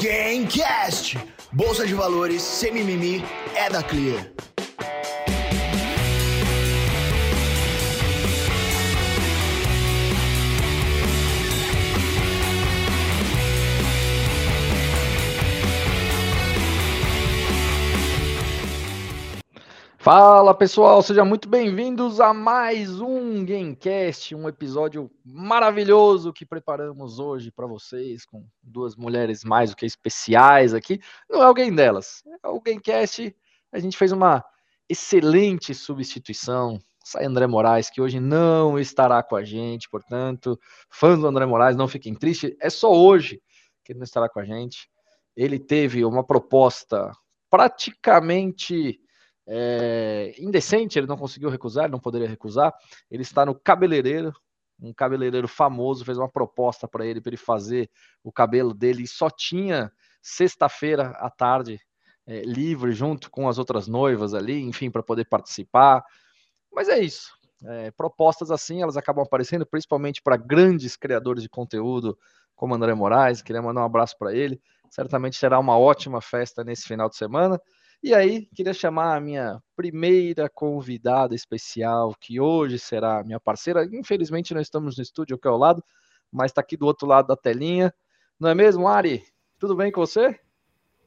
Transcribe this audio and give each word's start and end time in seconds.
Gamecast. 0.00 1.16
Bolsa 1.50 1.84
de 1.84 1.92
valores, 1.92 2.40
sem 2.40 2.72
mimimi, 2.72 3.24
é 3.56 3.68
da 3.68 3.82
Clear. 3.82 4.30
Fala 20.00 20.54
pessoal, 20.54 21.02
sejam 21.02 21.26
muito 21.26 21.48
bem-vindos 21.48 22.20
a 22.20 22.32
mais 22.32 23.00
um 23.00 23.44
Gamecast, 23.44 24.32
um 24.32 24.48
episódio 24.48 25.10
maravilhoso 25.24 26.32
que 26.32 26.46
preparamos 26.46 27.18
hoje 27.18 27.50
para 27.50 27.66
vocês, 27.66 28.24
com 28.24 28.46
duas 28.62 28.94
mulheres 28.94 29.42
mais 29.42 29.70
do 29.70 29.76
que 29.76 29.84
especiais 29.84 30.72
aqui. 30.72 31.00
Não 31.28 31.42
é 31.42 31.46
alguém 31.46 31.74
delas, 31.74 32.22
é 32.44 32.46
o 32.46 32.60
Gamecast. 32.60 33.34
A 33.72 33.80
gente 33.80 33.96
fez 33.96 34.12
uma 34.12 34.44
excelente 34.88 35.74
substituição. 35.74 36.78
Sai 37.04 37.24
André 37.24 37.48
Moraes, 37.48 37.90
que 37.90 38.00
hoje 38.00 38.20
não 38.20 38.78
estará 38.78 39.20
com 39.20 39.34
a 39.34 39.42
gente, 39.42 39.90
portanto, 39.90 40.56
fãs 40.88 41.18
do 41.18 41.26
André 41.26 41.44
Moraes, 41.44 41.76
não 41.76 41.88
fiquem 41.88 42.14
tristes, 42.14 42.54
é 42.60 42.70
só 42.70 42.92
hoje 42.92 43.42
que 43.84 43.90
ele 43.90 43.98
não 43.98 44.04
estará 44.04 44.28
com 44.28 44.38
a 44.38 44.44
gente. 44.44 44.88
Ele 45.36 45.58
teve 45.58 46.04
uma 46.04 46.24
proposta 46.24 47.10
praticamente 47.50 49.00
é, 49.50 50.34
indecente, 50.38 50.98
ele 50.98 51.06
não 51.06 51.16
conseguiu 51.16 51.48
recusar, 51.48 51.84
ele 51.84 51.92
não 51.92 51.98
poderia 51.98 52.28
recusar. 52.28 52.72
Ele 53.10 53.22
está 53.22 53.46
no 53.46 53.54
cabeleireiro, 53.54 54.32
um 54.80 54.92
cabeleireiro 54.92 55.48
famoso 55.48 56.04
fez 56.04 56.18
uma 56.18 56.28
proposta 56.28 56.86
para 56.86 57.04
ele 57.06 57.20
para 57.20 57.30
ele 57.30 57.36
fazer 57.36 57.90
o 58.22 58.30
cabelo 58.30 58.74
dele 58.74 59.02
e 59.02 59.08
só 59.08 59.28
tinha 59.30 59.90
sexta-feira 60.22 61.10
à 61.16 61.30
tarde 61.30 61.80
é, 62.26 62.42
livre 62.42 62.92
junto 62.92 63.30
com 63.30 63.48
as 63.48 63.58
outras 63.58 63.88
noivas 63.88 64.34
ali, 64.34 64.60
enfim, 64.60 64.90
para 64.90 65.02
poder 65.02 65.24
participar. 65.24 66.04
Mas 66.70 66.88
é 66.88 67.00
isso. 67.00 67.32
É, 67.64 67.90
propostas 67.90 68.50
assim 68.50 68.82
elas 68.82 68.96
acabam 68.96 69.24
aparecendo 69.24 69.66
principalmente 69.66 70.22
para 70.22 70.36
grandes 70.36 70.94
criadores 70.94 71.42
de 71.42 71.48
conteúdo 71.48 72.16
como 72.54 72.74
André 72.74 72.94
Moraes. 72.94 73.40
Queria 73.40 73.62
mandar 73.62 73.80
um 73.80 73.86
abraço 73.86 74.16
para 74.18 74.34
ele. 74.34 74.60
Certamente 74.90 75.36
será 75.36 75.58
uma 75.58 75.78
ótima 75.78 76.20
festa 76.20 76.62
nesse 76.62 76.86
final 76.86 77.08
de 77.08 77.16
semana. 77.16 77.60
E 78.00 78.14
aí, 78.14 78.46
queria 78.54 78.72
chamar 78.72 79.16
a 79.16 79.20
minha 79.20 79.60
primeira 79.74 80.48
convidada 80.48 81.34
especial, 81.34 82.14
que 82.20 82.38
hoje 82.40 82.78
será 82.78 83.24
minha 83.24 83.40
parceira. 83.40 83.88
Infelizmente, 83.92 84.54
não 84.54 84.60
estamos 84.60 84.96
no 84.96 85.02
estúdio 85.02 85.36
aqui 85.36 85.48
ao 85.48 85.58
lado, 85.58 85.82
mas 86.30 86.52
está 86.52 86.60
aqui 86.60 86.76
do 86.76 86.86
outro 86.86 87.08
lado 87.08 87.26
da 87.26 87.36
telinha. 87.36 87.92
Não 88.38 88.48
é 88.48 88.54
mesmo, 88.54 88.86
Ari? 88.86 89.24
Tudo 89.58 89.74
bem 89.74 89.90
com 89.90 90.00
você? 90.00 90.38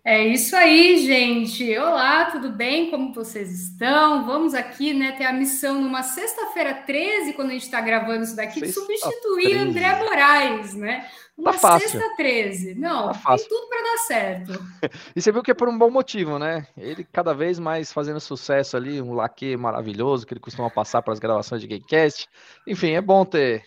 É 0.03 0.28
isso 0.28 0.56
aí, 0.56 1.06
gente. 1.06 1.78
Olá, 1.78 2.25
tudo 2.25 2.50
bem? 2.50 2.89
Como 2.89 3.14
vocês 3.14 3.52
estão? 3.52 4.25
Vamos 4.25 4.56
aqui, 4.56 4.94
né, 4.94 5.12
ter 5.12 5.25
a 5.25 5.31
missão 5.31 5.80
numa 5.80 6.02
sexta-feira 6.02 6.73
13, 6.73 7.34
quando 7.34 7.52
a 7.52 7.53
gente 7.53 7.66
está 7.66 7.80
gravando 7.80 8.23
isso 8.23 8.36
daqui, 8.36 8.59
de 8.59 8.73
substituir 8.73 9.58
André 9.58 9.95
Moraes, 10.00 10.73
né? 10.73 11.08
Uma 11.37 11.53
tá 11.53 11.79
sexta 11.79 12.15
13. 12.15 12.75
Não, 12.75 13.11
tá 13.11 13.35
tem 13.35 13.47
tudo 13.47 13.67
para 13.67 13.81
dar 13.81 13.97
certo. 13.99 14.53
e 15.15 15.21
você 15.21 15.31
viu 15.31 15.41
que 15.41 15.51
é 15.51 15.55
por 15.55 15.69
um 15.69 15.77
bom 15.77 15.89
motivo, 15.89 16.38
né? 16.38 16.67
Ele 16.77 17.03
cada 17.03 17.33
vez 17.33 17.57
mais 17.57 17.91
fazendo 17.91 18.19
sucesso 18.19 18.77
ali, 18.77 19.01
um 19.01 19.13
laque 19.13 19.57
maravilhoso 19.57 20.25
que 20.25 20.33
ele 20.33 20.39
costuma 20.39 20.69
passar 20.69 21.01
para 21.01 21.13
as 21.13 21.19
gravações 21.19 21.61
de 21.61 21.67
Gamecast. 21.67 22.27
Enfim, 22.67 22.91
é 22.91 23.01
bom 23.01 23.25
ter 23.25 23.63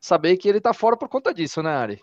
saber 0.00 0.36
que 0.36 0.48
ele 0.48 0.60
tá 0.60 0.72
fora 0.72 0.96
por 0.96 1.08
conta 1.08 1.34
disso, 1.34 1.62
né, 1.62 1.74
Ari? 1.74 2.00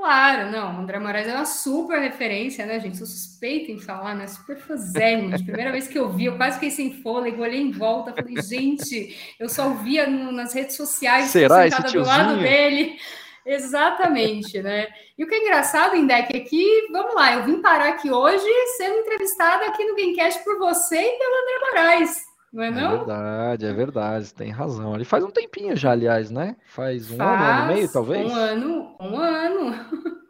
Claro, 0.00 0.50
não. 0.50 0.76
O 0.76 0.80
André 0.80 0.98
Moraes 0.98 1.28
é 1.28 1.34
uma 1.34 1.44
super 1.44 2.00
referência, 2.00 2.64
né, 2.64 2.80
gente? 2.80 2.96
Sou 2.96 3.06
suspeita 3.06 3.70
em 3.70 3.78
falar, 3.78 4.14
né? 4.14 4.26
Super 4.26 4.56
fazendo. 4.56 5.36
Primeira 5.44 5.70
vez 5.70 5.86
que 5.86 5.98
eu 5.98 6.08
vi, 6.08 6.24
eu 6.24 6.38
quase 6.38 6.54
fiquei 6.54 6.70
sem 6.70 7.02
fôlego, 7.02 7.42
olhei 7.42 7.60
em 7.60 7.70
volta, 7.70 8.14
falei, 8.14 8.40
gente, 8.40 9.34
eu 9.38 9.46
só 9.46 9.74
via 9.74 10.06
no, 10.06 10.32
nas 10.32 10.54
redes 10.54 10.74
sociais, 10.76 11.26
Será 11.26 11.66
esse 11.66 11.82
do 11.82 12.00
lado 12.00 12.38
dele. 12.38 12.98
Exatamente, 13.44 14.62
né? 14.62 14.88
E 15.16 15.24
o 15.24 15.26
que 15.26 15.34
é 15.34 15.40
engraçado, 15.40 15.96
Indec, 15.96 16.36
é 16.36 16.40
que, 16.40 16.88
vamos 16.92 17.14
lá, 17.14 17.34
eu 17.34 17.44
vim 17.44 17.60
parar 17.60 17.88
aqui 17.88 18.10
hoje 18.10 18.46
sendo 18.76 18.96
entrevistada 18.96 19.66
aqui 19.66 19.84
no 19.84 19.96
Gamecast 19.96 20.42
por 20.44 20.58
você 20.58 20.96
e 20.96 21.18
pelo 21.18 21.34
André 21.34 21.58
Moraes. 21.66 22.30
Não 22.52 22.62
é, 22.62 22.68
é 22.68 22.70
não? 22.70 22.92
É 22.92 22.96
verdade, 22.96 23.66
é 23.66 23.72
verdade, 23.72 24.34
tem 24.34 24.50
razão. 24.50 24.94
Ele 24.94 25.04
faz 25.04 25.24
um 25.24 25.30
tempinho 25.30 25.76
já, 25.76 25.92
aliás, 25.92 26.30
né? 26.30 26.56
Faz 26.66 27.10
um 27.10 27.16
faz 27.16 27.30
ano, 27.30 27.42
um 27.42 27.52
ano 27.52 27.70
e 27.70 27.74
meio, 27.74 27.92
talvez? 27.92 28.30
Um 28.30 28.34
ano, 28.34 28.96
um 29.00 29.16
ano. 29.18 29.86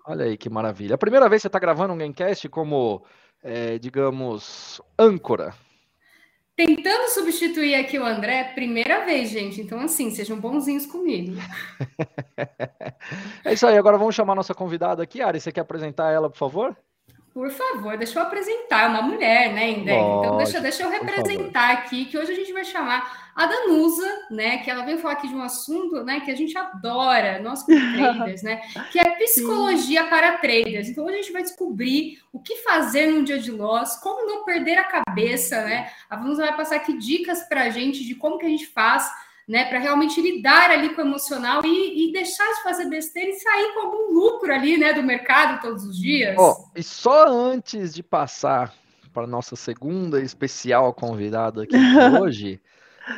Olha 0.07 0.25
aí 0.25 0.37
que 0.37 0.51
maravilha. 0.51 0.95
A 0.95 0.99
primeira 0.99 1.29
vez 1.29 1.41
que 1.41 1.43
você 1.43 1.49
está 1.49 1.59
gravando 1.59 1.95
um 1.95 1.99
Gamecast 1.99 2.49
como, 2.49 3.05
é, 3.43 3.79
digamos, 3.79 4.81
âncora. 4.99 5.55
Tentando 6.67 7.09
substituir 7.09 7.75
aqui 7.75 7.99
o 7.99 8.05
André, 8.05 8.53
primeira 8.55 9.03
vez, 9.07 9.31
gente. 9.31 9.63
Então, 9.63 9.81
assim, 9.81 10.11
sejam 10.11 10.39
bonzinhos 10.39 10.85
comigo. 10.85 11.33
é 13.43 13.55
isso 13.55 13.67
aí. 13.67 13.79
Agora 13.79 13.97
vamos 13.97 14.15
chamar 14.15 14.35
a 14.35 14.37
nossa 14.37 14.53
convidada 14.53 15.03
aqui. 15.03 15.23
Ari, 15.23 15.41
você 15.41 15.51
quer 15.51 15.63
apresentar 15.63 16.13
ela, 16.13 16.29
por 16.29 16.37
favor? 16.37 16.77
Por 17.33 17.49
favor, 17.51 17.97
deixa 17.97 18.19
eu 18.19 18.23
apresentar, 18.25 18.85
é 18.85 18.89
uma 18.89 19.03
mulher, 19.03 19.53
né, 19.53 19.71
Indec? 19.71 19.97
Então, 19.97 20.37
deixa, 20.37 20.61
deixa 20.61 20.83
eu 20.83 20.91
representar 20.91 21.71
aqui, 21.71 22.05
que 22.07 22.19
hoje 22.19 22.33
a 22.33 22.35
gente 22.35 22.53
vai 22.53 22.65
chamar 22.65 23.31
a 23.37 23.47
Danusa, 23.47 24.27
né, 24.31 24.59
que 24.59 24.71
ela 24.71 24.85
vem 24.85 24.99
falar 24.99 25.15
aqui 25.15 25.29
de 25.29 25.35
um 25.35 25.43
assunto, 25.43 26.03
né, 26.03 26.21
que 26.21 26.31
a 26.31 26.35
gente 26.35 26.59
adora, 26.59 27.39
nós 27.39 27.63
como 27.63 27.79
traders, 27.95 28.43
né, 28.43 28.61
que 28.91 28.99
é 28.99 29.11
psicologia 29.13 30.05
para 30.09 30.39
traders. 30.39 30.89
Então, 30.89 31.05
hoje 31.05 31.15
a 31.15 31.23
gente 31.23 31.33
vai 31.33 31.43
descobrir 31.43 32.21
o 32.33 32.41
que 32.41 32.57
fazer 32.57 33.07
num 33.07 33.23
dia 33.23 33.39
de 33.39 33.53
loss, 33.53 33.97
como 33.97 34.27
não 34.27 34.45
perder 34.45 34.79
a 34.79 34.85
cabeça, 34.85 35.63
né? 35.63 35.91
A 36.09 36.17
Danusa 36.17 36.47
vai 36.47 36.57
passar 36.57 36.77
aqui 36.77 36.99
dicas 36.99 37.43
para 37.45 37.63
a 37.63 37.71
gente 37.71 38.05
de 38.05 38.15
como 38.15 38.39
que 38.39 38.47
a 38.47 38.49
gente 38.49 38.67
faz 38.67 39.09
né, 39.51 39.65
para 39.65 39.81
realmente 39.81 40.23
lidar 40.23 40.71
ali 40.71 40.95
com 40.95 41.03
o 41.03 41.05
emocional 41.05 41.61
e, 41.65 42.09
e, 42.09 42.13
deixar 42.13 42.47
de 42.55 42.63
fazer 42.63 42.89
besteira 42.89 43.31
e 43.31 43.33
sair 43.33 43.75
com 43.75 43.81
algum 43.81 44.15
lucro 44.15 44.55
ali, 44.55 44.79
né, 44.79 44.93
do 44.93 45.03
mercado 45.03 45.61
todos 45.61 45.85
os 45.85 45.99
dias. 45.99 46.37
Oh, 46.39 46.71
e 46.77 46.85
só 46.85 47.27
antes 47.27 47.93
de 47.93 48.01
passar 48.01 48.73
para 49.13 49.27
nossa 49.27 49.57
segunda 49.57 50.23
especial 50.23 50.95
convidada 50.95 51.65
aqui 51.65 51.75
hoje, 52.23 52.61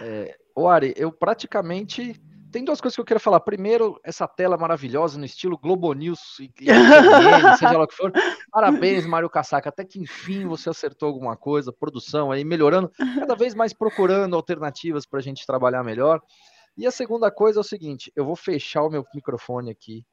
é, 0.01 0.35
o 0.57 0.67
Ari, 0.67 0.95
eu 0.97 1.13
praticamente 1.13 2.19
tem 2.53 2.65
duas 2.65 2.81
coisas 2.81 2.95
que 2.95 3.01
eu 3.01 3.05
quero 3.05 3.19
falar. 3.19 3.41
Primeiro, 3.41 3.99
essa 4.05 4.29
tela 4.29 4.57
maravilhosa 4.57 5.19
no 5.19 5.25
estilo 5.25 5.59
Globo 5.59 5.93
News, 5.95 6.39
e, 6.39 6.53
e, 6.61 6.67
seja 7.59 7.79
lá 7.79 7.85
o 7.85 7.89
que 7.89 7.97
for. 7.97 8.13
Parabéns, 8.51 9.07
Mário 9.07 9.31
Casaca. 9.31 9.71
Até 9.71 9.85
que 9.85 9.99
enfim 9.99 10.47
você 10.47 10.69
acertou 10.69 11.09
alguma 11.09 11.37
coisa, 11.37 11.73
produção 11.73 12.31
aí, 12.31 12.45
melhorando, 12.45 12.91
cada 13.19 13.35
vez 13.35 13.55
mais 13.55 13.73
procurando 13.73 14.37
alternativas 14.37 15.07
para 15.07 15.19
a 15.19 15.23
gente 15.23 15.47
trabalhar 15.47 15.83
melhor. 15.83 16.21
E 16.77 16.87
a 16.87 16.91
segunda 16.91 17.31
coisa 17.31 17.59
é 17.59 17.63
o 17.63 17.65
seguinte: 17.65 18.13
eu 18.15 18.25
vou 18.25 18.37
fechar 18.37 18.83
o 18.83 18.91
meu 18.91 19.05
microfone 19.15 19.71
aqui, 19.71 20.05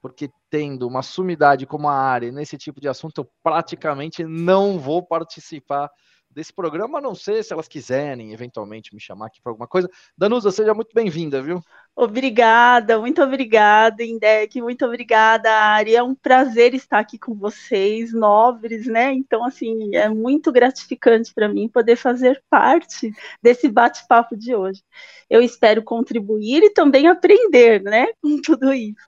porque 0.00 0.30
tendo 0.50 0.88
uma 0.88 1.02
sumidade 1.02 1.66
como 1.66 1.88
a 1.88 1.94
área 1.94 2.32
nesse 2.32 2.56
tipo 2.56 2.80
de 2.80 2.88
assunto, 2.88 3.20
eu 3.20 3.30
praticamente 3.42 4.24
não 4.24 4.78
vou 4.78 5.06
participar 5.06 5.90
desse 6.32 6.52
programa, 6.52 6.98
a 6.98 7.00
não 7.00 7.14
ser 7.14 7.42
se 7.42 7.52
elas 7.52 7.68
quiserem 7.68 8.32
eventualmente 8.32 8.94
me 8.94 9.00
chamar 9.00 9.26
aqui 9.26 9.40
para 9.40 9.52
alguma 9.52 9.68
coisa. 9.68 9.88
Danusa, 10.16 10.50
seja 10.50 10.74
muito 10.74 10.94
bem-vinda, 10.94 11.42
viu? 11.42 11.62
Obrigada, 11.94 12.98
muito 12.98 13.22
obrigada, 13.22 14.02
Indec, 14.02 14.60
muito 14.60 14.84
obrigada, 14.86 15.50
Ari. 15.50 15.94
É 15.94 16.02
um 16.02 16.14
prazer 16.14 16.74
estar 16.74 16.98
aqui 16.98 17.18
com 17.18 17.34
vocês, 17.34 18.12
nobres, 18.12 18.86
né? 18.86 19.12
Então, 19.12 19.44
assim, 19.44 19.94
é 19.94 20.08
muito 20.08 20.50
gratificante 20.50 21.34
para 21.34 21.48
mim 21.48 21.68
poder 21.68 21.96
fazer 21.96 22.42
parte 22.48 23.12
desse 23.42 23.68
bate-papo 23.68 24.36
de 24.36 24.54
hoje. 24.54 24.82
Eu 25.28 25.42
espero 25.42 25.82
contribuir 25.82 26.62
e 26.62 26.70
também 26.70 27.08
aprender, 27.08 27.82
né, 27.82 28.06
com 28.22 28.40
tudo 28.40 28.72
isso. 28.72 29.06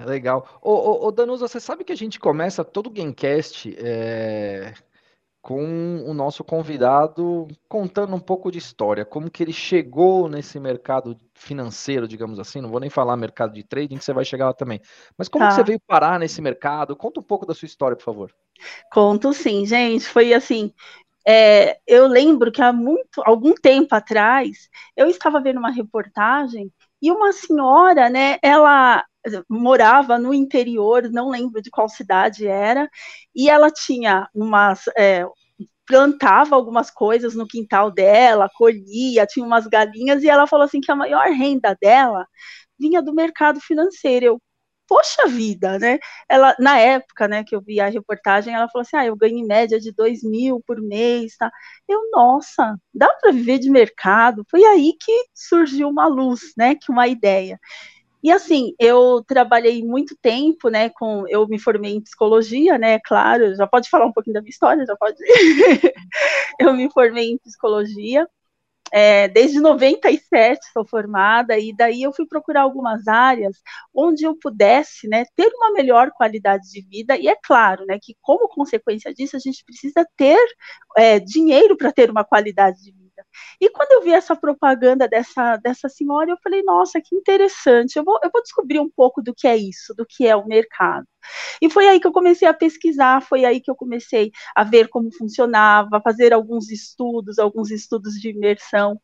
Legal. 0.00 0.58
Ô, 0.60 0.72
ô, 0.72 1.06
ô 1.06 1.12
Danusa, 1.12 1.46
você 1.46 1.60
sabe 1.60 1.84
que 1.84 1.92
a 1.92 1.96
gente 1.96 2.18
começa 2.18 2.64
todo 2.64 2.88
o 2.88 2.90
Gamecast 2.90 3.74
é, 3.78 4.74
com 5.44 6.02
o 6.06 6.14
nosso 6.14 6.42
convidado 6.42 7.46
contando 7.68 8.16
um 8.16 8.18
pouco 8.18 8.50
de 8.50 8.56
história, 8.56 9.04
como 9.04 9.30
que 9.30 9.42
ele 9.42 9.52
chegou 9.52 10.26
nesse 10.26 10.58
mercado 10.58 11.20
financeiro, 11.34 12.08
digamos 12.08 12.40
assim, 12.40 12.62
não 12.62 12.70
vou 12.70 12.80
nem 12.80 12.88
falar 12.88 13.14
mercado 13.14 13.52
de 13.52 13.62
trading, 13.62 13.98
que 13.98 14.04
você 14.04 14.14
vai 14.14 14.24
chegar 14.24 14.46
lá 14.46 14.54
também. 14.54 14.80
Mas 15.18 15.28
como 15.28 15.44
tá. 15.44 15.50
você 15.50 15.62
veio 15.62 15.78
parar 15.86 16.18
nesse 16.18 16.40
mercado? 16.40 16.96
Conta 16.96 17.20
um 17.20 17.22
pouco 17.22 17.44
da 17.44 17.52
sua 17.52 17.66
história, 17.66 17.94
por 17.94 18.04
favor. 18.04 18.34
Conto 18.90 19.34
sim, 19.34 19.66
gente. 19.66 20.08
Foi 20.08 20.32
assim, 20.32 20.72
é, 21.28 21.78
eu 21.86 22.06
lembro 22.06 22.50
que 22.50 22.62
há 22.62 22.72
muito, 22.72 23.20
algum 23.22 23.52
tempo 23.52 23.94
atrás, 23.94 24.70
eu 24.96 25.08
estava 25.08 25.42
vendo 25.42 25.58
uma 25.58 25.70
reportagem 25.70 26.72
e 27.02 27.10
uma 27.10 27.34
senhora, 27.34 28.08
né, 28.08 28.38
ela 28.42 29.04
morava 29.48 30.18
no 30.18 30.34
interior, 30.34 31.08
não 31.10 31.30
lembro 31.30 31.62
de 31.62 31.70
qual 31.70 31.88
cidade 31.88 32.46
era, 32.46 32.88
e 33.34 33.48
ela 33.50 33.70
tinha 33.70 34.28
umas. 34.34 34.82
É, 34.96 35.24
plantava 35.86 36.54
algumas 36.56 36.90
coisas 36.90 37.34
no 37.34 37.46
quintal 37.46 37.90
dela, 37.90 38.48
colhia, 38.56 39.26
tinha 39.26 39.44
umas 39.46 39.66
galinhas, 39.66 40.22
e 40.22 40.28
ela 40.28 40.46
falou 40.46 40.64
assim 40.64 40.80
que 40.80 40.90
a 40.90 40.96
maior 40.96 41.26
renda 41.28 41.76
dela 41.80 42.26
vinha 42.78 43.02
do 43.02 43.14
mercado 43.14 43.60
financeiro. 43.60 44.26
Eu, 44.26 44.42
poxa 44.88 45.26
vida, 45.28 45.78
né? 45.78 45.98
Ela, 46.28 46.54
na 46.58 46.78
época, 46.78 47.26
né, 47.28 47.44
que 47.44 47.54
eu 47.56 47.60
vi 47.62 47.80
a 47.80 47.88
reportagem, 47.88 48.54
ela 48.54 48.68
falou 48.68 48.82
assim, 48.82 48.96
ah, 48.96 49.06
eu 49.06 49.16
ganho 49.16 49.38
em 49.38 49.46
média 49.46 49.80
de 49.80 49.92
dois 49.92 50.22
mil 50.22 50.62
por 50.66 50.80
mês, 50.80 51.36
tá? 51.38 51.50
Eu, 51.88 52.00
nossa, 52.12 52.76
dá 52.94 53.08
para 53.20 53.32
viver 53.32 53.58
de 53.58 53.70
mercado? 53.70 54.44
Foi 54.50 54.64
aí 54.64 54.92
que 55.00 55.12
surgiu 55.34 55.88
uma 55.88 56.06
luz, 56.06 56.40
né, 56.56 56.74
que 56.74 56.90
uma 56.92 57.08
ideia. 57.08 57.58
E 58.24 58.32
assim, 58.32 58.74
eu 58.80 59.22
trabalhei 59.28 59.84
muito 59.84 60.16
tempo, 60.16 60.70
né, 60.70 60.88
com, 60.88 61.26
eu 61.28 61.46
me 61.46 61.58
formei 61.58 61.92
em 61.94 62.00
psicologia, 62.00 62.78
né, 62.78 62.98
claro, 63.00 63.54
já 63.54 63.66
pode 63.66 63.90
falar 63.90 64.06
um 64.06 64.12
pouquinho 64.12 64.32
da 64.32 64.40
minha 64.40 64.48
história, 64.50 64.86
já 64.86 64.96
pode. 64.96 65.18
eu 66.58 66.72
me 66.72 66.90
formei 66.90 67.32
em 67.32 67.38
psicologia, 67.38 68.26
é, 68.92 69.28
desde 69.28 69.60
97 69.60 70.60
sou 70.72 70.86
formada, 70.86 71.58
e 71.58 71.74
daí 71.76 72.02
eu 72.02 72.14
fui 72.14 72.26
procurar 72.26 72.62
algumas 72.62 73.06
áreas 73.08 73.58
onde 73.94 74.24
eu 74.24 74.34
pudesse 74.38 75.06
né, 75.08 75.24
ter 75.36 75.48
uma 75.54 75.72
melhor 75.72 76.10
qualidade 76.12 76.70
de 76.70 76.80
vida, 76.82 77.18
e 77.18 77.28
é 77.28 77.36
claro 77.36 77.84
né, 77.86 77.98
que, 78.00 78.16
como 78.22 78.48
consequência 78.48 79.12
disso, 79.12 79.36
a 79.36 79.40
gente 79.40 79.62
precisa 79.66 80.06
ter 80.16 80.38
é, 80.96 81.20
dinheiro 81.20 81.76
para 81.76 81.92
ter 81.92 82.10
uma 82.10 82.24
qualidade 82.24 82.82
de 82.82 82.92
vida. 82.92 83.03
E 83.60 83.70
quando 83.70 83.92
eu 83.92 84.02
vi 84.02 84.12
essa 84.12 84.36
propaganda 84.36 85.08
dessa, 85.08 85.56
dessa 85.56 85.88
senhora, 85.88 86.30
eu 86.30 86.36
falei, 86.42 86.62
nossa, 86.62 87.00
que 87.00 87.14
interessante, 87.14 87.96
eu 87.96 88.04
vou, 88.04 88.18
eu 88.22 88.30
vou 88.32 88.42
descobrir 88.42 88.80
um 88.80 88.90
pouco 88.90 89.22
do 89.22 89.34
que 89.34 89.46
é 89.46 89.56
isso, 89.56 89.94
do 89.94 90.06
que 90.06 90.26
é 90.26 90.36
o 90.36 90.46
mercado. 90.46 91.06
E 91.60 91.70
foi 91.70 91.88
aí 91.88 92.00
que 92.00 92.06
eu 92.06 92.12
comecei 92.12 92.46
a 92.46 92.54
pesquisar, 92.54 93.22
foi 93.22 93.44
aí 93.44 93.60
que 93.60 93.70
eu 93.70 93.74
comecei 93.76 94.30
a 94.54 94.64
ver 94.64 94.88
como 94.88 95.12
funcionava, 95.12 96.00
fazer 96.02 96.32
alguns 96.32 96.70
estudos, 96.70 97.38
alguns 97.38 97.70
estudos 97.70 98.14
de 98.14 98.30
imersão. 98.30 99.00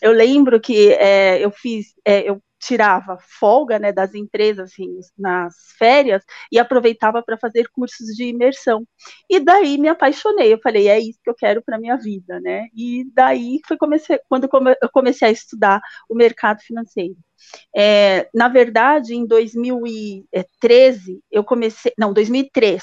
Eu 0.00 0.12
lembro 0.12 0.60
que 0.60 0.92
é, 0.92 1.44
eu 1.44 1.50
fiz, 1.50 1.94
é, 2.04 2.28
eu 2.28 2.42
tirava 2.64 3.18
folga 3.20 3.78
né, 3.78 3.92
das 3.92 4.14
empresas 4.14 4.72
assim, 4.72 4.98
nas 5.18 5.54
férias 5.78 6.22
e 6.50 6.58
aproveitava 6.58 7.22
para 7.22 7.36
fazer 7.36 7.68
cursos 7.70 8.08
de 8.16 8.24
imersão. 8.24 8.86
E 9.28 9.38
daí 9.40 9.76
me 9.78 9.88
apaixonei, 9.88 10.52
eu 10.52 10.60
falei, 10.62 10.88
é 10.88 10.98
isso 10.98 11.18
que 11.22 11.30
eu 11.30 11.34
quero 11.34 11.62
para 11.62 11.78
minha 11.78 11.96
vida, 11.96 12.40
né? 12.40 12.66
E 12.74 13.04
daí 13.12 13.60
foi 13.66 13.76
comecei, 13.76 14.18
quando 14.28 14.48
eu 14.82 14.88
comecei 14.90 15.28
a 15.28 15.30
estudar 15.30 15.80
o 16.08 16.14
mercado 16.14 16.60
financeiro. 16.62 17.16
É, 17.76 18.28
na 18.34 18.48
verdade, 18.48 19.14
em 19.14 19.26
2013, 19.26 21.20
eu 21.30 21.44
comecei, 21.44 21.92
não, 21.98 22.12
2003, 22.12 22.82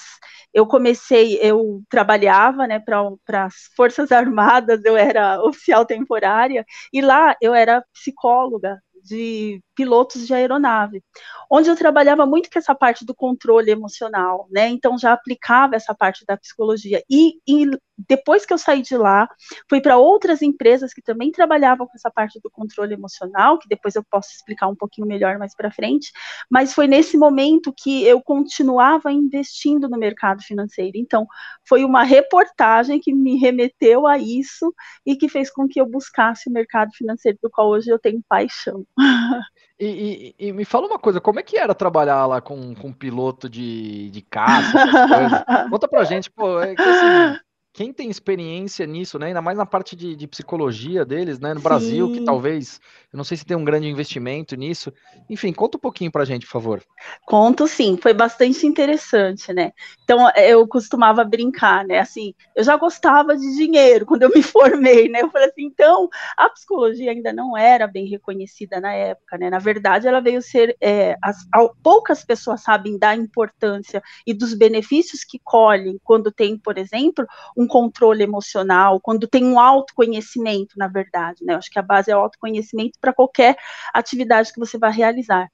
eu 0.54 0.68
comecei, 0.68 1.40
eu 1.42 1.82
trabalhava, 1.90 2.68
né, 2.68 2.80
para 2.80 3.46
as 3.46 3.56
Forças 3.76 4.12
Armadas, 4.12 4.84
eu 4.86 4.96
era 4.98 5.42
oficial 5.44 5.86
temporária, 5.86 6.66
e 6.94 7.02
lá 7.02 7.36
eu 7.42 7.54
era 7.54 7.84
psicóloga 7.94 8.78
de 9.04 9.62
pilotos 9.82 10.28
de 10.28 10.34
aeronave, 10.34 11.04
onde 11.50 11.68
eu 11.68 11.76
trabalhava 11.76 12.24
muito 12.24 12.52
com 12.52 12.60
essa 12.60 12.76
parte 12.76 13.04
do 13.04 13.16
controle 13.16 13.72
emocional, 13.72 14.48
né? 14.52 14.70
Então 14.70 14.96
já 14.96 15.12
aplicava 15.12 15.76
essa 15.76 15.96
parte 15.96 16.24
da 16.24 16.38
psicologia. 16.38 17.04
E, 17.10 17.40
e 17.48 17.68
depois 18.08 18.46
que 18.46 18.54
eu 18.54 18.60
saí 18.60 18.84
de 18.84 18.96
lá, 18.96 19.28
fui 19.68 19.82
para 19.82 19.98
outras 19.98 20.44
empresas 20.44 20.94
que 20.94 21.02
também 21.02 21.32
trabalhavam 21.32 21.88
com 21.88 21.94
essa 21.96 22.12
parte 22.12 22.40
do 22.40 22.50
controle 22.50 22.94
emocional, 22.94 23.58
que 23.58 23.68
depois 23.68 23.96
eu 23.96 24.04
posso 24.04 24.30
explicar 24.32 24.68
um 24.68 24.76
pouquinho 24.76 25.08
melhor 25.08 25.40
mais 25.40 25.56
para 25.56 25.72
frente. 25.72 26.12
Mas 26.50 26.74
foi 26.74 26.88
nesse 26.88 27.18
momento 27.18 27.74
que 27.76 28.04
eu 28.06 28.22
continuava 28.22 29.12
investindo 29.12 29.90
no 29.90 29.98
mercado 29.98 30.44
financeiro. 30.44 30.94
Então 30.96 31.26
foi 31.68 31.84
uma 31.84 32.04
reportagem 32.04 33.00
que 33.00 33.14
me 33.14 33.38
remeteu 33.38 34.06
a 34.06 34.20
isso 34.20 34.74
e 35.04 35.16
que 35.16 35.28
fez 35.28 35.52
com 35.52 35.68
que 35.68 35.82
eu 35.82 35.88
buscasse 35.88 36.50
o 36.50 36.54
mercado 36.54 36.92
financeiro 36.94 37.40
do 37.42 37.50
qual 37.50 37.70
hoje 37.70 37.90
eu 37.90 37.98
tenho 37.98 38.24
paixão. 38.30 38.86
E, 39.84 40.36
e, 40.38 40.48
e, 40.48 40.54
me 40.54 40.64
fala 40.64 40.86
uma 40.86 41.00
coisa, 41.00 41.20
como 41.20 41.40
é 41.40 41.44
que 41.44 41.58
era 41.58 41.74
trabalhar 41.74 42.28
lá 42.28 42.40
com, 42.40 42.76
com 42.76 42.90
um 42.90 42.94
piloto 42.94 43.50
de, 43.50 44.12
de 44.12 44.22
caça, 44.22 44.78
Conta 45.72 45.88
pra 45.88 46.04
gente, 46.04 46.30
pô, 46.30 46.62
é 46.62 46.76
que 46.76 46.82
assim, 46.84 47.40
quem 47.74 47.94
tem 47.94 48.10
experiência 48.10 48.86
nisso, 48.86 49.18
né? 49.18 49.28
Ainda 49.28 49.42
mais 49.42 49.58
na 49.58 49.66
parte 49.66 49.96
de, 49.96 50.16
de 50.16 50.28
psicologia 50.28 51.06
deles, 51.06 51.40
né? 51.40 51.54
No 51.54 51.60
Sim. 51.60 51.64
Brasil, 51.64 52.12
que 52.12 52.22
talvez, 52.22 52.82
eu 53.12 53.18
não 53.18 53.24
sei 53.24 53.38
se 53.38 53.46
tem 53.46 53.56
um 53.56 53.64
grande 53.64 53.88
investimento 53.88 54.56
nisso. 54.56 54.92
Enfim, 55.30 55.54
conta 55.54 55.78
um 55.78 55.80
pouquinho 55.80 56.12
pra 56.12 56.26
gente, 56.26 56.46
por 56.46 56.52
favor. 56.52 56.84
Conto 57.26 57.68
sim, 57.68 57.98
foi 57.98 58.14
bastante 58.14 58.68
interessante, 58.68 59.54
né? 59.54 59.72
Então, 60.04 60.30
eu 60.36 60.68
costumava 60.68 61.24
brincar, 61.24 61.86
né? 61.86 62.00
Assim, 62.00 62.34
eu 62.54 62.64
já 62.64 62.76
gostava 62.76 63.38
de 63.38 63.56
dinheiro 63.56 64.06
quando 64.06 64.24
eu 64.24 64.30
me 64.30 64.44
formei, 64.44 65.08
né? 65.08 65.22
Eu 65.22 65.32
falei 65.32 65.48
assim, 65.48 65.64
então, 65.64 66.10
a 66.38 66.50
psicologia 66.50 67.12
ainda 67.12 67.32
não 67.32 67.58
era 67.58 67.88
bem 67.88 68.06
reconhecida 68.06 68.82
na 68.82 68.94
época, 68.94 69.38
né? 69.38 69.50
Na 69.50 69.60
verdade, 69.60 70.08
ela 70.08 70.20
veio 70.20 70.42
ser. 70.42 70.76
É, 70.82 71.16
as, 71.22 71.38
poucas 71.82 72.26
pessoas 72.26 72.62
sabem 72.62 72.98
da 72.98 73.16
importância 73.16 74.04
e 74.28 74.34
dos 74.34 74.54
benefícios 74.54 75.24
que 75.24 75.40
colhem 75.42 75.98
quando 76.04 76.32
tem, 76.32 76.58
por 76.58 76.78
exemplo, 76.78 77.26
um 77.62 77.68
controle 77.68 78.24
emocional, 78.24 79.00
quando 79.00 79.28
tem 79.28 79.46
um 79.46 79.60
autoconhecimento, 79.60 80.78
na 80.78 80.88
verdade, 80.88 81.44
né? 81.46 81.54
Eu 81.54 81.58
acho 81.58 81.70
que 81.70 81.80
a 81.80 81.84
base 81.84 82.12
é 82.12 82.16
o 82.16 82.20
autoconhecimento 82.20 82.98
para 83.00 83.14
qualquer 83.14 83.56
atividade 83.94 84.52
que 84.52 84.60
você 84.60 84.78
vai 84.78 84.92
realizar. 84.92 85.50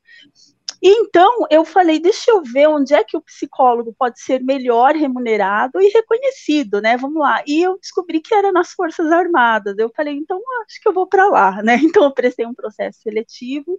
Então 0.81 1.45
eu 1.49 1.65
falei, 1.65 1.99
deixa 1.99 2.31
eu 2.31 2.43
ver 2.43 2.67
onde 2.67 2.93
é 2.93 3.03
que 3.03 3.17
o 3.17 3.21
psicólogo 3.21 3.93
pode 3.97 4.21
ser 4.21 4.43
melhor 4.43 4.93
remunerado 4.95 5.81
e 5.81 5.89
reconhecido, 5.89 6.81
né? 6.81 6.97
Vamos 6.97 7.19
lá. 7.19 7.43
E 7.47 7.61
eu 7.61 7.77
descobri 7.79 8.21
que 8.21 8.33
era 8.33 8.51
nas 8.51 8.71
Forças 8.73 9.11
Armadas. 9.11 9.77
Eu 9.77 9.91
falei, 9.95 10.13
então 10.15 10.39
acho 10.65 10.81
que 10.81 10.87
eu 10.87 10.93
vou 10.93 11.07
para 11.07 11.27
lá, 11.27 11.61
né? 11.63 11.77
Então 11.97 12.03
eu 12.03 12.13
prestei 12.13 12.45
um 12.45 12.53
processo 12.53 12.99
seletivo 13.01 13.77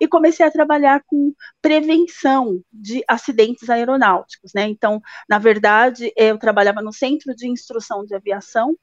e 0.00 0.08
comecei 0.08 0.44
a 0.44 0.50
trabalhar 0.50 1.02
com 1.06 1.32
prevenção 1.62 2.62
de 2.72 3.04
acidentes 3.06 3.68
aeronáuticos, 3.70 4.52
né? 4.54 4.66
Então, 4.66 5.00
na 5.28 5.38
verdade, 5.38 6.12
eu 6.16 6.38
trabalhava 6.38 6.82
no 6.82 6.92
Centro 6.92 7.34
de 7.34 7.48
Instrução 7.48 8.04
de 8.04 8.14
Aviação, 8.14 8.76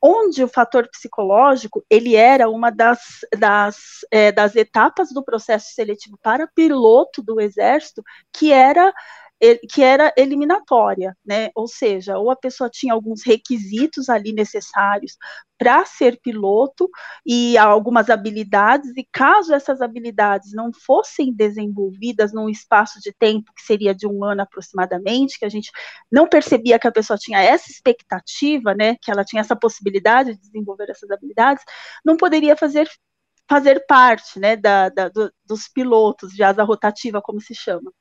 onde 0.00 0.44
o 0.44 0.48
fator 0.48 0.88
psicológico 0.88 1.84
ele 1.88 2.14
era 2.14 2.48
uma 2.48 2.70
das, 2.70 3.00
das, 3.36 3.76
é, 4.10 4.30
das 4.30 4.54
etapas 4.54 5.10
do 5.12 5.24
processo 5.24 5.72
seletivo 5.74 6.18
para 6.22 6.46
piloto 6.46 7.22
do 7.22 7.40
exército 7.40 8.02
que 8.32 8.52
era 8.52 8.92
que 9.70 9.82
era 9.82 10.12
eliminatória, 10.16 11.16
né? 11.24 11.50
Ou 11.54 11.66
seja, 11.66 12.18
ou 12.18 12.30
a 12.30 12.36
pessoa 12.36 12.70
tinha 12.70 12.92
alguns 12.92 13.22
requisitos 13.24 14.08
ali 14.08 14.32
necessários 14.32 15.16
para 15.58 15.84
ser 15.84 16.18
piloto 16.20 16.88
e 17.24 17.56
algumas 17.56 18.10
habilidades, 18.10 18.90
e 18.96 19.06
caso 19.12 19.54
essas 19.54 19.80
habilidades 19.80 20.52
não 20.52 20.70
fossem 20.72 21.32
desenvolvidas 21.32 22.32
num 22.32 22.48
espaço 22.48 23.00
de 23.00 23.12
tempo 23.12 23.52
que 23.56 23.62
seria 23.62 23.94
de 23.94 24.06
um 24.06 24.24
ano 24.24 24.42
aproximadamente, 24.42 25.38
que 25.38 25.44
a 25.44 25.48
gente 25.48 25.70
não 26.10 26.28
percebia 26.28 26.78
que 26.78 26.88
a 26.88 26.92
pessoa 26.92 27.18
tinha 27.18 27.40
essa 27.40 27.70
expectativa, 27.70 28.74
né? 28.74 28.96
Que 29.00 29.10
ela 29.10 29.24
tinha 29.24 29.40
essa 29.40 29.56
possibilidade 29.56 30.34
de 30.34 30.40
desenvolver 30.40 30.90
essas 30.90 31.10
habilidades, 31.10 31.64
não 32.04 32.16
poderia 32.16 32.56
fazer 32.56 32.88
fazer 33.48 33.84
parte, 33.86 34.38
né, 34.38 34.56
da, 34.56 34.88
da 34.88 35.08
do, 35.08 35.32
dos 35.44 35.68
pilotos 35.68 36.32
de 36.32 36.42
asa 36.42 36.62
rotativa, 36.62 37.20
como 37.20 37.40
se 37.40 37.54
chama. 37.54 37.92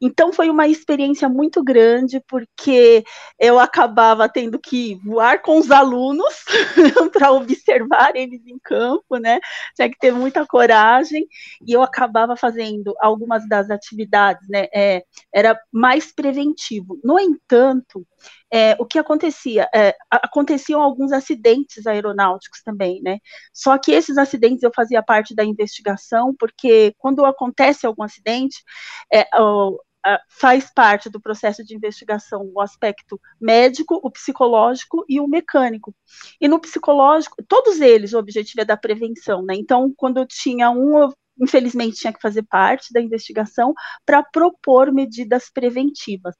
Então 0.00 0.32
foi 0.32 0.50
uma 0.50 0.66
experiência 0.66 1.28
muito 1.28 1.62
grande, 1.62 2.20
porque 2.28 3.04
eu 3.38 3.58
acabava 3.58 4.28
tendo 4.28 4.58
que 4.58 4.96
voar 5.04 5.42
com 5.42 5.58
os 5.58 5.70
alunos 5.70 6.44
para 7.12 7.32
observar 7.32 8.14
eles 8.14 8.46
em 8.46 8.58
campo, 8.62 9.16
né? 9.18 9.38
Tinha 9.74 9.90
que 9.90 9.98
ter 9.98 10.12
muita 10.12 10.46
coragem, 10.46 11.26
e 11.66 11.72
eu 11.72 11.82
acabava 11.82 12.36
fazendo 12.36 12.94
algumas 13.00 13.48
das 13.48 13.70
atividades, 13.70 14.48
né? 14.48 14.66
É, 14.74 15.02
era 15.32 15.58
mais 15.72 16.12
preventivo. 16.12 16.98
No 17.04 17.18
entanto, 17.18 18.06
é, 18.52 18.76
o 18.78 18.86
que 18.86 18.98
acontecia? 18.98 19.68
É, 19.74 19.94
aconteciam 20.10 20.80
alguns 20.80 21.12
acidentes 21.12 21.86
aeronáuticos 21.86 22.62
também, 22.62 23.00
né? 23.02 23.18
Só 23.52 23.76
que 23.78 23.92
esses 23.92 24.18
acidentes 24.18 24.62
eu 24.62 24.70
fazia 24.74 25.02
parte 25.02 25.34
da 25.34 25.44
investigação, 25.44 26.34
porque 26.38 26.94
quando 26.98 27.24
acontece 27.24 27.86
algum 27.86 28.02
acidente, 28.02 28.62
é, 29.12 29.26
faz 30.28 30.72
parte 30.72 31.08
do 31.08 31.20
processo 31.20 31.64
de 31.64 31.74
investigação 31.74 32.50
o 32.54 32.60
aspecto 32.60 33.20
médico, 33.40 34.00
o 34.02 34.10
psicológico 34.10 35.04
e 35.08 35.20
o 35.20 35.26
mecânico. 35.26 35.94
E 36.40 36.48
no 36.48 36.60
psicológico, 36.60 37.36
todos 37.46 37.80
eles, 37.80 38.12
o 38.12 38.18
objetivo 38.18 38.60
é 38.60 38.64
da 38.64 38.76
prevenção, 38.76 39.42
né? 39.42 39.54
Então, 39.54 39.92
quando 39.96 40.18
eu 40.18 40.26
tinha 40.26 40.70
um, 40.70 41.10
infelizmente 41.40 41.96
tinha 41.96 42.12
que 42.12 42.20
fazer 42.20 42.42
parte 42.42 42.92
da 42.92 43.00
investigação 43.00 43.74
para 44.04 44.22
propor 44.22 44.92
medidas 44.92 45.50
preventivas. 45.52 46.34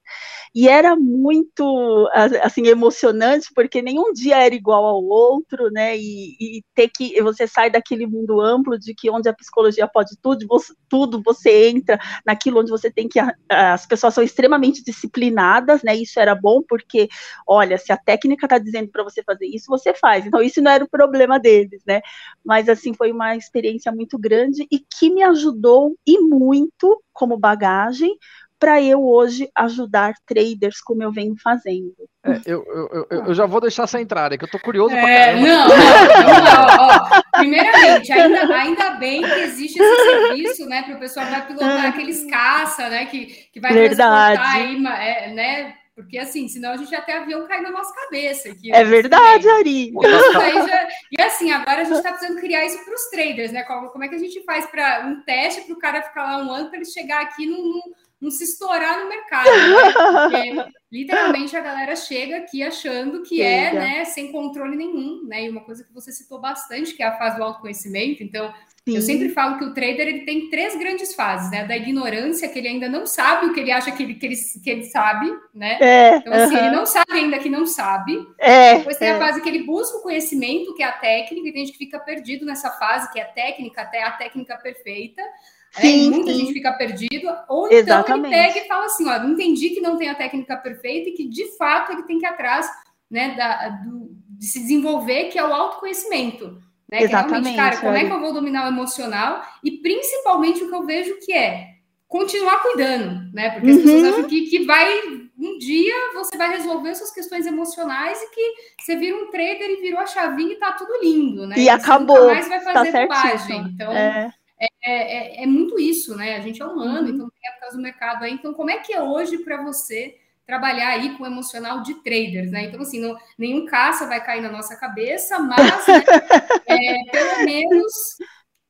E 0.55 0.69
era 0.69 0.97
muito 0.97 2.09
assim 2.43 2.67
emocionante 2.67 3.49
porque 3.55 3.83
nenhum 3.83 4.13
dia 4.13 4.39
era 4.45 4.55
igual 4.55 4.85
ao 4.85 5.05
outro, 5.05 5.71
né? 5.71 5.97
E, 5.97 6.37
e 6.41 6.63
ter 6.75 6.89
que 6.89 7.21
você 7.23 7.47
sai 7.47 7.71
daquele 7.71 8.07
mundo 8.07 8.41
amplo 8.41 8.79
de 8.79 8.95
que 8.95 9.11
onde 9.11 9.29
a 9.29 9.35
psicologia 9.35 9.87
pode 9.87 10.17
tudo, 10.23 10.47
você, 10.47 10.73
tudo 10.89 11.23
você 11.25 11.69
entra 11.69 11.99
naquilo 12.25 12.61
onde 12.61 12.71
você 12.71 12.91
tem 12.91 13.09
que 13.09 13.21
as 13.49 13.87
pessoas 13.87 14.15
são 14.15 14.25
extremamente 14.25 14.83
disciplinadas, 14.83 15.83
né? 15.83 15.95
Isso 15.95 16.19
era 16.19 16.35
bom 16.35 16.63
porque 16.67 17.09
olha, 17.47 17.77
se 17.79 17.93
a 17.93 17.97
técnica 17.97 18.47
está 18.47 18.59
dizendo 18.59 18.91
para 18.91 19.05
você 19.05 19.23
fazer 19.23 19.47
isso, 19.47 19.67
você 19.69 19.95
faz. 19.95 20.27
Então 20.27 20.43
isso 20.43 20.61
não 20.63 20.71
era 20.71 20.85
o 20.85 20.89
problema 20.89 21.39
deles, 21.39 21.83
né? 21.87 22.01
Mas 22.45 22.69
assim 22.69 22.95
foi 22.95 23.13
uma 23.13 23.37
experiência 23.37 23.93
muito 23.93 24.19
grande 24.19 24.67
e 24.71 24.86
que 24.99 25.11
me 25.11 25.23
ajudou 25.23 25.95
e 26.07 26.21
muito 26.21 27.03
como 27.13 27.39
bagagem 27.39 28.17
para 28.59 28.83
eu 28.83 29.07
hoje 29.07 29.49
ajudar 29.55 30.15
traders 30.27 30.81
como 30.81 31.03
eu 31.03 31.13
venho 31.13 31.35
fazendo. 31.43 31.93
É, 32.25 32.41
eu, 32.47 32.65
eu, 32.65 33.07
eu, 33.11 33.25
eu, 33.27 33.35
já 33.35 33.47
vou 33.47 33.61
deixar 33.61 33.85
essa 33.85 34.01
entrada, 34.01 34.37
que 34.37 34.45
eu 34.45 34.51
tô 34.51 34.59
curioso 34.59 34.95
é, 34.95 35.01
pra 35.01 35.09
caramba. 35.09 35.47
Não, 35.47 35.69
não, 35.69 36.45
não, 36.45 36.89
ó, 36.89 37.23
Primeiramente, 37.39 38.13
ainda, 38.13 38.55
ainda 38.55 38.91
bem 38.93 39.23
que 39.23 39.41
existe 39.41 39.79
esse 39.81 40.05
serviço, 40.05 40.67
né, 40.67 40.83
para 40.83 40.97
o 40.97 40.99
pessoal 40.99 41.27
vai 41.27 41.47
pilotar 41.47 41.85
ah. 41.85 41.89
aqueles 41.89 42.25
caça, 42.31 42.89
né, 42.89 43.07
que, 43.07 43.27
que 43.53 43.61
vai 43.61 43.73
Verdade. 43.73 44.37
transportar 44.37 44.57
aí, 44.57 44.87
é, 45.09 45.35
né, 45.35 45.75
porque 45.97 46.19
assim, 46.19 46.47
senão 46.47 46.73
a 46.73 46.77
gente 46.77 46.91
já 46.91 47.01
tem 47.01 47.15
avião 47.15 47.49
caindo 47.49 47.65
na 47.65 47.71
nossa 47.71 47.93
cabeça. 47.95 48.51
Aqui, 48.51 48.71
é 48.71 48.85
verdade, 48.85 49.49
Ari. 49.49 49.95
Já... 49.95 50.89
E 51.11 51.23
assim, 51.23 51.51
agora 51.51 51.81
a 51.81 51.85
gente 51.85 51.97
está 51.97 52.13
precisando 52.13 52.39
criar 52.39 52.67
isso 52.67 52.85
para 52.85 52.95
os 52.95 53.09
traders, 53.09 53.51
né? 53.51 53.65
Como, 53.65 53.89
como, 53.89 54.05
é 54.05 54.09
que 54.09 54.15
a 54.15 54.19
gente 54.19 54.45
faz 54.45 54.67
para 54.67 55.07
um 55.07 55.23
teste 55.23 55.63
para 55.63 55.75
o 55.75 55.79
cara 55.79 56.03
ficar 56.03 56.25
lá 56.25 56.45
um 56.45 56.53
ano 56.53 56.69
para 56.69 56.77
ele 56.77 56.85
chegar 56.85 57.23
aqui 57.23 57.47
num, 57.47 57.81
não 58.21 58.31
se 58.31 58.45
estourar 58.45 59.01
no 59.01 59.09
mercado, 59.09 59.49
né? 59.49 60.53
Porque 60.53 60.73
literalmente 60.93 61.57
a 61.57 61.61
galera 61.61 61.97
chega 61.97 62.37
aqui 62.37 62.63
achando 62.63 63.23
que 63.23 63.41
é, 63.41 63.71
chega. 63.71 63.77
é, 63.77 63.99
né, 63.99 64.05
sem 64.05 64.31
controle 64.31 64.77
nenhum, 64.77 65.25
né? 65.27 65.45
E 65.45 65.49
uma 65.49 65.63
coisa 65.63 65.83
que 65.83 65.95
você 65.95 66.13
citou 66.13 66.39
bastante, 66.39 66.93
que 66.95 67.03
é 67.03 67.07
a 67.07 67.17
fase 67.17 67.39
do 67.39 67.43
autoconhecimento. 67.43 68.23
Então, 68.23 68.53
Sim. 68.89 68.95
Eu 68.95 69.03
sempre 69.03 69.31
falo 69.31 69.59
que 69.59 69.65
o 69.65 69.75
trader 69.75 70.07
ele 70.07 70.21
tem 70.21 70.49
três 70.49 70.77
grandes 70.79 71.13
fases, 71.13 71.51
né? 71.51 71.65
Da 71.65 71.77
ignorância, 71.77 72.49
que 72.49 72.57
ele 72.57 72.69
ainda 72.69 72.89
não 72.89 73.05
sabe 73.05 73.47
o 73.47 73.53
que 73.53 73.59
ele 73.59 73.73
acha 73.73 73.91
que 73.91 74.01
ele, 74.01 74.15
que 74.15 74.27
ele, 74.27 74.37
que 74.63 74.71
ele 74.71 74.85
sabe, 74.85 75.29
né? 75.53 75.77
É, 75.81 76.17
então, 76.19 76.33
assim, 76.33 76.55
uh 76.55 76.59
-huh. 76.59 76.67
ele 76.67 76.77
não 76.77 76.87
sabe 76.87 77.13
ainda 77.13 77.39
que 77.41 77.49
não 77.49 77.67
sabe. 77.67 78.17
É, 78.39 78.79
Depois 78.79 78.97
tem 78.97 79.09
é. 79.09 79.13
a 79.13 79.19
fase 79.19 79.41
que 79.43 79.49
ele 79.49 79.65
busca 79.65 79.99
o 79.99 80.03
conhecimento, 80.03 80.73
que 80.75 80.85
é 80.85 80.87
a 80.87 80.93
técnica, 80.93 81.49
e 81.49 81.53
tem 81.53 81.67
gente 81.67 81.73
que 81.73 81.85
fica 81.85 81.99
perdido 81.99 82.47
nessa 82.47 82.71
fase, 82.71 83.13
que 83.13 83.19
é 83.19 83.23
a 83.23 83.27
técnica, 83.27 83.83
até 83.83 84.05
a 84.05 84.13
técnica 84.13 84.57
perfeita. 84.57 85.21
Né? 85.21 85.81
Sim, 85.81 86.11
muita 86.11 86.31
sim. 86.31 86.39
gente 86.39 86.53
fica 86.53 86.73
perdido, 86.75 87.29
ou 87.49 87.69
Exatamente. 87.73 88.29
então 88.29 88.41
ele 88.41 88.53
pega 88.53 88.65
e 88.65 88.69
fala 88.69 88.85
assim: 88.87 89.09
ó, 89.09 89.17
entendi 89.25 89.71
que 89.71 89.81
não 89.81 89.97
tem 89.97 90.11
a 90.11 90.15
técnica 90.15 90.57
perfeita 90.57 91.09
e 91.09 91.13
que 91.13 91.29
de 91.29 91.57
fato 91.59 91.91
ele 91.91 92.05
tem 92.05 92.21
que 92.21 92.25
ir 92.25 92.29
atrás 92.29 92.71
né, 93.11 93.35
da, 93.35 93.69
do, 93.69 94.17
de 94.29 94.47
se 94.47 94.61
desenvolver, 94.61 95.25
que 95.25 95.39
é 95.39 95.45
o 95.45 95.53
autoconhecimento. 95.53 96.65
Né? 96.91 97.03
Exatamente. 97.03 97.51
Que 97.51 97.57
cara, 97.57 97.77
como 97.79 97.97
é 97.97 98.05
que 98.05 98.13
eu 98.13 98.21
vou 98.21 98.33
dominar 98.33 98.65
o 98.65 98.69
emocional? 98.69 99.43
E 99.65 99.73
principalmente 99.79 100.63
o 100.63 100.69
que 100.69 100.75
eu 100.75 100.87
vejo 100.87 101.19
que 101.25 101.33
é 101.33 101.77
continuar 102.07 102.63
cuidando, 102.63 103.33
né? 103.33 103.51
Porque 103.51 103.71
as 103.71 103.77
pessoas 103.79 104.03
uhum. 104.03 104.09
acham 104.11 104.25
que, 104.25 104.47
que 104.47 104.65
vai 104.65 105.27
um 105.39 105.59
dia 105.59 105.95
você 106.15 106.37
vai 106.37 106.51
resolver 106.57 106.95
suas 106.95 107.11
questões 107.11 107.47
emocionais 107.47 108.19
e 108.23 108.31
que 108.31 108.55
você 108.81 108.97
vira 108.97 109.17
um 109.17 109.31
trader 109.31 109.69
e 109.71 109.81
virou 109.83 110.01
a 110.01 110.07
chavinha 110.07 110.53
e 110.53 110.59
tá 110.59 110.73
tudo 110.73 110.99
lindo, 111.03 111.47
né? 111.47 111.57
E, 111.59 111.69
acabou. 111.69 112.17
Nunca 112.17 112.35
mais 112.35 112.49
vai 112.49 112.65
tá 112.65 112.73
fazer 112.73 112.93
tá 112.93 113.03
bobagem. 113.03 113.61
Então, 113.75 113.93
é. 113.93 114.33
É, 114.59 114.69
é, 114.85 115.43
é, 115.43 115.47
muito 115.47 115.79
isso, 115.79 116.17
né? 116.17 116.37
A 116.37 116.41
gente 116.41 116.63
é 116.63 116.65
humano, 116.65 117.09
uhum. 117.09 117.15
então 117.15 117.29
tem 117.29 117.51
épocas 117.51 117.75
do 117.75 117.83
mercado 117.83 118.25
aí. 118.25 118.33
Então, 118.33 118.55
como 118.55 118.71
é 118.71 118.79
que 118.79 118.93
é 118.93 119.03
hoje 119.03 119.39
para 119.39 119.63
você 119.63 120.17
trabalhar 120.47 120.91
aí 120.91 121.17
com 121.17 121.25
o 121.25 121.27
emocional 121.27 121.83
de 121.83 121.95
traders, 122.03 122.51
né? 122.53 122.65
Então, 122.67 122.81
assim, 122.81 123.01
não, 123.01 123.17
nenhum 123.37 123.67
caça 123.67 124.07
vai 124.07 124.25
cair 124.25 124.41
na 124.41 124.51
nossa 124.51 124.77
cabeça, 124.77 125.39
mas 125.41 125.87
né, 125.87 126.05
é, 126.67 127.11
pelo 127.11 127.45
menos, 127.45 127.93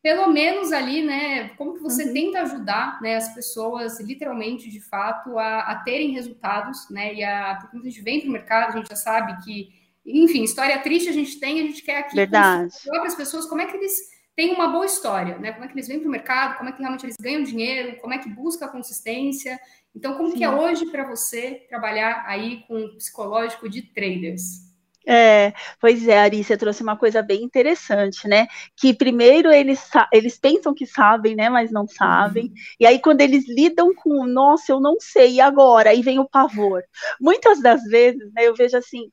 pelo 0.03 0.29
menos 0.29 0.73
ali, 0.73 1.03
né? 1.03 1.51
Como 1.51 1.75
que 1.75 1.83
você 1.83 2.05
uhum. 2.05 2.13
tenta 2.15 2.41
ajudar 2.43 3.01
né, 3.03 3.17
as 3.17 3.35
pessoas, 3.35 4.01
literalmente, 4.01 4.71
de 4.71 4.81
fato, 4.81 5.39
a, 5.39 5.61
a 5.61 5.77
terem 5.77 6.13
resultados, 6.13 6.89
né? 6.91 7.15
E 7.15 7.23
a, 7.23 7.59
porque 7.61 7.77
a 7.77 7.91
gente 7.91 8.03
vem 8.03 8.21
para 8.21 8.31
o 8.31 8.33
mercado, 8.33 8.71
a 8.71 8.77
gente 8.77 8.89
já 8.89 8.97
sabe 8.97 9.45
que, 9.45 9.69
enfim, 10.07 10.45
história 10.45 10.79
triste 10.79 11.11
a 11.11 11.13
gente 11.13 11.39
tem, 11.39 11.61
a 11.61 11.65
gente 11.65 11.83
quer 11.83 11.99
aqui 11.99 12.17
Verdade. 12.17 12.73
para 12.87 13.07
as 13.07 13.15
pessoas 13.15 13.45
como 13.45 13.61
é 13.61 13.67
que 13.67 13.77
eles 13.77 14.16
têm 14.37 14.53
uma 14.53 14.69
boa 14.69 14.85
história, 14.85 15.39
né? 15.39 15.53
Como 15.53 15.65
é 15.65 15.69
que 15.69 15.75
eles 15.75 15.89
vêm 15.89 15.99
para 15.99 16.09
o 16.09 16.11
mercado, 16.11 16.59
como 16.59 16.69
é 16.69 16.73
que 16.73 16.79
realmente 16.79 17.07
eles 17.07 17.17
ganham 17.19 17.43
dinheiro, 17.43 17.99
como 18.01 18.13
é 18.13 18.19
que 18.19 18.29
busca 18.29 18.67
a 18.67 18.69
consistência. 18.69 19.59
Então, 19.95 20.15
como 20.15 20.31
Sim. 20.31 20.37
que 20.37 20.45
é 20.45 20.51
hoje 20.51 20.87
para 20.91 21.09
você 21.09 21.67
trabalhar 21.71 22.25
aí 22.27 22.63
com 22.69 22.85
o 22.85 22.97
psicológico 22.97 23.69
de 23.69 23.81
traders? 23.81 24.66
É, 25.09 25.53
pois 25.81 26.07
é, 26.09 26.19
Ari, 26.19 26.43
você 26.43 26.57
trouxe 26.57 26.83
uma 26.83 26.97
coisa 26.97 27.23
bem 27.23 27.45
interessante, 27.45 28.27
né? 28.27 28.49
Que 28.77 28.93
primeiro 28.93 29.53
eles, 29.53 29.89
eles 30.13 30.37
pensam 30.37 30.75
que 30.75 30.85
sabem, 30.85 31.37
né? 31.37 31.49
Mas 31.49 31.71
não 31.71 31.87
sabem. 31.87 32.47
Uhum. 32.47 32.53
E 32.81 32.87
aí, 32.87 32.99
quando 32.99 33.21
eles 33.21 33.49
lidam 33.49 33.95
com, 33.95 34.27
nossa, 34.27 34.73
eu 34.73 34.81
não 34.81 34.97
sei, 34.99 35.35
e 35.35 35.41
agora? 35.41 35.91
Aí 35.91 36.03
vem 36.03 36.19
o 36.19 36.29
pavor. 36.29 36.83
Muitas 37.21 37.63
das 37.63 37.83
vezes, 37.85 38.33
né, 38.33 38.49
eu 38.49 38.55
vejo 38.55 38.77
assim, 38.77 39.11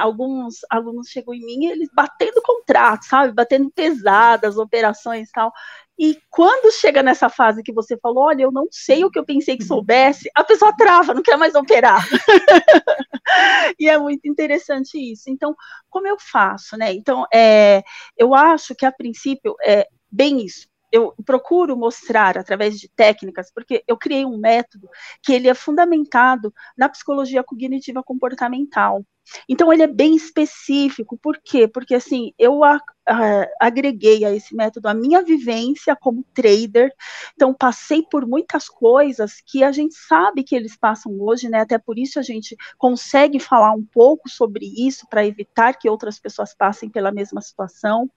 alguns 0.00 0.58
alunos 0.70 1.08
chegam 1.08 1.34
em 1.34 1.44
mim, 1.44 1.66
eles 1.66 1.88
batendo 1.92 2.40
contrato, 2.40 3.02
sabe? 3.04 3.32
Batendo 3.32 3.70
pesadas, 3.72 4.56
operações 4.56 5.28
e 5.28 5.32
tal. 5.32 5.52
E 5.98 6.18
quando 6.28 6.72
chega 6.72 7.02
nessa 7.02 7.28
fase 7.28 7.62
que 7.62 7.72
você 7.72 7.96
falou, 7.96 8.24
olha, 8.24 8.42
eu 8.42 8.52
não 8.52 8.66
sei 8.70 9.04
o 9.04 9.10
que 9.10 9.18
eu 9.18 9.24
pensei 9.24 9.56
que 9.56 9.62
uhum. 9.62 9.68
soubesse, 9.68 10.28
a 10.34 10.42
pessoa 10.42 10.74
trava, 10.76 11.14
não 11.14 11.22
quer 11.22 11.36
mais 11.36 11.54
operar. 11.54 12.04
e 13.78 13.88
é 13.88 13.96
muito 13.98 14.26
interessante 14.28 14.98
isso. 14.98 15.30
Então, 15.30 15.54
como 15.88 16.08
eu 16.08 16.16
faço, 16.18 16.76
né? 16.76 16.92
Então, 16.92 17.24
é, 17.32 17.82
eu 18.16 18.34
acho 18.34 18.74
que 18.74 18.84
a 18.84 18.92
princípio 18.92 19.54
é 19.64 19.86
bem 20.10 20.44
isso 20.44 20.68
eu 20.94 21.12
procuro 21.26 21.76
mostrar 21.76 22.38
através 22.38 22.78
de 22.78 22.88
técnicas, 22.88 23.50
porque 23.52 23.82
eu 23.88 23.96
criei 23.96 24.24
um 24.24 24.38
método 24.38 24.88
que 25.20 25.32
ele 25.32 25.48
é 25.48 25.54
fundamentado 25.54 26.54
na 26.78 26.88
psicologia 26.88 27.42
cognitiva 27.42 28.00
comportamental. 28.00 29.04
Então 29.48 29.72
ele 29.72 29.82
é 29.82 29.86
bem 29.86 30.14
específico, 30.14 31.18
por 31.18 31.38
quê? 31.42 31.66
Porque 31.66 31.94
assim, 31.94 32.32
eu 32.38 32.62
a, 32.64 32.80
a, 33.06 33.46
agreguei 33.60 34.24
a 34.24 34.32
esse 34.32 34.54
método 34.54 34.88
a 34.88 34.94
minha 34.94 35.22
vivência 35.22 35.96
como 35.96 36.24
trader, 36.34 36.92
então 37.34 37.54
passei 37.54 38.02
por 38.02 38.26
muitas 38.26 38.68
coisas 38.68 39.42
que 39.46 39.62
a 39.62 39.72
gente 39.72 39.94
sabe 39.94 40.42
que 40.42 40.54
eles 40.54 40.76
passam 40.76 41.12
hoje, 41.20 41.48
né? 41.48 41.60
Até 41.60 41.78
por 41.78 41.98
isso 41.98 42.18
a 42.18 42.22
gente 42.22 42.56
consegue 42.78 43.38
falar 43.38 43.72
um 43.72 43.84
pouco 43.84 44.28
sobre 44.28 44.66
isso 44.66 45.06
para 45.08 45.26
evitar 45.26 45.74
que 45.74 45.88
outras 45.88 46.18
pessoas 46.18 46.54
passem 46.54 46.88
pela 46.88 47.12
mesma 47.12 47.40
situação. 47.40 48.10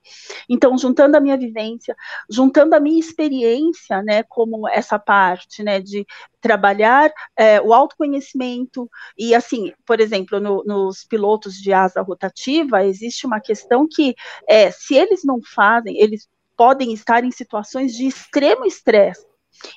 Então, 0.48 0.76
juntando 0.78 1.16
a 1.16 1.20
minha 1.20 1.36
vivência, 1.36 1.96
juntando 2.30 2.74
a 2.74 2.80
minha 2.80 2.98
experiência, 2.98 4.02
né, 4.02 4.22
como 4.24 4.68
essa 4.68 4.98
parte, 4.98 5.62
né, 5.62 5.80
de 5.80 6.06
trabalhar 6.40 7.12
é, 7.36 7.60
o 7.60 7.74
autoconhecimento 7.74 8.88
e 9.16 9.34
assim, 9.34 9.72
por 9.84 10.00
exemplo, 10.00 10.38
no, 10.40 10.62
nos 10.98 11.04
pilotos 11.04 11.54
de 11.54 11.72
asa 11.72 12.02
rotativa 12.02 12.84
existe 12.84 13.26
uma 13.26 13.40
questão 13.40 13.86
que 13.88 14.14
é, 14.48 14.70
se 14.70 14.94
eles 14.94 15.24
não 15.24 15.40
fazem, 15.42 15.98
eles 15.98 16.28
podem 16.56 16.92
estar 16.92 17.24
em 17.24 17.30
situações 17.30 17.92
de 17.94 18.06
extremo 18.06 18.66
estresse 18.66 19.26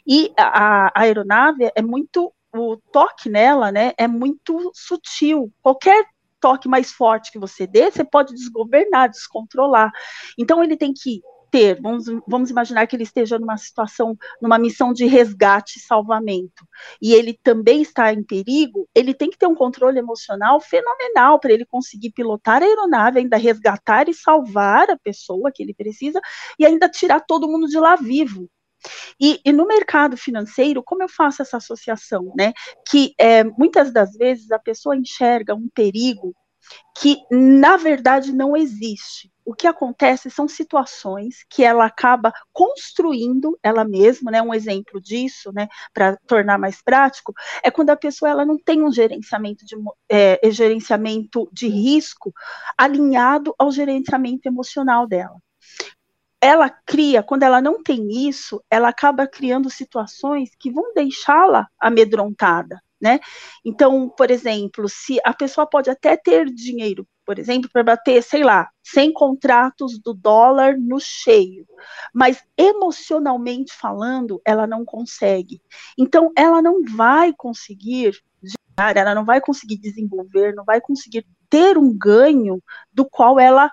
e 0.07 0.31
a, 0.37 0.87
a 0.87 1.01
aeronave 1.01 1.71
é 1.75 1.81
muito 1.81 2.33
o 2.53 2.77
toque 2.91 3.29
nela, 3.29 3.71
né, 3.71 3.93
é 3.97 4.07
muito 4.07 4.71
sutil. 4.73 5.51
Qualquer 5.61 6.05
toque 6.39 6.67
mais 6.67 6.91
forte 6.91 7.31
que 7.31 7.39
você 7.39 7.65
dê, 7.65 7.89
você 7.89 8.03
pode 8.03 8.33
desgovernar, 8.33 9.09
descontrolar. 9.09 9.89
Então 10.37 10.61
ele 10.61 10.75
tem 10.75 10.91
que 10.91 11.21
ter, 11.51 11.79
vamos, 11.81 12.05
vamos 12.27 12.50
imaginar 12.50 12.88
que 12.88 12.96
ele 12.96 13.03
esteja 13.03 13.38
numa 13.38 13.58
situação, 13.58 14.17
numa 14.41 14.58
missão 14.58 14.93
de 14.93 15.05
resgate 15.05 15.77
e 15.77 15.81
salvamento, 15.81 16.65
e 17.01 17.13
ele 17.13 17.38
também 17.43 17.81
está 17.81 18.13
em 18.13 18.24
perigo, 18.24 18.88
ele 18.96 19.13
tem 19.13 19.29
que 19.29 19.38
ter 19.38 19.48
um 19.48 19.55
controle 19.55 20.00
emocional 20.00 20.62
fenomenal 20.62 21.39
para 21.39 21.51
ele 21.51 21.65
conseguir 21.65 22.12
pilotar 22.12 22.63
a 22.63 22.65
aeronave, 22.65 23.20
ainda 23.20 23.38
resgatar 23.38 24.08
e 24.08 24.13
salvar 24.13 24.89
a 24.89 24.98
pessoa 24.98 25.51
que 25.53 25.62
ele 25.62 25.74
precisa, 25.74 26.22
e 26.58 26.65
ainda 26.65 26.88
tirar 26.88 27.20
todo 27.20 27.48
mundo 27.48 27.67
de 27.67 27.77
lá 27.77 27.96
vivo. 27.96 28.50
E, 29.20 29.39
e, 29.46 29.51
no 29.51 29.67
mercado 29.67 30.17
financeiro, 30.17 30.81
como 30.81 31.03
eu 31.03 31.10
faço 31.10 31.43
essa 31.43 31.58
associação, 31.58 32.34
né? 32.36 32.51
Que 32.89 33.13
é, 33.20 33.43
muitas 33.43 33.93
das 33.93 34.13
vezes 34.17 34.51
a 34.51 34.58
pessoa 34.58 34.96
enxerga 34.96 35.53
um 35.53 35.70
perigo 35.70 36.34
que 36.98 37.17
na 37.31 37.77
verdade 37.77 38.31
não 38.31 38.55
existe. 38.55 39.31
O 39.51 39.53
que 39.53 39.67
acontece 39.67 40.29
são 40.29 40.48
situações 40.48 41.43
que 41.50 41.62
ela 41.62 41.84
acaba 41.84 42.31
construindo 42.53 43.60
ela 43.62 43.84
mesma, 43.84 44.31
né? 44.31 44.41
Um 44.41 44.53
exemplo 44.53 45.01
disso, 45.01 45.51
né? 45.51 45.67
Para 45.93 46.15
tornar 46.25 46.58
mais 46.58 46.81
prático, 46.81 47.34
é 47.62 47.70
quando 47.70 47.89
a 47.89 47.98
pessoa 47.98 48.31
ela 48.31 48.46
não 48.46 48.58
tem 48.58 48.81
um 48.81 48.93
gerenciamento 48.93 49.65
de, 49.65 49.75
é, 50.10 50.39
gerenciamento 50.51 51.50
de 51.51 51.67
risco 51.67 52.34
alinhado 52.77 53.53
ao 53.60 53.74
gerenciamento 53.74 54.48
emocional 54.48 55.05
dela 55.05 55.36
ela 56.43 56.70
cria, 56.70 57.22
quando 57.22 57.43
ela 57.43 57.62
não 57.62 57.84
tem 57.84 58.27
isso, 58.27 58.63
ela 58.67 58.89
acaba 58.89 59.27
criando 59.27 59.70
situações 59.70 60.50
que 60.58 60.72
vão 60.72 60.91
deixá-la 60.91 61.67
amedrontada 61.79 62.81
né? 63.01 63.20
Então, 63.65 64.08
por 64.10 64.29
exemplo, 64.29 64.88
se 64.88 65.20
a 65.25 65.34
pessoa 65.34 65.65
pode 65.65 65.89
até 65.89 66.15
ter 66.15 66.46
dinheiro, 66.46 67.08
por 67.31 67.39
exemplo, 67.39 67.69
para 67.71 67.81
bater, 67.81 68.21
sei 68.21 68.43
lá, 68.43 68.69
100 68.83 69.13
contratos 69.13 69.97
do 69.97 70.13
dólar 70.13 70.77
no 70.77 71.00
cheio, 71.00 71.65
mas 72.13 72.43
emocionalmente 72.57 73.71
falando, 73.71 74.41
ela 74.43 74.67
não 74.67 74.83
consegue. 74.83 75.61
Então, 75.97 76.33
ela 76.38 76.61
não 76.61 76.81
vai 76.83 77.31
conseguir 77.31 78.21
gerar, 78.43 78.97
ela 78.97 79.15
não 79.15 79.23
vai 79.23 79.39
conseguir 79.39 79.77
desenvolver, 79.77 80.53
não 80.53 80.65
vai 80.65 80.81
conseguir 80.81 81.25
ter 81.50 81.77
um 81.77 81.97
ganho 81.97 82.61
do 82.91 83.09
qual 83.09 83.39
ela 83.39 83.71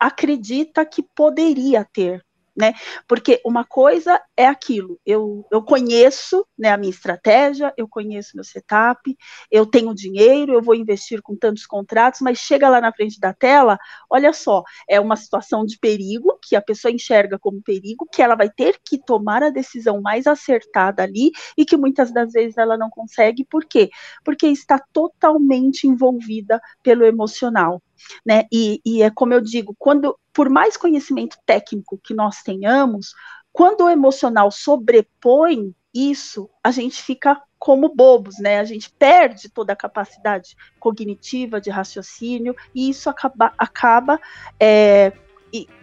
acredita 0.00 0.84
que 0.84 1.00
poderia 1.00 1.84
ter. 1.84 2.26
Né? 2.56 2.72
Porque 3.06 3.40
uma 3.44 3.64
coisa 3.64 4.20
é 4.36 4.46
aquilo, 4.46 4.98
eu, 5.04 5.46
eu 5.50 5.62
conheço 5.62 6.46
né, 6.58 6.70
a 6.70 6.76
minha 6.76 6.90
estratégia, 6.90 7.72
eu 7.76 7.86
conheço 7.86 8.32
meu 8.34 8.44
setup, 8.44 9.16
eu 9.50 9.66
tenho 9.66 9.94
dinheiro, 9.94 10.54
eu 10.54 10.62
vou 10.62 10.74
investir 10.74 11.20
com 11.20 11.36
tantos 11.36 11.66
contratos, 11.66 12.20
mas 12.20 12.38
chega 12.38 12.68
lá 12.68 12.80
na 12.80 12.92
frente 12.92 13.20
da 13.20 13.34
tela, 13.34 13.78
olha 14.08 14.32
só, 14.32 14.62
é 14.88 14.98
uma 14.98 15.16
situação 15.16 15.66
de 15.66 15.78
perigo, 15.78 16.38
que 16.42 16.56
a 16.56 16.62
pessoa 16.62 16.90
enxerga 16.90 17.38
como 17.38 17.62
perigo, 17.62 18.08
que 18.10 18.22
ela 18.22 18.34
vai 18.34 18.48
ter 18.48 18.78
que 18.84 18.98
tomar 18.98 19.42
a 19.42 19.50
decisão 19.50 20.00
mais 20.00 20.26
acertada 20.26 21.02
ali, 21.02 21.30
e 21.56 21.64
que 21.64 21.76
muitas 21.76 22.12
das 22.12 22.32
vezes 22.32 22.56
ela 22.56 22.78
não 22.78 22.88
consegue, 22.88 23.44
por 23.44 23.64
quê? 23.64 23.90
Porque 24.24 24.46
está 24.46 24.78
totalmente 24.92 25.86
envolvida 25.86 26.60
pelo 26.82 27.04
emocional. 27.04 27.82
Né? 28.24 28.44
E, 28.52 28.80
e 28.84 29.02
é 29.02 29.10
como 29.10 29.34
eu 29.34 29.40
digo, 29.40 29.74
quando 29.78 30.16
por 30.36 30.50
mais 30.50 30.76
conhecimento 30.76 31.38
técnico 31.46 31.98
que 32.04 32.12
nós 32.12 32.42
tenhamos, 32.42 33.14
quando 33.50 33.84
o 33.84 33.88
emocional 33.88 34.50
sobrepõe 34.50 35.74
isso, 35.94 36.50
a 36.62 36.70
gente 36.70 37.02
fica 37.02 37.40
como 37.58 37.94
bobos, 37.94 38.38
né? 38.38 38.60
A 38.60 38.64
gente 38.64 38.90
perde 38.90 39.48
toda 39.48 39.72
a 39.72 39.76
capacidade 39.76 40.54
cognitiva 40.78 41.58
de 41.58 41.70
raciocínio 41.70 42.54
e 42.74 42.90
isso 42.90 43.08
acaba, 43.08 43.50
acaba 43.56 44.20
é, 44.60 45.10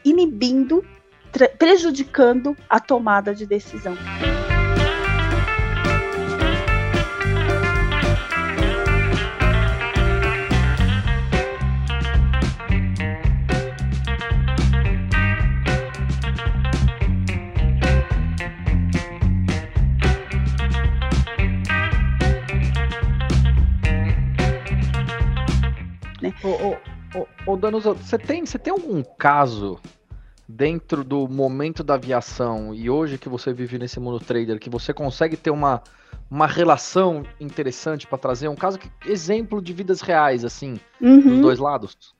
inibindo, 0.05 0.85
prejudicando 1.57 2.55
a 2.69 2.79
tomada 2.79 3.33
de 3.33 3.47
decisão. 3.47 3.97
Ô, 26.43 26.77
ô, 27.17 27.53
ô, 27.53 27.57
você 27.93 28.17
tem, 28.17 28.45
você 28.45 28.59
tem 28.59 28.71
algum 28.71 29.01
caso 29.01 29.79
dentro 30.47 31.03
do 31.03 31.27
momento 31.27 31.83
da 31.83 31.93
aviação 31.93 32.73
e 32.73 32.89
hoje 32.89 33.17
que 33.17 33.29
você 33.29 33.53
vive 33.53 33.79
nesse 33.79 33.99
mundo 33.99 34.19
trader 34.19 34.59
que 34.59 34.69
você 34.69 34.93
consegue 34.93 35.37
ter 35.37 35.51
uma, 35.51 35.81
uma 36.29 36.45
relação 36.45 37.23
interessante 37.39 38.05
para 38.05 38.17
trazer 38.17 38.49
um 38.49 38.55
caso 38.55 38.77
que 38.77 38.91
exemplo 39.05 39.61
de 39.61 39.71
vidas 39.71 40.01
reais 40.01 40.43
assim 40.43 40.77
uhum. 40.99 41.21
dos 41.21 41.39
dois 41.39 41.59
lados? 41.59 42.13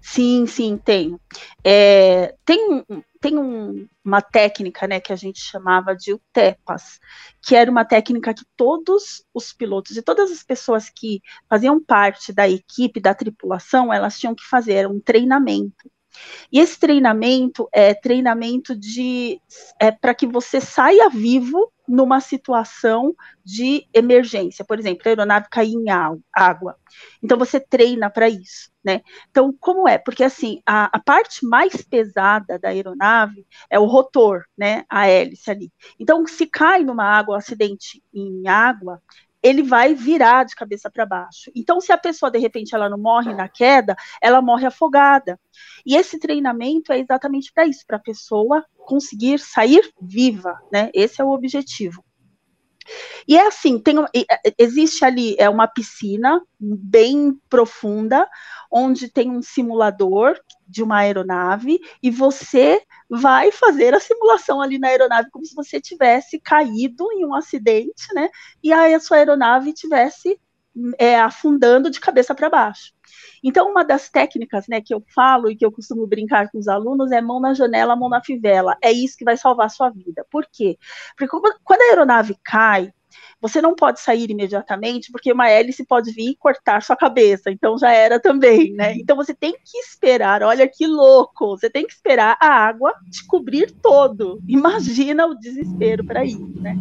Sim, 0.00 0.46
sim, 0.46 0.78
tenho. 0.78 1.20
É, 1.64 2.34
tem 2.44 2.84
tem 3.20 3.36
um, 3.38 3.86
uma 4.02 4.22
técnica 4.22 4.86
né, 4.88 4.98
que 4.98 5.12
a 5.12 5.16
gente 5.16 5.40
chamava 5.40 5.94
de 5.94 6.14
UTEPAS, 6.14 6.98
que 7.42 7.54
era 7.54 7.70
uma 7.70 7.84
técnica 7.84 8.32
que 8.32 8.44
todos 8.56 9.22
os 9.34 9.52
pilotos 9.52 9.96
e 9.96 10.02
todas 10.02 10.30
as 10.30 10.42
pessoas 10.42 10.88
que 10.88 11.20
faziam 11.48 11.82
parte 11.82 12.32
da 12.32 12.48
equipe, 12.48 12.98
da 12.98 13.14
tripulação, 13.14 13.92
elas 13.92 14.18
tinham 14.18 14.34
que 14.34 14.42
fazer, 14.44 14.88
um 14.88 14.98
treinamento. 14.98 15.90
E 16.52 16.58
esse 16.58 16.78
treinamento 16.78 17.68
é 17.72 17.94
treinamento 17.94 18.74
de 18.74 19.40
é, 19.78 19.90
para 19.90 20.14
que 20.14 20.26
você 20.26 20.60
saia 20.60 21.08
vivo 21.08 21.72
numa 21.86 22.20
situação 22.20 23.14
de 23.44 23.86
emergência. 23.92 24.64
Por 24.64 24.78
exemplo, 24.78 25.02
a 25.04 25.08
aeronave 25.08 25.48
cair 25.50 25.72
em 25.72 25.86
água. 26.32 26.76
Então 27.22 27.36
você 27.36 27.58
treina 27.58 28.08
para 28.08 28.28
isso, 28.28 28.70
né? 28.82 29.02
Então, 29.30 29.52
como 29.58 29.88
é? 29.88 29.98
Porque 29.98 30.22
assim, 30.22 30.60
a, 30.64 30.84
a, 30.96 31.00
parte 31.00 31.44
mais 31.44 31.82
pesada 31.82 32.58
da 32.58 32.68
aeronave 32.68 33.44
é 33.68 33.78
o 33.78 33.86
rotor, 33.86 34.44
né? 34.56 34.84
A 34.88 35.08
hélice 35.08 35.50
ali. 35.50 35.72
Então, 35.98 36.24
se 36.26 36.46
cai 36.46 36.84
numa 36.84 37.04
água, 37.04 37.34
um 37.34 37.38
acidente 37.38 38.02
em 38.14 38.46
água, 38.46 39.02
ele 39.42 39.62
vai 39.62 39.94
virar 39.94 40.44
de 40.44 40.54
cabeça 40.54 40.90
para 40.90 41.06
baixo. 41.06 41.50
Então, 41.54 41.80
se 41.80 41.92
a 41.92 41.98
pessoa 41.98 42.30
de 42.30 42.38
repente 42.38 42.74
ela 42.74 42.88
não 42.88 42.98
morre 42.98 43.34
na 43.34 43.48
queda, 43.48 43.96
ela 44.20 44.42
morre 44.42 44.66
afogada. 44.66 45.38
E 45.84 45.96
esse 45.96 46.18
treinamento 46.18 46.92
é 46.92 46.98
exatamente 46.98 47.52
para 47.52 47.66
isso, 47.66 47.84
para 47.86 47.96
a 47.96 48.00
pessoa 48.00 48.64
conseguir 48.78 49.38
sair 49.38 49.82
viva, 50.00 50.58
né? 50.72 50.90
Esse 50.92 51.20
é 51.20 51.24
o 51.24 51.30
objetivo. 51.30 52.04
E 53.26 53.36
é 53.36 53.46
assim, 53.46 53.78
tem, 53.78 53.96
existe 54.58 55.04
ali 55.04 55.36
é 55.38 55.48
uma 55.48 55.66
piscina 55.66 56.40
bem 56.58 57.38
profunda, 57.48 58.28
onde 58.70 59.08
tem 59.08 59.30
um 59.30 59.42
simulador 59.42 60.38
de 60.66 60.82
uma 60.82 60.98
aeronave 60.98 61.80
e 62.02 62.10
você 62.10 62.82
vai 63.08 63.50
fazer 63.50 63.94
a 63.94 64.00
simulação 64.00 64.60
ali 64.60 64.78
na 64.78 64.88
aeronave 64.88 65.30
como 65.30 65.44
se 65.44 65.54
você 65.54 65.80
tivesse 65.80 66.38
caído 66.38 67.10
em 67.12 67.24
um 67.24 67.34
acidente, 67.34 68.12
né? 68.14 68.28
E 68.62 68.72
aí 68.72 68.94
a 68.94 69.00
sua 69.00 69.16
aeronave 69.16 69.72
tivesse 69.72 70.40
é, 70.98 71.18
afundando 71.18 71.90
de 71.90 71.98
cabeça 71.98 72.34
para 72.34 72.48
baixo. 72.48 72.92
Então, 73.42 73.70
uma 73.70 73.84
das 73.84 74.08
técnicas 74.08 74.66
né, 74.68 74.80
que 74.80 74.94
eu 74.94 75.02
falo 75.14 75.50
e 75.50 75.56
que 75.56 75.64
eu 75.64 75.72
costumo 75.72 76.06
brincar 76.06 76.50
com 76.50 76.58
os 76.58 76.68
alunos 76.68 77.10
é 77.12 77.20
mão 77.20 77.40
na 77.40 77.54
janela, 77.54 77.96
mão 77.96 78.08
na 78.08 78.22
fivela. 78.22 78.76
É 78.82 78.92
isso 78.92 79.16
que 79.16 79.24
vai 79.24 79.36
salvar 79.36 79.66
a 79.66 79.70
sua 79.70 79.90
vida. 79.90 80.26
Por 80.30 80.46
quê? 80.50 80.78
Porque 81.16 81.28
quando 81.64 81.80
a 81.80 81.84
aeronave 81.84 82.36
cai, 82.44 82.92
você 83.40 83.60
não 83.60 83.74
pode 83.74 84.00
sair 84.00 84.30
imediatamente, 84.30 85.10
porque 85.10 85.32
uma 85.32 85.48
hélice 85.48 85.84
pode 85.84 86.12
vir 86.12 86.30
e 86.30 86.36
cortar 86.36 86.82
sua 86.82 86.96
cabeça, 86.96 87.50
então 87.50 87.78
já 87.78 87.92
era 87.92 88.20
também, 88.20 88.72
né? 88.72 88.92
Uhum. 88.92 88.98
Então 89.00 89.16
você 89.16 89.34
tem 89.34 89.52
que 89.52 89.78
esperar, 89.78 90.42
olha 90.42 90.68
que 90.68 90.86
louco, 90.86 91.56
você 91.56 91.70
tem 91.70 91.86
que 91.86 91.92
esperar 91.92 92.36
a 92.40 92.48
água 92.48 92.94
te 93.10 93.26
cobrir 93.26 93.70
todo. 93.82 94.40
Imagina 94.46 95.26
o 95.26 95.34
desespero 95.34 96.04
para 96.04 96.24
isso, 96.24 96.60
né? 96.60 96.76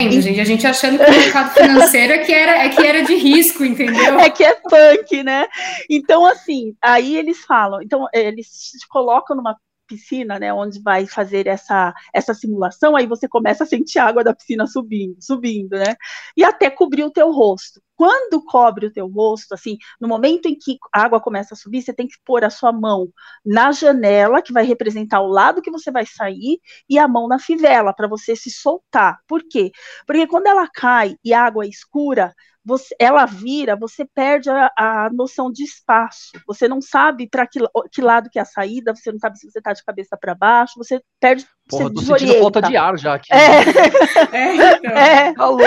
Gente, 0.00 0.40
a 0.40 0.44
gente 0.44 0.64
achando 0.64 0.96
que 0.96 1.04
o 1.04 1.10
mercado 1.10 1.50
financeiro 1.54 2.12
é 2.12 2.18
que, 2.18 2.32
era, 2.32 2.64
é 2.64 2.68
que 2.68 2.86
era 2.86 3.02
de 3.02 3.16
risco, 3.16 3.64
entendeu? 3.64 4.18
É 4.20 4.30
que 4.30 4.44
é 4.44 4.54
punk, 4.54 5.24
né? 5.24 5.48
Então, 5.90 6.24
assim, 6.24 6.76
aí 6.80 7.16
eles 7.16 7.38
falam, 7.38 7.82
então 7.82 8.06
eles 8.12 8.46
te 8.78 8.86
colocam 8.88 9.36
numa 9.36 9.56
piscina, 9.88 10.38
né, 10.38 10.52
onde 10.52 10.80
vai 10.80 11.06
fazer 11.06 11.46
essa, 11.46 11.94
essa 12.14 12.34
simulação, 12.34 12.94
aí 12.94 13.06
você 13.06 13.26
começa 13.26 13.64
a 13.64 13.66
sentir 13.66 13.98
a 13.98 14.06
água 14.06 14.22
da 14.22 14.34
piscina 14.34 14.66
subindo, 14.66 15.16
subindo, 15.20 15.76
né, 15.76 15.96
e 16.36 16.44
até 16.44 16.70
cobrir 16.70 17.04
o 17.04 17.10
teu 17.10 17.32
rosto. 17.32 17.80
Quando 17.96 18.44
cobre 18.44 18.86
o 18.86 18.92
teu 18.92 19.08
rosto, 19.08 19.54
assim, 19.54 19.76
no 20.00 20.06
momento 20.06 20.46
em 20.46 20.54
que 20.56 20.76
a 20.94 21.02
água 21.02 21.20
começa 21.20 21.54
a 21.54 21.56
subir, 21.56 21.82
você 21.82 21.92
tem 21.92 22.06
que 22.06 22.14
pôr 22.24 22.44
a 22.44 22.50
sua 22.50 22.72
mão 22.72 23.08
na 23.44 23.72
janela, 23.72 24.40
que 24.40 24.52
vai 24.52 24.64
representar 24.64 25.20
o 25.20 25.26
lado 25.26 25.60
que 25.60 25.70
você 25.70 25.90
vai 25.90 26.06
sair, 26.06 26.60
e 26.88 26.96
a 26.96 27.08
mão 27.08 27.26
na 27.26 27.40
fivela, 27.40 27.92
para 27.92 28.06
você 28.06 28.36
se 28.36 28.50
soltar. 28.52 29.18
Por 29.26 29.42
quê? 29.48 29.72
Porque 30.06 30.28
quando 30.28 30.46
ela 30.46 30.68
cai 30.72 31.16
e 31.24 31.34
a 31.34 31.44
água 31.44 31.64
é 31.64 31.68
escura, 31.68 32.32
você, 32.68 32.94
ela 33.00 33.24
vira, 33.24 33.74
você 33.74 34.04
perde 34.04 34.50
a, 34.50 34.70
a, 34.76 35.10
noção 35.10 35.50
de 35.50 35.64
espaço. 35.64 36.32
Você 36.46 36.68
não 36.68 36.82
sabe 36.82 37.26
para 37.26 37.46
que, 37.46 37.58
que, 37.90 38.02
lado 38.02 38.28
que 38.28 38.38
é 38.38 38.42
a 38.42 38.44
saída, 38.44 38.94
você 38.94 39.10
não 39.10 39.18
sabe 39.18 39.38
se 39.38 39.50
você 39.50 39.58
está 39.58 39.72
de 39.72 39.82
cabeça 39.82 40.18
para 40.20 40.34
baixo, 40.34 40.74
você 40.76 41.00
perde. 41.18 41.46
Porra, 41.66 41.84
você 41.84 41.94
tô 41.94 42.00
desorienta. 42.00 42.26
sentindo 42.26 42.42
falta 42.42 42.62
de 42.62 42.76
ar 42.76 42.98
já 42.98 43.14
aqui. 43.14 43.32
É, 43.32 44.36
é, 44.36 44.54
então. 44.54 44.90
é. 44.90 45.34
Alô? 45.38 45.64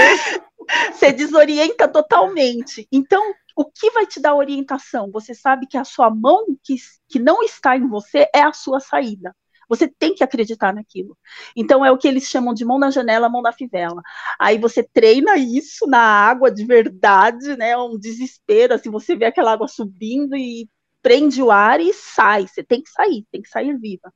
Você 0.91 1.11
desorienta 1.11 1.87
totalmente. 1.87 2.87
Então, 2.91 3.33
o 3.55 3.65
que 3.65 3.89
vai 3.89 4.05
te 4.05 4.19
dar 4.21 4.35
orientação? 4.35 5.09
Você 5.11 5.33
sabe 5.33 5.65
que 5.65 5.77
a 5.77 5.83
sua 5.83 6.11
mão 6.11 6.45
que, 6.63 6.75
que 7.09 7.17
não 7.17 7.41
está 7.41 7.75
em 7.75 7.87
você 7.87 8.29
é 8.33 8.43
a 8.43 8.53
sua 8.53 8.79
saída. 8.79 9.35
Você 9.71 9.87
tem 9.87 10.13
que 10.13 10.21
acreditar 10.21 10.73
naquilo. 10.73 11.17
Então 11.55 11.85
é 11.85 11.89
o 11.89 11.97
que 11.97 12.05
eles 12.05 12.25
chamam 12.25 12.53
de 12.53 12.65
mão 12.65 12.77
na 12.77 12.91
janela, 12.91 13.29
mão 13.29 13.41
na 13.41 13.53
fivela. 13.53 14.01
Aí 14.37 14.57
você 14.57 14.83
treina 14.83 15.37
isso 15.37 15.87
na 15.87 15.97
água 15.97 16.51
de 16.51 16.65
verdade, 16.65 17.55
né? 17.55 17.77
Um 17.77 17.97
desespero, 17.97 18.73
assim, 18.73 18.91
você 18.91 19.15
vê 19.15 19.23
aquela 19.23 19.53
água 19.53 19.69
subindo 19.69 20.35
e 20.35 20.69
prende 21.01 21.41
o 21.41 21.49
ar 21.49 21.79
e 21.79 21.93
sai. 21.93 22.47
Você 22.47 22.61
tem 22.61 22.81
que 22.83 22.89
sair, 22.89 23.25
tem 23.31 23.41
que 23.41 23.47
sair 23.47 23.77
viva. 23.77 24.13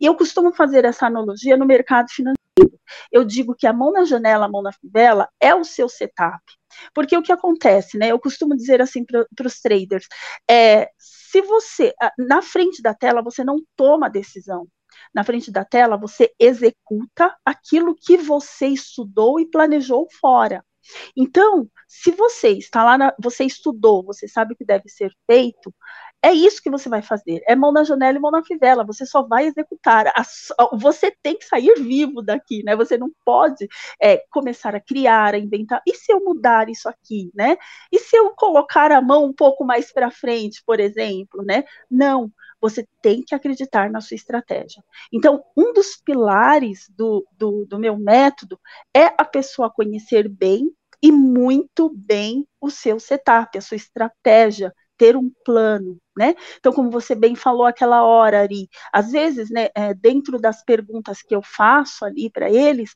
E 0.00 0.06
eu 0.06 0.16
costumo 0.16 0.54
fazer 0.54 0.86
essa 0.86 1.06
analogia 1.06 1.54
no 1.54 1.66
mercado 1.66 2.08
financeiro. 2.08 2.80
Eu 3.12 3.24
digo 3.26 3.54
que 3.54 3.66
a 3.66 3.74
mão 3.74 3.92
na 3.92 4.06
janela, 4.06 4.46
a 4.46 4.48
mão 4.48 4.62
na 4.62 4.72
fivela 4.72 5.28
é 5.38 5.54
o 5.54 5.64
seu 5.64 5.86
setup. 5.86 6.42
Porque 6.94 7.14
o 7.14 7.22
que 7.22 7.30
acontece, 7.30 7.98
né? 7.98 8.10
Eu 8.10 8.18
costumo 8.18 8.56
dizer 8.56 8.80
assim 8.80 9.04
para 9.04 9.46
os 9.46 9.60
traders: 9.60 10.06
é, 10.50 10.88
se 10.98 11.42
você, 11.42 11.92
na 12.18 12.40
frente 12.40 12.80
da 12.80 12.94
tela, 12.94 13.22
você 13.22 13.44
não 13.44 13.58
toma 13.76 14.08
decisão 14.08 14.66
na 15.14 15.24
frente 15.24 15.50
da 15.50 15.64
tela, 15.64 15.96
você 15.96 16.32
executa 16.38 17.34
aquilo 17.44 17.94
que 17.94 18.16
você 18.16 18.66
estudou 18.66 19.38
e 19.38 19.46
planejou 19.46 20.08
fora. 20.20 20.64
Então, 21.16 21.68
se 21.88 22.10
você 22.10 22.50
está 22.50 22.84
lá, 22.84 22.98
na, 22.98 23.14
você 23.18 23.44
estudou, 23.44 24.04
você 24.04 24.28
sabe 24.28 24.52
o 24.52 24.56
que 24.56 24.64
deve 24.64 24.88
ser 24.88 25.10
feito, 25.26 25.74
é 26.24 26.32
isso 26.32 26.62
que 26.62 26.70
você 26.70 26.88
vai 26.88 27.02
fazer. 27.02 27.42
É 27.46 27.54
mão 27.54 27.70
na 27.70 27.84
janela 27.84 28.16
e 28.16 28.20
mão 28.20 28.30
na 28.30 28.42
fivela. 28.42 28.82
Você 28.84 29.04
só 29.04 29.22
vai 29.22 29.46
executar. 29.46 30.10
você 30.72 31.14
tem 31.22 31.36
que 31.36 31.44
sair 31.44 31.74
vivo 31.74 32.22
daqui, 32.22 32.62
né? 32.64 32.74
Você 32.74 32.96
não 32.96 33.10
pode 33.26 33.68
é, 34.00 34.24
começar 34.30 34.74
a 34.74 34.80
criar, 34.80 35.34
a 35.34 35.38
inventar. 35.38 35.82
E 35.86 35.94
se 35.94 36.10
eu 36.10 36.20
mudar 36.20 36.70
isso 36.70 36.88
aqui, 36.88 37.30
né? 37.34 37.58
E 37.92 37.98
se 37.98 38.16
eu 38.16 38.30
colocar 38.30 38.90
a 38.90 39.02
mão 39.02 39.26
um 39.26 39.34
pouco 39.34 39.64
mais 39.64 39.92
para 39.92 40.10
frente, 40.10 40.62
por 40.64 40.80
exemplo, 40.80 41.42
né? 41.44 41.64
Não 41.90 42.32
você 42.58 42.88
tem 43.02 43.22
que 43.22 43.34
acreditar 43.34 43.90
na 43.90 44.00
sua 44.00 44.14
estratégia. 44.14 44.82
Então, 45.12 45.44
um 45.54 45.74
dos 45.74 45.96
pilares 45.96 46.88
do, 46.96 47.22
do, 47.36 47.66
do 47.66 47.78
meu 47.78 47.98
método 47.98 48.58
é 48.96 49.12
a 49.18 49.24
pessoa 49.26 49.70
conhecer 49.70 50.30
bem 50.30 50.74
e 51.02 51.12
muito 51.12 51.90
bem 51.90 52.48
o 52.58 52.70
seu 52.70 52.98
setup, 52.98 53.58
a 53.58 53.60
sua 53.60 53.76
estratégia, 53.76 54.72
ter 54.96 55.16
um 55.16 55.30
plano, 55.44 55.98
né? 56.16 56.34
Então, 56.58 56.72
como 56.72 56.90
você 56.90 57.14
bem 57.14 57.34
falou 57.34 57.66
aquela 57.66 58.02
hora, 58.04 58.40
Ari, 58.40 58.68
às 58.92 59.10
vezes, 59.10 59.50
né, 59.50 59.68
é, 59.74 59.94
dentro 59.94 60.38
das 60.38 60.64
perguntas 60.64 61.22
que 61.22 61.34
eu 61.34 61.42
faço 61.42 62.04
ali 62.04 62.30
para 62.30 62.50
eles, 62.50 62.94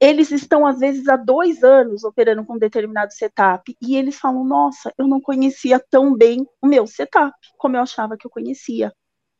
eles 0.00 0.30
estão, 0.32 0.66
às 0.66 0.80
vezes, 0.80 1.08
há 1.08 1.16
dois 1.16 1.62
anos 1.64 2.04
operando 2.04 2.44
com 2.44 2.54
um 2.54 2.58
determinado 2.58 3.12
setup, 3.12 3.76
e 3.80 3.96
eles 3.96 4.18
falam, 4.18 4.44
nossa, 4.44 4.92
eu 4.98 5.06
não 5.06 5.20
conhecia 5.20 5.80
tão 5.90 6.14
bem 6.16 6.46
o 6.60 6.66
meu 6.66 6.86
setup, 6.86 7.34
como 7.58 7.76
eu 7.76 7.82
achava 7.82 8.16
que 8.16 8.26
eu 8.26 8.30
conhecia. 8.30 8.92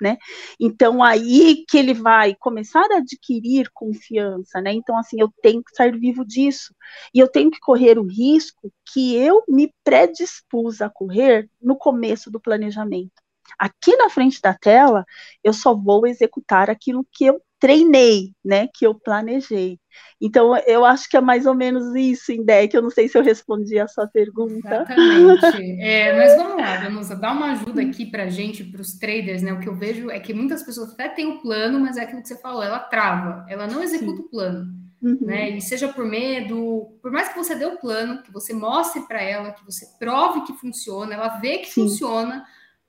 Né? 0.02 0.18
Então 0.58 1.00
aí 1.00 1.64
que 1.68 1.78
ele 1.78 1.94
vai 1.94 2.34
começar 2.34 2.84
a 2.90 2.96
adquirir 2.96 3.70
confiança, 3.72 4.60
né? 4.60 4.72
Então 4.72 4.98
assim, 4.98 5.20
eu 5.20 5.32
tenho 5.40 5.62
que 5.62 5.76
sair 5.76 5.96
vivo 5.96 6.24
disso 6.24 6.74
e 7.14 7.20
eu 7.20 7.28
tenho 7.28 7.52
que 7.52 7.60
correr 7.60 8.00
o 8.00 8.06
risco 8.06 8.72
que 8.92 9.14
eu 9.14 9.44
me 9.48 9.72
predispus 9.84 10.82
a 10.82 10.90
correr 10.90 11.48
no 11.62 11.76
começo 11.76 12.32
do 12.32 12.40
planejamento. 12.40 13.21
Aqui 13.62 13.96
na 13.96 14.11
frente 14.11 14.40
da 14.42 14.53
tela, 14.53 15.05
eu 15.44 15.53
só 15.53 15.72
vou 15.72 16.05
executar 16.05 16.68
aquilo 16.68 17.07
que 17.12 17.25
eu 17.25 17.40
treinei, 17.61 18.33
né, 18.44 18.66
que 18.75 18.85
eu 18.85 18.92
planejei. 18.92 19.79
Então, 20.20 20.57
eu 20.66 20.85
acho 20.85 21.09
que 21.09 21.16
é 21.16 21.20
mais 21.20 21.46
ou 21.46 21.55
menos 21.55 21.94
isso, 21.94 22.33
Indec. 22.33 22.75
Eu 22.75 22.83
não 22.83 22.90
sei 22.90 23.09
se 23.09 23.16
eu 23.16 23.22
respondi 23.22 23.79
a 23.79 23.87
sua 23.87 24.09
pergunta. 24.09 24.85
Exatamente. 24.88 25.62
É, 25.79 26.16
mas 26.16 26.37
vamos 26.37 26.61
lá, 26.61 26.77
Danusa, 26.79 27.14
dá 27.14 27.31
uma 27.31 27.53
ajuda 27.53 27.83
aqui 27.83 28.05
para 28.05 28.25
a 28.25 28.29
gente, 28.29 28.64
para 28.64 28.81
os 28.81 28.98
traders, 28.98 29.42
né? 29.42 29.53
O 29.53 29.61
que 29.61 29.68
eu 29.68 29.77
vejo 29.77 30.11
é 30.11 30.18
que 30.18 30.35
muitas 30.35 30.64
pessoas 30.64 30.92
até 30.92 31.09
têm 31.09 31.27
o 31.27 31.40
plano, 31.40 31.79
mas 31.79 31.96
é 31.96 32.03
aquilo 32.03 32.20
que 32.20 32.27
você 32.27 32.40
falou, 32.40 32.64
ela 32.64 32.81
trava, 32.81 33.46
ela 33.48 33.68
não 33.68 33.81
executa 33.81 34.16
Sim. 34.16 34.27
o 34.27 34.29
plano. 34.29 34.66
Uhum. 35.01 35.18
Né? 35.20 35.51
E 35.51 35.61
seja 35.61 35.88
por 35.88 36.05
medo, 36.05 36.98
por 37.01 37.12
mais 37.12 37.29
que 37.29 37.37
você 37.37 37.55
dê 37.55 37.66
o 37.66 37.79
plano, 37.79 38.22
que 38.22 38.33
você 38.33 38.53
mostre 38.53 39.03
para 39.03 39.22
ela, 39.22 39.53
que 39.53 39.64
você 39.64 39.87
prove 40.01 40.42
que 40.42 40.53
funciona, 40.55 41.14
ela 41.14 41.38
vê 41.38 41.59
que 41.59 41.68
Sim. 41.68 41.83
funciona, 41.83 42.44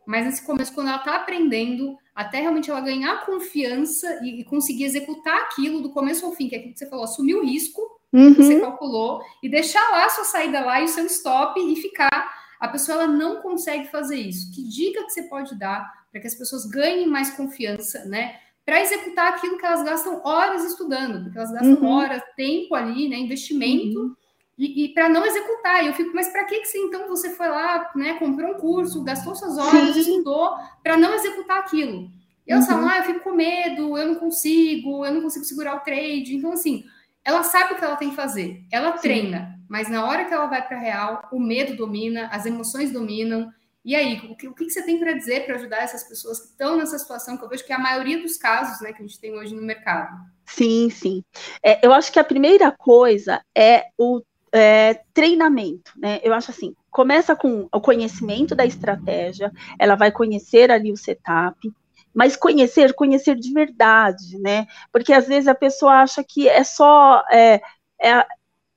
mas 0.06 0.26
nesse 0.26 0.46
começo, 0.46 0.74
quando 0.74 0.88
ela 0.88 0.98
está 0.98 1.16
aprendendo, 1.16 1.98
até 2.13 2.39
realmente 2.39 2.70
ela 2.70 2.82
ganhar 2.82 3.26
confiança 3.26 4.20
e, 4.22 4.42
e, 4.42 4.44
conseguir 4.44 4.86
executar 4.86 5.36
aquilo 5.42 5.82
do 5.82 5.92
começo 5.92 6.26
ao 6.26 6.34
fim, 6.34 6.48
que 6.48 6.56
é 6.56 6.58
aquilo 6.60 6.74
que 6.74 6.80
você 6.80 6.89
falou, 6.89 7.06
assumir 7.06 7.36
o 7.36 7.44
risco 7.44 7.82
uhum. 8.12 8.34
que 8.34 8.44
você 8.44 8.60
calculou 8.60 9.22
e 9.42 9.50
deixar 9.50 9.88
lá 9.89 10.06
a 10.06 10.10
sua 10.10 10.24
saída 10.24 10.60
lá 10.62 10.82
e 10.82 10.86
o 10.86 10.88
seu 10.88 11.06
stop 11.06 11.60
e 11.60 11.76
ficar. 11.76 12.44
A 12.60 12.68
pessoa 12.68 13.04
ela 13.04 13.08
não 13.08 13.42
consegue 13.42 13.89
fazer 13.89 14.16
isso. 14.16 14.52
Que 14.54 14.63
dica 14.63 15.04
que 15.04 15.12
você 15.12 15.24
pode 15.24 15.58
dar 15.58 15.92
para 16.12 16.22
que 16.22 16.28
as 16.28 16.36
pessoas 16.36 16.66
ganhem 16.66 17.08
mais 17.08 17.32
confiança, 17.32 18.06
né? 18.06 18.39
Para 18.66 18.82
executar 18.82 19.34
aquilo 19.34 19.58
que 19.58 19.66
elas 19.66 19.84
gastam 19.84 20.22
horas 20.24 20.63
estudando, 20.63 21.24
porque 21.24 21.38
elas 21.38 21.52
gastam 21.52 21.74
uhum. 21.74 21.88
horas, 21.88 22.22
tempo 22.38 22.76
ali, 22.76 23.10
né? 23.10 23.18
Investimento. 23.18 24.00
Uhum 24.00 24.16
e, 24.58 24.86
e 24.86 24.94
para 24.94 25.10
não 25.10 25.26
executar. 25.26 25.86
Eu 25.86 25.94
fico, 25.94 26.12
mas 26.13 26.30
para 26.30 26.46
que, 26.46 26.60
que 26.60 26.68
você, 26.68 26.78
então 26.78 27.08
você 27.08 27.32
foi 27.32 27.48
lá, 27.48 27.92
né, 27.96 28.13
comprou 28.16 28.52
um 28.52 28.60
curso, 28.60 29.04
gastou 29.04 29.36
suas 29.36 29.58
horas, 29.58 29.94
Sim. 29.94 30.00
estudou 30.00 30.56
para 30.82 30.98
não 30.98 31.13
executar 31.13 31.60
aquilo? 31.60 32.10
Eu 32.46 32.58
uhum. 32.58 32.66
falo, 32.66 32.88
ah, 32.88 32.98
eu 32.98 33.04
fico 33.04 33.22
com 33.22 33.32
medo, 33.32 33.98
eu 33.98 34.08
não 34.08 34.16
consigo, 34.16 35.06
eu 35.06 35.13
não 35.13 35.22
consigo 35.22 35.46
segurar 35.46 35.76
o 35.76 35.80
trade. 35.80 36.36
Então, 36.36 36.52
assim, 36.52 36.84
ela 37.24 37.42
sabe 37.44 37.74
o 37.74 37.78
que 37.78 37.84
ela 37.84 37.96
tem 37.96 38.10
que 38.10 38.16
fazer, 38.16 38.63
ela 38.72 38.98
Sim. 38.98 39.02
treina, 39.02 39.60
mas 39.70 39.89
na 39.89 40.06
hora 40.06 40.26
que 40.26 40.34
ela 40.34 40.48
vai 40.48 40.66
para 40.66 40.78
real, 40.78 41.28
o 41.32 41.39
medo 41.39 41.76
domina, 41.76 42.28
as 42.32 42.46
emoções 42.46 42.92
dominam. 42.92 43.52
E 43.86 43.96
aí, 43.96 44.18
o 44.30 44.36
que, 44.36 44.48
o 44.48 44.54
que 44.54 44.70
você 44.70 44.82
tem 44.82 44.98
para 44.98 45.13
dizer 45.13 45.46
para 45.46 45.56
ajudar 45.56 45.84
essas 45.84 46.04
pessoas 46.04 46.39
que 46.39 46.48
estão 46.48 46.78
nessa 46.78 46.98
situação, 46.98 47.38
que 47.38 47.44
eu 47.44 47.50
vejo 47.50 47.66
que 47.66 47.74
é 47.74 47.76
a 47.76 47.80
maioria 47.80 48.22
dos 48.22 48.38
casos 48.38 48.82
né, 48.82 48.94
que 48.94 49.02
a 49.02 49.06
gente 49.06 49.20
tem 49.20 49.34
hoje 49.34 49.56
no 49.56 49.62
mercado? 49.62 50.16
Sim, 50.46 50.89
sim. 50.89 51.24
É, 51.62 51.86
eu 51.86 51.94
acho 51.94 52.12
que 52.12 52.20
a 52.20 52.24
primeira 52.24 52.72
coisa 52.72 53.42
é 53.56 53.86
o 53.98 54.22
é, 54.54 55.02
treinamento, 55.13 55.92
né? 55.98 56.20
Eu 56.24 56.34
acho 56.34 56.52
assim, 56.52 56.76
começa 56.92 57.36
com 57.36 57.68
o 57.72 57.82
conhecimento 57.82 58.56
da 58.56 58.66
estratégia, 58.66 59.52
ela 59.80 59.96
vai 59.96 60.12
conhecer 60.12 60.70
ali 60.72 60.92
o 60.92 60.98
setup, 60.98 61.74
mas 62.13 62.36
conhecer, 62.36 62.94
conhecer 62.94 63.36
de 63.36 63.52
verdade, 63.52 64.38
né? 64.39 64.68
Porque 64.92 65.12
às 65.12 65.28
vezes 65.28 65.48
a 65.48 65.56
pessoa 65.56 66.02
acha 66.04 66.24
que 66.24 66.48
é 66.48 66.63
só 66.63 67.24
é, 67.32 67.56
é, 68.00 68.26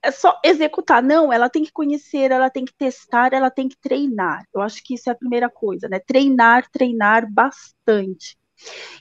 é 0.02 0.10
só 0.10 0.40
executar. 0.42 1.02
Não, 1.02 1.30
ela 1.32 1.50
tem 1.50 1.62
que 1.64 1.72
conhecer, 1.72 2.30
ela 2.30 2.48
tem 2.48 2.64
que 2.64 2.72
testar, 2.74 3.34
ela 3.34 3.50
tem 3.50 3.68
que 3.68 3.76
treinar. 3.76 4.44
Eu 4.54 4.62
acho 4.62 4.82
que 4.82 4.94
isso 4.94 5.10
é 5.10 5.12
a 5.12 5.16
primeira 5.16 5.50
coisa, 5.50 5.88
né? 5.88 5.98
Treinar, 5.98 6.70
treinar 6.70 7.30
bastante. 7.30 8.38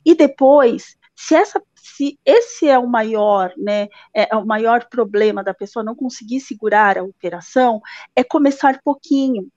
E 0.05 0.13
depois, 0.15 0.97
se 1.15 1.35
essa 1.35 1.61
se 1.75 2.19
esse 2.25 2.67
é 2.67 2.77
o 2.77 2.87
maior, 2.87 3.53
né, 3.57 3.83
é, 4.13 4.33
é 4.33 4.35
o 4.35 4.45
maior 4.45 4.85
problema 4.89 5.43
da 5.43 5.53
pessoa 5.53 5.83
não 5.83 5.95
conseguir 5.95 6.41
segurar 6.41 6.97
a 6.97 7.03
operação, 7.03 7.79
é 8.15 8.23
começar 8.23 8.81
pouquinho, 8.83 9.47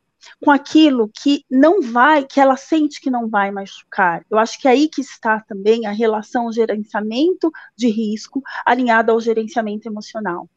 com 0.42 0.50
aquilo 0.50 1.10
que 1.14 1.44
não 1.50 1.80
vai, 1.80 2.24
que 2.24 2.40
ela 2.40 2.56
sente 2.56 3.00
que 3.00 3.10
não 3.10 3.28
vai 3.28 3.50
machucar. 3.50 4.24
Eu 4.30 4.38
acho 4.38 4.60
que 4.60 4.68
é 4.68 4.72
aí 4.72 4.88
que 4.88 5.00
está 5.00 5.40
também 5.40 5.86
a 5.86 5.92
relação 5.92 6.52
gerenciamento 6.52 7.50
de 7.76 7.88
risco 7.88 8.42
alinhada 8.64 9.12
ao 9.12 9.20
gerenciamento 9.20 9.88
emocional. 9.88 10.48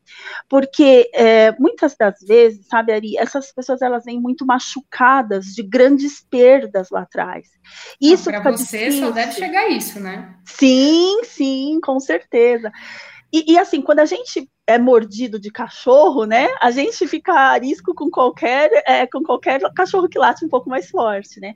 Porque 0.49 1.09
é, 1.13 1.51
muitas 1.59 1.95
das 1.95 2.19
vezes, 2.21 2.67
sabe, 2.67 2.91
Ari, 2.91 3.17
essas 3.17 3.51
pessoas 3.51 3.81
elas 3.81 4.05
vêm 4.05 4.19
muito 4.19 4.45
machucadas 4.45 5.45
de 5.47 5.63
grandes 5.63 6.21
perdas 6.21 6.89
lá 6.89 7.01
atrás. 7.01 7.47
Isso 7.99 8.25
para 8.25 8.51
você 8.51 8.85
difícil. 8.85 9.07
só 9.07 9.11
deve 9.11 9.31
chegar 9.33 9.61
a 9.61 9.69
isso, 9.69 9.99
né? 9.99 10.35
Sim, 10.45 11.23
sim, 11.23 11.79
com 11.81 11.99
certeza. 11.99 12.71
E, 13.33 13.53
e, 13.53 13.57
assim, 13.57 13.81
quando 13.81 13.99
a 13.99 14.05
gente 14.05 14.49
é 14.67 14.77
mordido 14.77 15.39
de 15.39 15.51
cachorro, 15.51 16.25
né? 16.25 16.47
A 16.61 16.71
gente 16.71 17.07
fica 17.07 17.33
a 17.33 17.57
risco 17.57 17.93
com 17.93 18.09
qualquer, 18.09 18.69
é, 18.87 19.05
com 19.07 19.23
qualquer 19.23 19.61
cachorro 19.73 20.07
que 20.07 20.19
late 20.19 20.45
um 20.45 20.49
pouco 20.49 20.69
mais 20.69 20.89
forte, 20.89 21.39
né? 21.39 21.53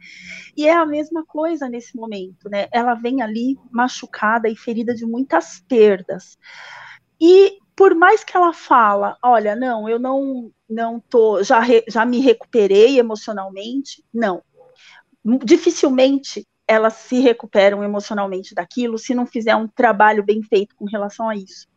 E 0.55 0.67
é 0.67 0.73
a 0.73 0.85
mesma 0.85 1.25
coisa 1.25 1.69
nesse 1.69 1.95
momento, 1.95 2.49
né? 2.49 2.67
Ela 2.71 2.95
vem 2.95 3.21
ali 3.21 3.57
machucada 3.71 4.49
e 4.49 4.55
ferida 4.55 4.93
de 4.93 5.05
muitas 5.05 5.63
perdas. 5.67 6.37
E 7.19 7.59
por 7.75 7.93
mais 7.93 8.23
que 8.23 8.35
ela 8.35 8.53
fala, 8.53 9.17
olha, 9.23 9.55
não, 9.55 9.87
eu 9.87 9.99
não, 9.99 10.51
não 10.69 10.99
tô, 10.99 11.43
já, 11.43 11.59
re, 11.59 11.83
já 11.87 12.05
me 12.05 12.19
recuperei 12.19 12.99
emocionalmente, 12.99 14.03
não. 14.13 14.41
Dificilmente 15.43 16.47
elas 16.67 16.93
se 16.93 17.19
recuperam 17.19 17.83
emocionalmente 17.83 18.55
daquilo 18.55 18.97
se 18.97 19.13
não 19.13 19.25
fizer 19.25 19.55
um 19.55 19.67
trabalho 19.67 20.23
bem 20.23 20.41
feito 20.41 20.75
com 20.75 20.85
relação 20.85 21.29
a 21.29 21.35
isso. 21.35 21.67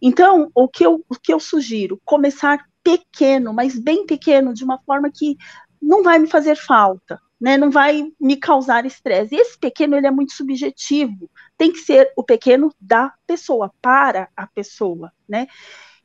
Então, 0.00 0.50
o 0.54 0.68
que 0.68 0.84
eu, 0.84 1.04
o 1.08 1.14
que 1.14 1.32
eu 1.32 1.40
sugiro? 1.40 2.00
Começar 2.04 2.64
pequeno, 2.82 3.52
mas 3.52 3.78
bem 3.78 4.06
pequeno, 4.06 4.54
de 4.54 4.64
uma 4.64 4.78
forma 4.78 5.10
que 5.12 5.36
não 5.80 6.02
vai 6.02 6.18
me 6.18 6.26
fazer 6.26 6.56
falta, 6.56 7.20
né? 7.40 7.56
Não 7.56 7.70
vai 7.70 8.12
me 8.20 8.36
causar 8.36 8.86
estresse. 8.86 9.34
Esse 9.36 9.58
pequeno 9.58 9.96
ele 9.96 10.06
é 10.06 10.10
muito 10.10 10.32
subjetivo. 10.32 11.30
Tem 11.56 11.72
que 11.72 11.78
ser 11.78 12.12
o 12.16 12.22
pequeno 12.22 12.72
da 12.80 13.12
pessoa, 13.26 13.72
para 13.80 14.28
a 14.36 14.46
pessoa, 14.46 15.12
né? 15.28 15.46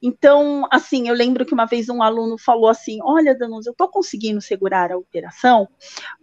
Então, 0.01 0.67
assim, 0.69 1.07
eu 1.07 1.15
lembro 1.15 1.45
que 1.45 1.53
uma 1.53 1.65
vez 1.65 1.87
um 1.87 2.03
aluno 2.03 2.37
falou 2.37 2.67
assim: 2.67 2.99
Olha, 3.01 3.33
Danusa, 3.33 3.69
eu 3.69 3.71
estou 3.71 3.87
conseguindo 3.87 4.41
segurar 4.41 4.91
a 4.91 4.97
operação, 4.97 5.67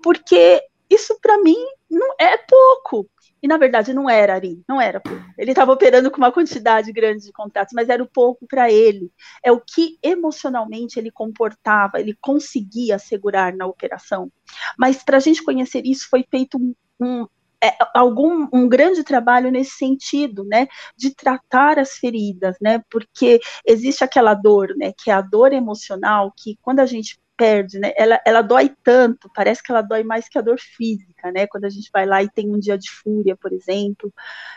porque 0.03 0.62
isso 0.90 1.19
para 1.21 1.38
mim 1.38 1.57
não 1.90 2.14
é 2.19 2.37
pouco. 2.37 3.09
E 3.42 3.48
na 3.48 3.57
verdade 3.57 3.94
não 3.94 4.09
era, 4.09 4.35
Ari, 4.35 4.62
não 4.68 4.81
era. 4.81 5.03
Ele 5.38 5.53
estava 5.53 5.72
operando 5.72 6.11
com 6.11 6.18
uma 6.18 6.33
quantidade 6.33 6.92
grande 6.92 7.24
de 7.24 7.33
contratos, 7.33 7.72
mas 7.74 7.88
era 7.88 8.03
o 8.03 8.09
pouco 8.09 8.46
para 8.46 8.70
ele. 8.70 9.11
É 9.42 9.50
o 9.50 9.61
que 9.61 9.98
emocionalmente 10.03 10.98
ele 10.98 11.11
comportava, 11.11 12.00
ele 12.00 12.16
conseguia 12.20 12.98
segurar 12.98 13.55
na 13.55 13.66
operação. 13.66 14.31
Mas 14.79 15.03
para 15.03 15.16
a 15.16 15.20
gente 15.20 15.42
conhecer 15.42 15.87
isso, 15.87 16.09
foi 16.09 16.24
feito 16.31 16.59
um, 16.59 16.74
um 17.00 17.26
é, 17.62 17.76
algum 17.94 18.48
um 18.53 18.66
grande 18.66 19.05
trabalho 19.05 19.50
nesse 19.50 19.72
sentido, 19.72 20.44
né, 20.44 20.66
de 20.96 21.14
tratar 21.14 21.79
as 21.79 21.92
feridas, 21.92 22.57
né, 22.61 22.83
porque 22.90 23.38
existe 23.66 24.03
aquela 24.03 24.33
dor, 24.33 24.74
né, 24.76 24.92
que 24.96 25.11
é 25.11 25.14
a 25.14 25.20
dor 25.20 25.53
emocional, 25.53 26.33
que 26.35 26.57
quando 26.62 26.81
a 26.81 26.87
gente 26.87 27.18
perde, 27.40 27.79
né? 27.79 27.94
Ela, 27.96 28.20
ela 28.26 28.42
dói 28.42 28.70
tanto, 28.85 29.31
parece 29.35 29.62
que 29.62 29.72
ela 29.72 29.81
dói 29.81 30.05
mais 30.05 30.29
que 30.29 30.37
a 30.37 30.42
dor 30.42 30.59
física, 30.61 31.33
né? 31.33 31.46
Quando 31.46 31.64
a 31.64 31.70
gente 31.70 31.88
vai 31.90 32.05
lá 32.05 32.22
e 32.22 32.29
tem 32.29 32.55
um 32.55 32.59
dia 32.59 32.76
de 32.76 32.90
fúria, 32.90 33.35
por 33.35 33.50
exemplo, 33.50 34.12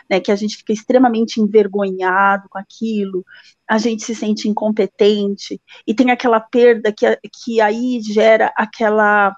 né? 0.08 0.20
Que 0.20 0.30
a 0.30 0.36
gente 0.36 0.58
fica 0.58 0.74
extremamente 0.74 1.40
envergonhado 1.40 2.46
com 2.50 2.58
aquilo, 2.58 3.24
a 3.66 3.78
gente 3.78 4.04
se 4.04 4.14
sente 4.14 4.50
incompetente 4.50 5.58
e 5.86 5.94
tem 5.94 6.10
aquela 6.10 6.38
perda 6.38 6.92
que, 6.92 7.06
que 7.42 7.58
aí 7.58 8.02
gera 8.02 8.52
aquela 8.54 9.34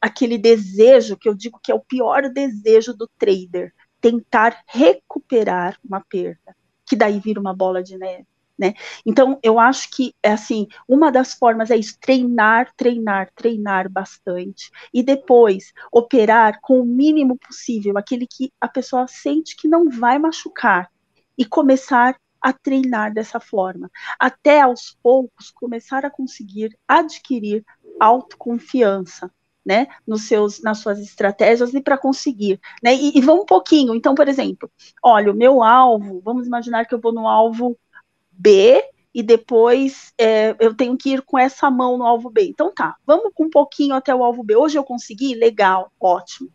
aquele 0.00 0.36
desejo 0.36 1.16
que 1.16 1.28
eu 1.28 1.34
digo 1.34 1.60
que 1.62 1.70
é 1.70 1.74
o 1.74 1.80
pior 1.80 2.28
desejo 2.28 2.94
do 2.94 3.08
trader, 3.16 3.72
tentar 4.00 4.60
recuperar 4.66 5.78
uma 5.84 6.00
perda, 6.00 6.56
que 6.84 6.96
daí 6.96 7.20
vira 7.20 7.40
uma 7.40 7.54
bola 7.54 7.80
de 7.80 7.96
neve 7.96 8.26
Né? 8.58 8.74
Então, 9.06 9.38
eu 9.40 9.58
acho 9.60 9.88
que, 9.90 10.12
é 10.20 10.32
assim, 10.32 10.66
uma 10.88 11.12
das 11.12 11.32
formas 11.32 11.70
é 11.70 11.76
isso, 11.76 11.96
treinar, 12.00 12.72
treinar, 12.76 13.30
treinar 13.32 13.88
bastante, 13.88 14.70
e 14.92 15.00
depois 15.00 15.72
operar 15.92 16.58
com 16.60 16.80
o 16.80 16.84
mínimo 16.84 17.38
possível, 17.38 17.96
aquele 17.96 18.26
que 18.26 18.52
a 18.60 18.66
pessoa 18.66 19.06
sente 19.06 19.54
que 19.54 19.68
não 19.68 19.88
vai 19.88 20.18
machucar, 20.18 20.90
e 21.36 21.44
começar 21.44 22.16
a 22.40 22.52
treinar 22.52 23.14
dessa 23.14 23.38
forma, 23.38 23.88
até 24.18 24.60
aos 24.60 24.96
poucos 25.02 25.50
começar 25.52 26.04
a 26.04 26.10
conseguir 26.10 26.76
adquirir 26.86 27.64
autoconfiança, 28.00 29.30
né, 29.64 29.86
nos 30.06 30.22
seus, 30.22 30.62
nas 30.62 30.78
suas 30.78 30.98
estratégias 30.98 31.74
e 31.74 31.80
para 31.82 31.98
conseguir, 31.98 32.58
né, 32.82 32.94
e, 32.94 33.18
e 33.18 33.20
vão 33.20 33.42
um 33.42 33.44
pouquinho, 33.44 33.94
então, 33.94 34.14
por 34.14 34.26
exemplo, 34.26 34.70
olha, 35.02 35.30
o 35.30 35.36
meu 35.36 35.62
alvo, 35.62 36.22
vamos 36.24 36.46
imaginar 36.46 36.86
que 36.86 36.94
eu 36.94 37.00
vou 37.00 37.12
no 37.12 37.28
alvo 37.28 37.78
B 38.38 38.82
e 39.12 39.22
depois 39.22 40.12
é, 40.16 40.54
eu 40.60 40.74
tenho 40.74 40.96
que 40.96 41.10
ir 41.10 41.22
com 41.22 41.38
essa 41.38 41.70
mão 41.70 41.98
no 41.98 42.04
alvo 42.04 42.30
B, 42.30 42.46
então 42.48 42.72
tá, 42.72 42.96
vamos 43.06 43.32
com 43.34 43.44
um 43.44 43.50
pouquinho 43.50 43.94
até 43.94 44.14
o 44.14 44.22
alvo 44.22 44.44
B, 44.44 44.54
hoje 44.54 44.78
eu 44.78 44.84
consegui, 44.84 45.34
legal, 45.34 45.90
ótimo, 46.00 46.48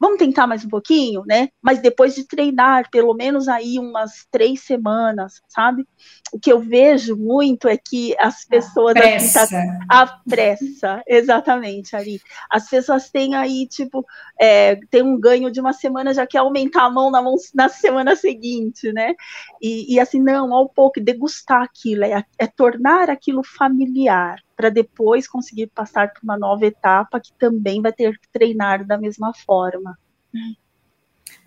Vamos 0.00 0.18
tentar 0.18 0.46
mais 0.46 0.64
um 0.64 0.68
pouquinho, 0.68 1.22
né? 1.26 1.50
Mas 1.60 1.78
depois 1.78 2.14
de 2.14 2.26
treinar, 2.26 2.90
pelo 2.90 3.12
menos 3.12 3.48
aí 3.48 3.78
umas 3.78 4.26
três 4.30 4.62
semanas, 4.62 5.42
sabe? 5.46 5.86
O 6.32 6.40
que 6.40 6.50
eu 6.50 6.58
vejo 6.58 7.14
muito 7.18 7.68
é 7.68 7.76
que 7.76 8.16
as 8.18 8.46
pessoas. 8.46 8.96
A 8.96 9.00
pressa. 9.00 9.42
Assim, 9.42 9.56
tá, 9.56 9.78
a 9.90 10.06
pressa, 10.26 11.02
exatamente, 11.06 11.94
Ari. 11.94 12.18
As 12.50 12.66
pessoas 12.66 13.10
têm 13.10 13.34
aí, 13.34 13.66
tipo, 13.66 14.02
é, 14.40 14.76
tem 14.90 15.02
um 15.02 15.20
ganho 15.20 15.50
de 15.50 15.60
uma 15.60 15.74
semana, 15.74 16.14
já 16.14 16.26
quer 16.26 16.38
aumentar 16.38 16.84
a 16.84 16.90
mão 16.90 17.10
na, 17.10 17.20
mão, 17.20 17.34
na 17.54 17.68
semana 17.68 18.16
seguinte, 18.16 18.90
né? 18.94 19.14
E, 19.60 19.94
e 19.94 20.00
assim, 20.00 20.22
não, 20.22 20.54
ao 20.54 20.66
pouco, 20.66 20.98
degustar 20.98 21.62
aquilo, 21.62 22.04
é, 22.04 22.24
é 22.38 22.46
tornar 22.46 23.10
aquilo 23.10 23.42
familiar 23.44 24.38
para 24.60 24.68
depois 24.68 25.26
conseguir 25.26 25.68
passar 25.68 26.12
para 26.12 26.20
uma 26.22 26.36
nova 26.36 26.66
etapa 26.66 27.18
que 27.18 27.32
também 27.32 27.80
vai 27.80 27.94
ter 27.94 28.18
que 28.18 28.28
treinar 28.30 28.86
da 28.86 28.98
mesma 28.98 29.32
forma. 29.32 29.98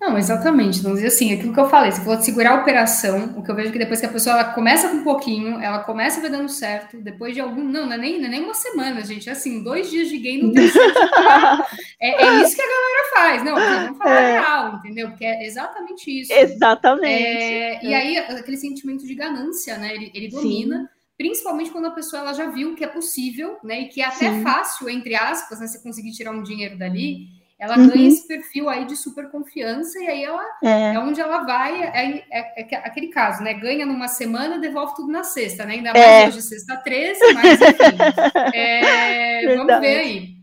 Não, 0.02 0.18
exatamente. 0.18 0.82
Dizer 0.82 1.08
assim, 1.08 1.32
aquilo 1.32 1.54
que 1.54 1.60
eu 1.60 1.70
falei, 1.70 1.92
se 1.92 2.04
for 2.04 2.20
segurar 2.24 2.54
a 2.54 2.62
operação, 2.62 3.36
o 3.38 3.44
que 3.44 3.52
eu 3.52 3.56
vejo 3.56 3.70
é 3.70 3.72
que 3.72 3.78
depois 3.78 4.00
que 4.00 4.08
a 4.08 4.10
pessoa 4.10 4.34
ela 4.34 4.46
começa 4.46 4.90
com 4.90 4.96
um 4.96 5.04
pouquinho, 5.04 5.62
ela 5.62 5.84
começa 5.84 6.20
ver 6.20 6.32
dando 6.32 6.50
certo, 6.50 7.00
depois 7.00 7.36
de 7.36 7.40
algum. 7.40 7.64
Não, 7.64 7.86
não 7.86 7.94
é 7.94 7.98
nem, 8.00 8.20
não 8.20 8.26
é 8.26 8.30
nem 8.30 8.44
uma 8.44 8.56
semana, 8.56 9.06
gente. 9.06 9.30
É 9.30 9.34
assim, 9.34 9.64
dois 9.64 9.92
dias 9.92 10.10
de 10.10 10.18
game 10.18 10.42
não 10.42 10.52
tem 10.52 10.68
certo. 10.68 11.00
é, 12.02 12.26
é, 12.26 12.42
isso 12.42 12.56
que 12.56 12.62
a 12.64 12.66
galera 12.66 13.10
faz. 13.14 13.44
Não, 13.44 13.56
vamos 13.56 13.98
falar 14.00 14.22
é. 14.22 14.40
real, 14.40 14.76
entendeu? 14.78 15.10
Porque 15.10 15.24
é 15.24 15.46
exatamente 15.46 16.22
isso. 16.22 16.34
Exatamente. 16.34 17.14
É, 17.14 17.86
e 17.86 17.94
aí, 17.94 18.18
aquele 18.18 18.58
sentimento 18.58 19.06
de 19.06 19.14
ganância, 19.14 19.78
né? 19.78 19.94
Ele, 19.94 20.12
ele 20.16 20.30
domina. 20.30 20.80
Sim 20.80 20.93
principalmente 21.18 21.72
quando 21.72 21.86
a 21.86 21.92
pessoa 21.92 22.22
ela 22.22 22.34
já 22.34 22.50
viu 22.50 22.76
que 22.76 22.84
é 22.84 22.88
possível, 22.88 23.58
né, 23.64 23.82
e 23.82 23.88
que 23.90 24.02
é 24.02 24.06
até 24.06 24.32
Sim. 24.32 24.44
fácil, 24.44 24.90
entre 24.90 25.16
aspas, 25.16 25.60
né, 25.60 25.68
você 25.68 25.82
conseguir 25.82 26.12
tirar 26.12 26.32
um 26.32 26.44
dinheiro 26.44 26.78
dali, 26.78 27.28
ela 27.64 27.78
uhum. 27.78 27.88
ganha 27.88 28.10
esse 28.10 28.28
perfil 28.28 28.68
aí 28.68 28.84
de 28.84 28.96
super 28.98 29.30
confiança, 29.30 29.98
e 30.00 30.08
aí 30.08 30.24
ela 30.24 30.44
é, 30.62 30.96
é 30.96 31.00
onde 31.00 31.22
ela 31.22 31.44
vai, 31.44 31.82
é, 31.82 32.26
é, 32.30 32.62
é, 32.62 32.76
aquele 32.80 33.08
caso, 33.08 33.42
né? 33.42 33.54
Ganha 33.54 33.86
numa 33.86 34.10
semana, 34.10 34.60
devolve 34.60 34.96
tudo 34.96 35.10
na 35.10 35.24
sexta, 35.24 35.64
né? 35.66 35.76
Ainda 35.76 35.92
é. 35.92 36.24
mais 36.24 36.36
hoje, 36.36 36.42
sexta 36.42 36.76
13, 36.76 37.34
mas 37.34 37.62
enfim. 37.62 38.54
É, 38.54 39.56
vamos 39.56 39.80
ver 39.80 39.98
aí. 39.98 40.36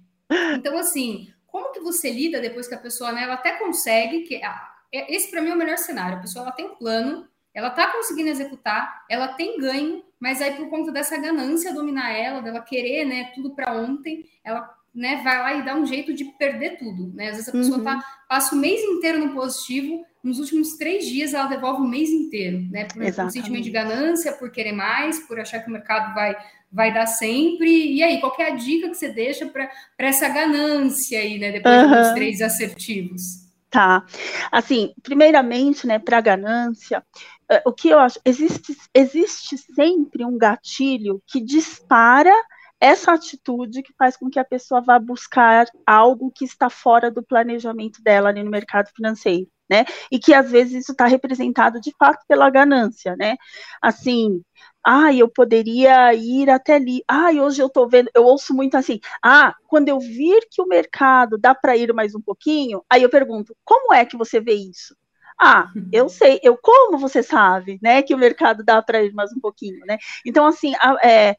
Então, 0.55 0.79
assim, 0.79 1.29
como 1.47 1.73
que 1.73 1.81
você 1.81 2.11
lida 2.11 2.41
depois 2.41 2.67
que 2.67 2.75
a 2.75 2.79
pessoa, 2.79 3.13
né, 3.13 3.25
ela 3.25 3.35
até 3.35 3.53
consegue, 3.59 4.21
que 4.21 4.43
ah, 4.43 4.71
esse 4.91 5.31
para 5.31 5.43
mim 5.43 5.51
é 5.51 5.55
o 5.55 5.59
melhor 5.59 5.77
cenário, 5.77 6.17
a 6.17 6.21
pessoa 6.21 6.45
ela 6.45 6.53
tem 6.53 6.67
um 6.67 6.77
plano, 6.77 7.29
ela 7.53 7.69
está 7.69 7.89
conseguindo 7.89 8.31
executar, 8.31 9.05
ela 9.11 9.29
tem 9.29 9.59
ganho, 9.59 10.03
mas 10.21 10.43
aí 10.43 10.53
por 10.53 10.69
conta 10.69 10.93
dessa 10.93 11.17
ganância 11.17 11.73
dominar 11.73 12.13
ela, 12.13 12.43
dela 12.43 12.61
querer, 12.61 13.07
né, 13.07 13.33
tudo 13.35 13.55
para 13.55 13.73
ontem, 13.73 14.27
ela 14.45 14.69
né, 14.95 15.21
vai 15.25 15.39
lá 15.39 15.55
e 15.55 15.65
dá 15.65 15.75
um 15.75 15.87
jeito 15.87 16.13
de 16.13 16.25
perder 16.25 16.77
tudo, 16.77 17.13
né? 17.15 17.29
Às 17.29 17.37
vezes 17.37 17.49
a 17.49 17.53
pessoa 17.53 17.79
uhum. 17.79 17.85
tá, 17.85 18.05
passa 18.29 18.55
o 18.55 18.59
mês 18.59 18.81
inteiro 18.83 19.19
no 19.19 19.33
positivo, 19.33 20.05
nos 20.23 20.41
últimos 20.41 20.77
três 20.77 21.07
dias 21.07 21.33
ela 21.33 21.47
devolve 21.47 21.81
o 21.81 21.89
mês 21.89 22.11
inteiro, 22.11 22.69
né? 22.71 22.87
Por, 22.87 23.01
por 23.01 23.31
sentimento 23.31 23.65
de 23.65 23.71
ganância, 23.71 24.33
por 24.33 24.51
querer 24.51 24.73
mais, 24.73 25.21
por 25.21 25.39
achar 25.39 25.61
que 25.61 25.69
o 25.69 25.73
mercado 25.73 26.13
vai, 26.13 26.37
vai 26.73 26.93
dar 26.93 27.07
sempre. 27.07 27.95
E 27.95 28.03
aí, 28.03 28.21
qual 28.21 28.35
é 28.41 28.51
a 28.51 28.57
dica 28.57 28.89
que 28.89 28.97
você 28.97 29.09
deixa 29.09 29.47
para 29.47 29.71
essa 29.99 30.29
ganância 30.29 31.21
aí, 31.21 31.39
né? 31.39 31.53
Depois 31.53 31.83
uhum. 31.85 31.91
dos 31.91 32.13
três 32.13 32.43
assertivos? 32.43 33.50
Tá. 33.71 34.05
Assim, 34.51 34.93
primeiramente, 35.03 35.87
né, 35.87 35.99
para 35.99 36.21
ganância, 36.21 37.05
é, 37.49 37.63
o 37.65 37.73
que 37.73 37.89
eu 37.89 38.01
acho, 38.01 38.19
existe, 38.25 38.77
existe 38.93 39.57
sempre 39.59 40.25
um 40.25 40.37
gatilho 40.37 41.23
que 41.27 41.41
dispara 41.41 42.35
essa 42.81 43.13
atitude 43.13 43.83
que 43.83 43.93
faz 43.99 44.17
com 44.17 44.31
que 44.31 44.39
a 44.39 44.45
pessoa 44.45 44.81
vá 44.81 44.99
buscar 44.99 45.67
algo 45.87 46.33
que 46.35 46.45
está 46.45 46.71
fora 46.71 47.11
do 47.11 47.23
planejamento 47.23 48.03
dela 48.03 48.31
ali 48.31 48.43
no 48.43 48.51
mercado 48.51 48.89
financeiro, 48.95 49.47
né? 49.69 49.85
E 50.11 50.19
que 50.19 50.33
às 50.33 50.51
vezes 50.51 50.83
isso 50.83 50.93
está 50.93 51.07
representado 51.07 51.81
de 51.81 51.95
fato 51.99 52.25
pela 52.27 52.49
ganância, 52.51 53.15
né? 53.17 53.37
Assim, 53.83 54.43
ah, 54.85 55.13
eu 55.13 55.29
poderia 55.29 56.15
ir 56.15 56.49
até 56.49 56.75
ali. 56.77 57.03
Ah, 57.07 57.31
hoje 57.31 57.63
eu 57.63 57.67
estou 57.67 57.89
vendo, 57.89 58.11
eu 58.15 58.25
ouço 58.25 58.55
muito 58.55 58.77
assim. 58.77 58.99
Ah, 59.23 59.55
quando 59.69 59.89
eu 59.89 60.01
vir 60.01 60.47
que 60.51 60.63
o 60.63 60.67
mercado 60.67 61.37
dá 61.39 61.55
para 61.55 61.77
ir 61.77 61.93
mais 61.93 62.15
um 62.15 62.21
pouquinho, 62.21 62.83
aí 62.89 63.03
eu 63.03 63.11
pergunto, 63.11 63.55
como 63.65 63.93
é 63.93 64.05
que 64.07 64.17
você 64.17 64.41
vê 64.41 64.55
isso? 64.55 64.97
Ah, 65.39 65.71
eu 65.93 66.09
sei, 66.09 66.41
eu 66.43 66.57
como 66.57 66.99
você 66.99 67.23
sabe, 67.23 67.79
né, 67.83 68.03
que 68.03 68.15
o 68.15 68.19
mercado 68.19 68.65
dá 68.65 68.83
para 68.83 69.03
ir 69.03 69.13
mais 69.13 69.33
um 69.33 69.41
pouquinho, 69.41 69.85
né? 69.87 69.99
Então, 70.27 70.47
assim, 70.47 70.73
é, 71.03 71.37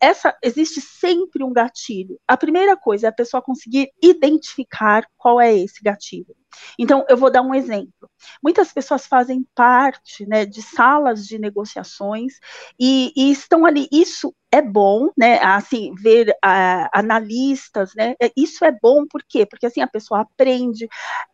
essa 0.00 0.36
existe 0.42 0.80
sempre 0.80 1.42
um 1.42 1.52
gatilho. 1.52 2.20
A 2.28 2.36
primeira 2.36 2.76
coisa 2.76 3.06
é 3.06 3.10
a 3.10 3.12
pessoa 3.12 3.42
conseguir 3.42 3.90
identificar 4.02 5.06
qual 5.16 5.40
é 5.40 5.56
esse 5.56 5.82
gatilho. 5.82 6.34
Então, 6.78 7.04
eu 7.08 7.16
vou 7.16 7.30
dar 7.30 7.42
um 7.42 7.54
exemplo. 7.54 8.08
Muitas 8.42 8.72
pessoas 8.72 9.06
fazem 9.06 9.46
parte 9.54 10.26
né, 10.26 10.44
de 10.46 10.62
salas 10.62 11.26
de 11.26 11.38
negociações 11.38 12.34
e, 12.78 13.12
e, 13.16 13.30
estão 13.32 13.66
ali. 13.66 13.88
Isso 13.90 14.34
é 14.52 14.62
bom, 14.62 15.10
né? 15.16 15.38
Assim, 15.42 15.94
ver 15.96 16.30
uh, 16.30 16.88
analistas, 16.92 17.92
né? 17.96 18.14
É, 18.20 18.30
isso 18.36 18.64
é 18.64 18.70
bom, 18.70 19.04
por 19.06 19.22
quê? 19.28 19.44
Porque 19.44 19.66
assim 19.66 19.80
a 19.80 19.88
pessoa 19.88 20.20
aprende. 20.20 20.88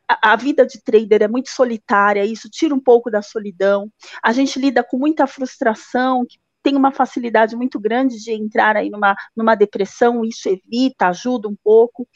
A, 0.09 0.33
a 0.33 0.37
vida 0.37 0.64
de 0.64 0.83
trader 0.83 1.23
é 1.23 1.29
muito 1.29 1.51
solitária, 1.51 2.25
isso 2.25 2.49
tira 2.49 2.75
um 2.75 2.81
pouco 2.81 3.11
da 3.11 3.21
solidão. 3.21 3.90
A 4.23 4.33
gente 4.33 4.59
lida 4.59 4.83
com 4.83 4.97
muita 4.97 5.27
frustração, 5.27 6.25
que 6.27 6.38
tem 6.62 6.77
uma 6.77 6.92
facilidade 6.92 7.57
muito 7.57 7.79
grande 7.79 8.16
de 8.23 8.33
entrar 8.33 8.77
aí 8.77 8.90
numa, 8.90 9.14
numa 9.37 9.55
depressão, 9.55 10.25
isso 10.25 10.49
evita, 10.49 11.09
ajuda 11.09 11.49
um 11.49 11.57
pouco, 11.62 12.09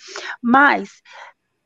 mas 0.43 0.91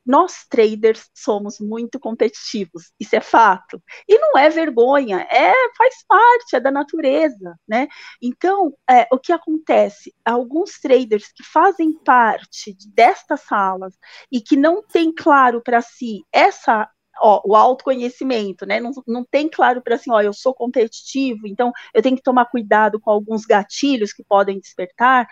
nós 0.08 0.46
traders 0.48 1.10
somos 1.14 1.60
muito 1.60 2.00
competitivos, 2.00 2.90
isso 2.98 3.14
é 3.14 3.20
fato. 3.20 3.78
E 4.08 4.18
não 4.18 4.38
é 4.38 4.48
vergonha, 4.48 5.20
é 5.30 5.52
faz 5.76 6.02
parte, 6.08 6.56
é 6.56 6.60
da 6.60 6.70
natureza, 6.70 7.54
né? 7.68 7.86
Então, 8.22 8.72
é, 8.88 9.06
o 9.12 9.18
que 9.18 9.32
acontece? 9.32 10.14
Alguns 10.24 10.80
traders 10.80 11.30
que 11.30 11.44
fazem 11.44 11.92
parte 11.92 12.74
destas 12.86 13.42
salas 13.42 13.98
e 14.32 14.40
que 14.40 14.56
não 14.56 14.82
têm 14.82 15.14
claro 15.14 15.60
para 15.62 15.82
si 15.82 16.24
essa 16.32 16.88
ó, 17.20 17.40
o 17.44 17.54
autoconhecimento, 17.56 18.66
né? 18.66 18.80
Não, 18.80 18.90
não 19.06 19.24
tem 19.24 19.48
claro 19.48 19.82
para 19.82 19.94
assim, 19.96 20.10
ó, 20.10 20.20
eu 20.20 20.32
sou 20.32 20.54
competitivo, 20.54 21.46
então 21.46 21.72
eu 21.94 22.02
tenho 22.02 22.16
que 22.16 22.22
tomar 22.22 22.46
cuidado 22.46 23.00
com 23.00 23.10
alguns 23.10 23.44
gatilhos 23.44 24.12
que 24.12 24.24
podem 24.24 24.58
despertar. 24.58 25.28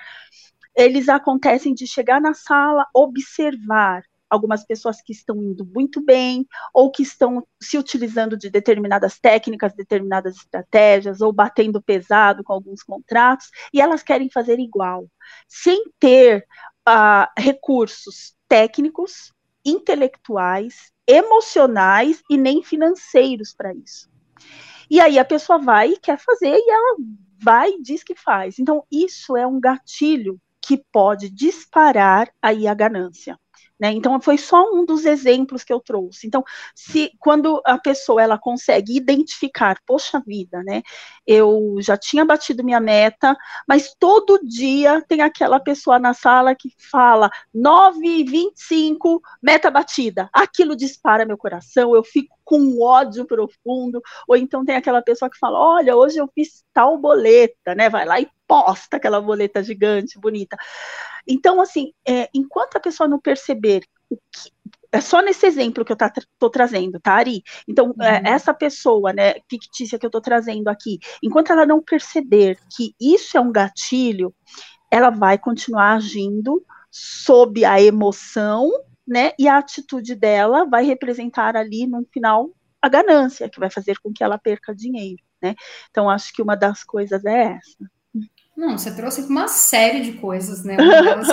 Eles 0.77 1.09
acontecem 1.09 1.75
de 1.75 1.87
chegar 1.87 2.20
na 2.20 2.35
sala, 2.35 2.87
observar 2.94 4.03
algumas 4.29 4.64
pessoas 4.64 5.01
que 5.01 5.12
estão 5.12 5.37
indo 5.37 5.64
muito 5.64 6.05
bem 6.05 6.46
ou 6.75 6.90
que 6.90 7.03
estão 7.03 7.46
se 7.61 7.79
utilizando 7.79 8.37
de 8.37 8.51
determinadas 8.51 9.18
técnicas, 9.18 9.72
determinadas 9.75 10.37
estratégias 10.37 11.20
ou 11.20 11.33
batendo 11.33 11.81
pesado 11.81 12.42
com 12.42 12.53
alguns 12.53 12.83
contratos 12.83 13.49
e 13.72 13.81
elas 13.81 14.03
querem 14.03 14.29
fazer 14.31 14.59
igual, 14.59 15.07
sem 15.49 15.85
ter 15.99 16.44
uh, 16.88 17.27
recursos 17.38 18.35
técnicos, 18.49 19.33
intelectuais 19.64 20.92
emocionais 21.07 22.23
e 22.29 22.37
nem 22.37 22.62
financeiros 22.62 23.55
para 23.55 23.73
isso. 23.75 24.11
E 24.90 25.01
aí 25.01 25.19
a 25.19 25.25
pessoa 25.25 25.59
vai 25.59 25.92
e 25.92 25.99
quer 25.99 26.19
fazer 26.19 26.55
e 26.55 26.71
ela 26.71 26.97
vai 27.38 27.71
e 27.71 27.83
diz 27.83 28.03
que 28.03 28.14
faz. 28.14 28.59
Então, 28.59 28.85
isso 28.90 29.37
é 29.37 29.47
um 29.47 29.61
gatilho 29.61 30.40
que 30.61 30.83
pode 30.92 31.31
disparar 31.31 32.29
aí 32.40 32.66
a 32.66 32.75
ganância. 32.75 33.38
Né? 33.79 33.93
Então 33.93 34.19
foi 34.21 34.39
só 34.39 34.65
um 34.73 34.87
dos 34.87 35.05
exemplos 35.05 35.62
que 35.62 35.73
eu 35.73 35.81
trouxe. 35.81 36.27
Então, 36.27 36.43
se 36.75 37.11
quando 37.21 37.61
a 37.65 37.79
pessoa 37.79 38.23
ela 38.23 38.39
consegue 38.39 38.97
identificar, 38.97 39.77
poxa 39.87 40.19
vida, 40.27 40.62
né? 40.65 40.83
Eu 41.27 41.77
já 41.81 41.97
tinha 41.97 42.25
batido 42.25 42.65
minha 42.65 42.81
meta, 42.81 43.37
mas 43.69 43.95
todo 43.99 44.39
dia 44.43 45.03
tem 45.07 45.21
aquela 45.21 45.61
pessoa 45.61 45.99
na 45.99 46.15
sala 46.15 46.55
que 46.55 46.71
fala 46.91 47.31
9:25 47.55 49.21
meta 49.43 49.71
batida. 49.71 50.29
Aquilo 50.33 50.75
dispara 50.75 51.27
meu 51.27 51.37
coração, 51.37 51.95
eu 51.95 52.03
fico 52.03 52.35
com 52.45 52.81
ódio 52.83 53.27
profundo, 53.27 54.01
ou 54.29 54.37
então 54.37 54.65
tem 54.65 54.77
aquela 54.77 55.03
pessoa 55.03 55.31
que 55.31 55.39
fala: 55.39 55.59
"Olha, 55.59 55.97
hoje 55.97 56.17
eu 56.19 56.29
fiz 56.35 56.65
tal 56.73 56.97
boleta", 56.97 57.75
né? 57.75 57.91
Vai 57.91 58.07
lá 58.07 58.21
e 58.21 58.29
posta 58.47 58.97
aquela 58.97 59.21
boleta 59.21 59.63
gigante, 59.63 60.19
bonita. 60.19 60.57
Então, 61.27 61.61
assim, 61.61 61.93
é, 62.07 62.29
enquanto 62.35 62.77
a 62.77 62.81
pessoa 62.81 63.09
não 63.09 63.21
perceber 63.21 63.83
o 64.09 64.17
que, 64.17 64.53
é 64.93 65.01
só 65.01 65.21
nesse 65.21 65.47
exemplo 65.47 65.85
que 65.85 65.93
eu 65.93 65.97
estou 65.97 66.51
trazendo, 66.51 66.99
tá, 67.01 67.15
Ari? 67.15 67.43
Então, 67.69 67.93
é, 68.01 68.19
uhum. 68.19 68.27
é, 68.27 68.31
essa 68.31 68.55
pessoa, 68.55 69.13
né, 69.13 69.35
fictícia 69.49 69.99
que 69.99 70.07
eu 70.07 70.09
estou 70.09 70.21
trazendo 70.21 70.69
aqui, 70.69 70.99
enquanto 71.23 71.53
ela 71.53 71.67
não 71.67 71.83
perceber 71.83 72.59
que 72.75 72.95
isso 73.01 73.37
é 73.37 73.41
um 73.41 73.53
gatilho, 73.53 74.35
ela 74.91 75.11
vai 75.11 75.37
continuar 75.39 75.95
agindo 75.95 76.65
sob 76.91 77.65
a 77.65 77.81
emoção, 77.81 78.71
né, 79.07 79.33
e 79.39 79.47
a 79.49 79.59
atitude 79.59 80.15
dela 80.15 80.65
vai 80.65 80.85
representar 80.85 81.57
ali, 81.57 81.87
no 81.87 82.07
final, 82.13 82.51
a 82.81 82.89
ganância, 82.89 83.49
que 83.49 83.61
vai 83.61 83.71
fazer 83.71 83.99
com 83.99 84.13
que 84.13 84.23
ela 84.23 84.39
perca 84.39 84.75
dinheiro, 84.75 85.23
né? 85.43 85.55
Então, 85.91 86.09
acho 86.09 86.33
que 86.33 86.43
uma 86.43 86.57
das 86.57 86.85
coisas 86.85 87.25
é 87.25 87.57
essa. 87.57 87.96
Não, 88.57 88.79
você 88.79 88.90
trouxe 88.90 89.21
uma 89.23 89.49
série 89.49 90.01
de 90.01 90.12
coisas, 90.12 90.64
né? 90.64 90.77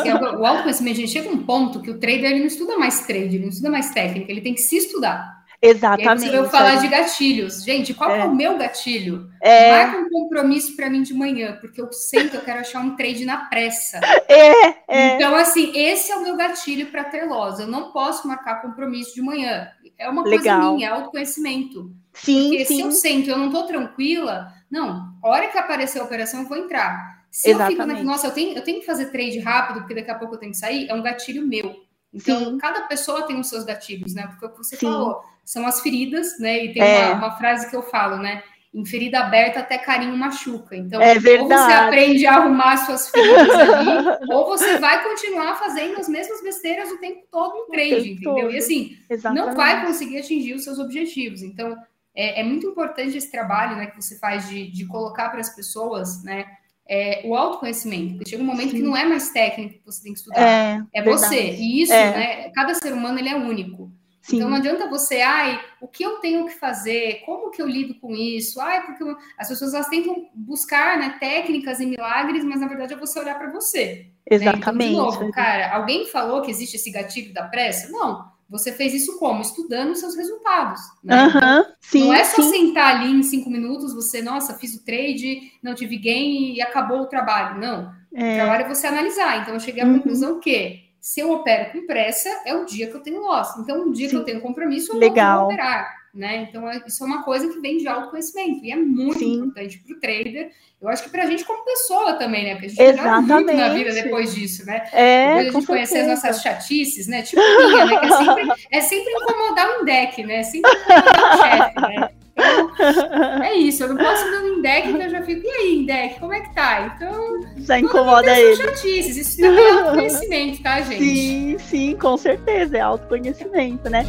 É 0.05 0.13
o 0.37 0.45
autoconhecimento, 0.45 0.97
a 0.97 1.01
gente 1.01 1.13
chega 1.13 1.29
um 1.29 1.43
ponto 1.43 1.81
que 1.81 1.89
o 1.89 1.97
trader 1.97 2.31
ele 2.31 2.39
não 2.39 2.47
estuda 2.47 2.77
mais 2.77 3.05
trade, 3.05 3.35
ele 3.35 3.43
não 3.43 3.49
estuda 3.49 3.69
mais 3.69 3.91
técnica, 3.91 4.29
ele 4.29 4.41
tem 4.41 4.53
que 4.53 4.61
se 4.61 4.75
estudar. 4.75 5.43
Exatamente. 5.63 6.25
E 6.25 6.35
aí 6.35 6.41
você 6.41 6.49
falar 6.49 6.75
de 6.75 6.89
gatilhos. 6.89 7.63
Gente, 7.63 7.93
qual 7.93 8.11
é, 8.11 8.19
é 8.19 8.25
o 8.25 8.35
meu 8.35 8.57
gatilho? 8.57 9.29
É... 9.41 9.71
Marca 9.71 9.99
um 9.99 10.09
compromisso 10.09 10.75
para 10.75 10.89
mim 10.89 11.01
de 11.01 11.13
manhã, 11.13 11.57
porque 11.61 11.79
eu 11.79 11.89
sinto, 11.93 12.35
eu 12.35 12.41
quero 12.41 12.59
achar 12.59 12.81
um 12.81 12.97
trade 12.97 13.23
na 13.23 13.45
pressa. 13.45 14.01
É, 14.27 14.67
é. 14.89 15.15
Então, 15.15 15.33
assim, 15.35 15.71
esse 15.73 16.11
é 16.11 16.17
o 16.17 16.23
meu 16.23 16.35
gatilho 16.35 16.87
para 16.87 17.05
ter 17.05 17.23
loss. 17.23 17.59
Eu 17.59 17.67
não 17.67 17.93
posso 17.93 18.27
marcar 18.27 18.61
compromisso 18.61 19.15
de 19.15 19.21
manhã. 19.21 19.69
É 19.97 20.09
uma 20.09 20.23
Legal. 20.23 20.59
coisa 20.59 20.75
minha, 20.75 20.89
é 20.89 20.91
autoconhecimento. 20.91 21.91
Sim, 22.13 22.49
porque 22.49 22.65
sim. 22.65 22.75
se 22.75 22.81
eu 22.81 22.91
sinto, 22.91 23.29
eu 23.29 23.37
não 23.37 23.47
estou 23.47 23.63
tranquila, 23.63 24.51
não, 24.73 25.13
a 25.21 25.29
hora 25.29 25.47
que 25.49 25.57
aparecer 25.57 25.99
a 25.99 26.03
operação, 26.03 26.41
eu 26.41 26.47
vou 26.47 26.57
entrar. 26.57 27.23
Se 27.29 27.51
Exatamente. 27.51 27.79
eu 27.79 27.85
fico 27.85 27.99
na, 27.99 28.03
nossa, 28.03 28.25
eu 28.25 28.31
tenho, 28.31 28.57
eu 28.57 28.63
tenho 28.63 28.79
que 28.79 28.87
fazer 28.87 29.11
trade 29.11 29.37
rápido, 29.37 29.81
porque 29.81 29.93
daqui 29.93 30.09
a 30.09 30.15
pouco 30.15 30.33
eu 30.33 30.39
tenho 30.39 30.51
que 30.51 30.57
sair, 30.57 30.89
é 30.89 30.95
um 30.95 31.03
gatilho 31.03 31.45
meu. 31.45 31.75
Então, 32.11 32.39
Sim. 32.39 32.57
cada 32.57 32.81
pessoa 32.87 33.27
tem 33.27 33.39
os 33.39 33.47
seus 33.47 33.63
gatilhos, 33.63 34.15
né? 34.15 34.25
Porque 34.25 34.47
o 34.47 34.49
que 34.49 34.57
você 34.57 34.75
Sim. 34.75 34.87
falou, 34.87 35.21
são 35.45 35.67
as 35.67 35.79
feridas, 35.79 36.39
né? 36.39 36.65
E 36.65 36.73
tem 36.73 36.81
é. 36.81 37.09
uma, 37.09 37.27
uma, 37.27 37.37
frase 37.37 37.69
que 37.69 37.75
eu 37.75 37.83
falo, 37.83 38.17
né? 38.17 38.41
Em 38.73 38.83
ferida 38.83 39.19
aberta, 39.19 39.59
até 39.59 39.77
carinho 39.77 40.17
machuca. 40.17 40.75
Então, 40.75 40.99
é 40.99 41.13
ou 41.13 41.47
você 41.47 41.73
aprende 41.73 42.25
a 42.25 42.37
arrumar 42.37 42.77
suas 42.77 43.11
feridas 43.11 43.55
ali, 43.55 44.17
ou 44.33 44.47
você 44.47 44.79
vai 44.79 45.03
continuar 45.03 45.53
fazendo 45.59 45.99
as 45.99 46.09
mesmas 46.09 46.41
besteiras 46.41 46.91
o 46.91 46.97
tempo 46.97 47.27
todo 47.29 47.53
no 47.57 47.65
trade, 47.67 48.13
entendeu? 48.13 48.45
Todo. 48.45 48.51
E 48.51 48.57
assim, 48.57 48.97
Exatamente. 49.07 49.45
não 49.45 49.55
vai 49.55 49.85
conseguir 49.85 50.17
atingir 50.17 50.55
os 50.55 50.63
seus 50.63 50.79
objetivos. 50.79 51.43
Então, 51.43 51.77
é, 52.15 52.41
é, 52.41 52.43
muito 52.43 52.67
importante 52.67 53.17
esse 53.17 53.31
trabalho 53.31 53.75
né, 53.75 53.87
que 53.87 54.01
você 54.01 54.17
faz 54.19 54.47
de, 54.47 54.71
de 54.71 54.85
colocar 54.85 55.29
para 55.29 55.39
as 55.39 55.55
pessoas, 55.55 56.23
né? 56.23 56.45
é, 56.87 57.21
o 57.25 57.35
autoconhecimento, 57.35 58.15
porque 58.15 58.29
chega 58.29 58.43
um 58.43 58.45
momento 58.45 58.71
Sim. 58.71 58.77
que 58.77 58.83
não 58.83 58.95
é 58.95 59.05
mais 59.05 59.29
técnico 59.29 59.79
que 59.79 59.85
você 59.85 60.03
tem 60.03 60.13
que 60.13 60.19
estudar, 60.19 60.41
é, 60.41 60.81
é 60.93 61.03
você. 61.03 61.51
E 61.51 61.81
isso, 61.81 61.93
é. 61.93 62.11
né? 62.11 62.49
Cada 62.49 62.73
ser 62.73 62.93
humano 62.93 63.19
ele 63.19 63.29
é 63.29 63.35
único. 63.35 63.91
Sim. 64.21 64.37
Então 64.37 64.49
não 64.49 64.57
adianta 64.57 64.89
você, 64.89 65.19
ai, 65.19 65.59
o 65.81 65.87
que 65.87 66.03
eu 66.03 66.19
tenho 66.19 66.45
que 66.45 66.53
fazer? 66.53 67.21
Como 67.25 67.51
que 67.51 67.61
eu 67.61 67.67
lido 67.67 67.99
com 67.99 68.15
isso? 68.15 68.59
Ai, 68.61 68.85
porque 68.85 69.03
eu... 69.03 69.17
as 69.37 69.49
pessoas 69.49 69.73
elas 69.73 69.89
tentam 69.89 70.29
buscar, 70.33 70.97
né, 70.97 71.17
técnicas 71.19 71.79
e 71.81 71.85
milagres, 71.85 72.43
mas 72.43 72.61
na 72.61 72.67
verdade 72.67 72.93
é 72.93 72.97
você 72.97 73.19
olhar 73.19 73.37
para 73.37 73.51
você. 73.51 74.07
Exatamente. 74.29 74.91
Né? 74.91 74.93
Então, 74.93 75.09
de 75.09 75.19
novo, 75.19 75.31
cara, 75.31 75.75
alguém 75.75 76.05
falou 76.07 76.41
que 76.41 76.51
existe 76.51 76.77
esse 76.77 76.89
gatilho 76.89 77.33
da 77.33 77.43
pressa? 77.43 77.89
Não. 77.89 78.31
Você 78.53 78.71
fez 78.71 78.93
isso 78.93 79.17
como? 79.17 79.41
Estudando 79.41 79.93
os 79.93 79.99
seus 79.99 80.15
resultados. 80.15 80.79
Né? 81.03 81.23
Uhum, 81.23 81.29
então, 81.29 81.65
sim, 81.81 82.03
não 82.05 82.13
é 82.13 82.23
só 82.23 82.39
sim. 82.43 82.67
sentar 82.67 82.97
ali 82.97 83.11
em 83.11 83.23
cinco 83.23 83.49
minutos, 83.49 83.95
você, 83.95 84.21
nossa, 84.21 84.53
fiz 84.53 84.75
o 84.75 84.85
trade, 84.85 85.51
não 85.63 85.73
tive 85.73 85.97
gain 85.97 86.53
e 86.53 86.61
acabou 86.61 87.01
o 87.01 87.07
trabalho. 87.07 87.59
Não. 87.59 87.91
É. 88.13 88.33
O 88.33 88.35
trabalho 88.35 88.65
é 88.65 88.69
você 88.69 88.85
analisar. 88.85 89.41
Então, 89.41 89.55
eu 89.55 89.59
cheguei 89.59 89.81
à 89.81 89.87
uhum. 89.87 89.97
conclusão 89.97 90.39
que 90.39 90.83
se 91.01 91.19
eu 91.19 91.31
opero 91.31 91.71
com 91.71 91.87
pressa, 91.87 92.29
é 92.45 92.53
o 92.53 92.63
dia 92.63 92.85
que 92.91 92.95
eu 92.95 93.01
tenho 93.01 93.21
loss. 93.21 93.57
Então, 93.57 93.87
um 93.87 93.91
dia 93.91 94.07
sim. 94.07 94.15
que 94.15 94.21
eu 94.21 94.23
tenho 94.23 94.39
compromisso, 94.39 94.93
eu 94.93 94.99
Legal. 94.99 95.31
não 95.31 95.45
vou 95.45 95.53
operar. 95.53 96.02
Né? 96.13 96.47
Então, 96.47 96.69
é, 96.69 96.79
isso 96.85 97.03
é 97.03 97.07
uma 97.07 97.23
coisa 97.23 97.51
que 97.51 97.59
vem 97.59 97.77
de 97.77 97.87
autoconhecimento 97.87 98.63
e 98.63 98.71
é 98.71 98.75
muito 98.75 99.17
Sim. 99.17 99.33
importante 99.33 99.79
para 99.79 99.95
o 99.95 99.99
trader. 99.99 100.51
Eu 100.79 100.89
acho 100.89 101.03
que 101.03 101.09
para 101.09 101.23
a 101.23 101.25
gente 101.25 101.43
como 101.43 101.65
pessoa 101.65 102.13
também, 102.13 102.43
né? 102.43 102.51
Porque 102.51 102.67
a 102.67 102.69
gente 102.69 102.81
Exatamente. 102.81 103.31
muito 103.31 103.53
na 103.53 103.69
vida 103.69 103.91
depois 103.93 104.35
disso, 104.35 104.63
né? 104.63 104.85
É, 104.91 105.27
depois 105.27 105.47
a 105.47 105.51
gente 105.51 105.65
conhecer 105.65 105.99
as 106.01 106.07
nossas 106.09 106.41
chatices, 106.43 107.07
né? 107.07 107.23
Tipo 107.23 107.41
minha, 107.41 107.85
né? 107.85 107.99
Que 107.99 108.05
é 108.05 108.17
sempre, 108.17 108.47
é 108.69 108.81
sempre 108.81 109.13
incomodar 109.13 109.81
um 109.81 109.85
deck, 109.85 110.23
né? 110.23 110.43
Sempre 110.43 110.69
incomodar 110.69 111.33
o 111.33 111.37
chefe, 111.41 111.81
né? 111.81 112.09
Então, 112.35 113.43
é 113.43 113.55
isso, 113.55 113.83
eu 113.83 113.89
não 113.89 113.97
posso 113.97 114.25
ir 114.25 114.31
no 114.31 114.57
Indec 114.57 114.91
que 114.91 115.03
eu 115.03 115.09
já 115.09 115.21
fico, 115.21 115.45
e 115.45 115.49
aí, 115.49 115.75
Indec, 115.79 116.19
como 116.19 116.33
é 116.33 116.41
que 116.41 116.53
tá? 116.53 116.93
Então, 116.95 117.41
já 117.59 117.79
incomoda 117.79 118.39
ele. 118.39 118.55
Chatices. 118.55 119.17
Isso 119.17 119.37
também 119.41 119.65
é 119.65 119.71
autoconhecimento, 119.71 120.63
tá, 120.63 120.81
gente? 120.81 121.03
Sim, 121.03 121.57
sim, 121.59 121.95
com 121.95 122.17
certeza, 122.17 122.77
é 122.77 122.81
autoconhecimento, 122.81 123.89
né? 123.89 124.03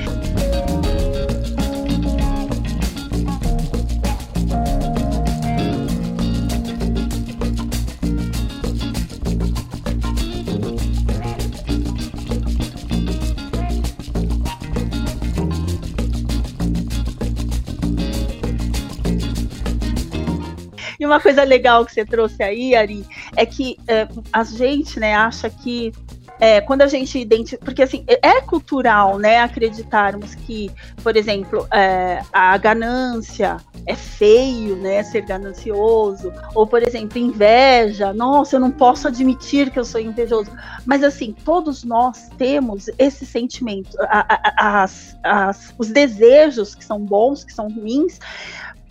E 21.05 21.07
uma 21.07 21.21
coisa 21.21 21.45
legal 21.45 21.85
que 21.85 21.93
você 21.93 22.03
trouxe 22.03 22.43
aí, 22.43 22.75
Ari, 22.75 23.05
é 23.37 23.45
que 23.45 23.77
é, 23.87 24.09
a 24.33 24.43
gente, 24.43 24.99
né, 24.99 25.15
acha 25.15 25.51
que 25.51 25.93
é, 26.41 26.63
quando 26.63 26.81
a 26.81 26.87
gente 26.87 27.19
identifica, 27.19 27.63
porque 27.63 27.83
assim, 27.83 28.07
é, 28.07 28.27
é 28.27 28.41
cultural, 28.41 29.19
né, 29.19 29.41
acreditarmos 29.41 30.35
que, 30.35 30.71
por 31.03 31.15
exemplo, 31.15 31.69
é, 31.71 32.23
a 32.33 32.57
ganância 32.57 33.59
é 33.87 33.95
feio, 33.95 34.77
né, 34.77 35.03
ser 35.03 35.27
ganancioso, 35.27 36.33
ou, 36.55 36.67
por 36.67 36.83
exemplo, 36.83 37.19
inveja, 37.19 38.15
nossa, 38.15 38.57
eu 38.57 38.61
não 38.61 38.71
posso 38.71 39.07
admitir 39.07 39.71
que 39.71 39.79
eu 39.79 39.85
sou 39.85 40.01
invejoso, 40.01 40.51
mas 40.87 41.05
assim, 41.05 41.35
todos 41.45 41.85
nós 41.85 42.31
temos 42.39 42.89
esse 42.99 43.27
sentimento, 43.27 43.95
a, 44.05 44.25
a, 44.57 44.83
as, 44.83 45.19
as, 45.23 45.75
os 45.77 45.89
desejos 45.89 46.75
que 46.75 46.83
são 46.83 46.99
bons, 46.99 47.45
que 47.45 47.53
são 47.53 47.69
ruins, 47.69 48.19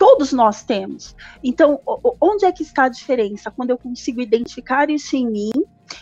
todos 0.04 0.34
nós 0.34 0.66
temos. 0.66 1.16
Então, 1.42 1.80
onde 2.20 2.44
é 2.44 2.52
que 2.52 2.62
está 2.62 2.84
a 2.84 2.90
diferença? 2.90 3.50
Quando 3.50 3.70
eu 3.70 3.78
consigo 3.78 4.20
identificar 4.20 4.90
isso 4.90 5.16
em 5.16 5.26
mim 5.26 5.52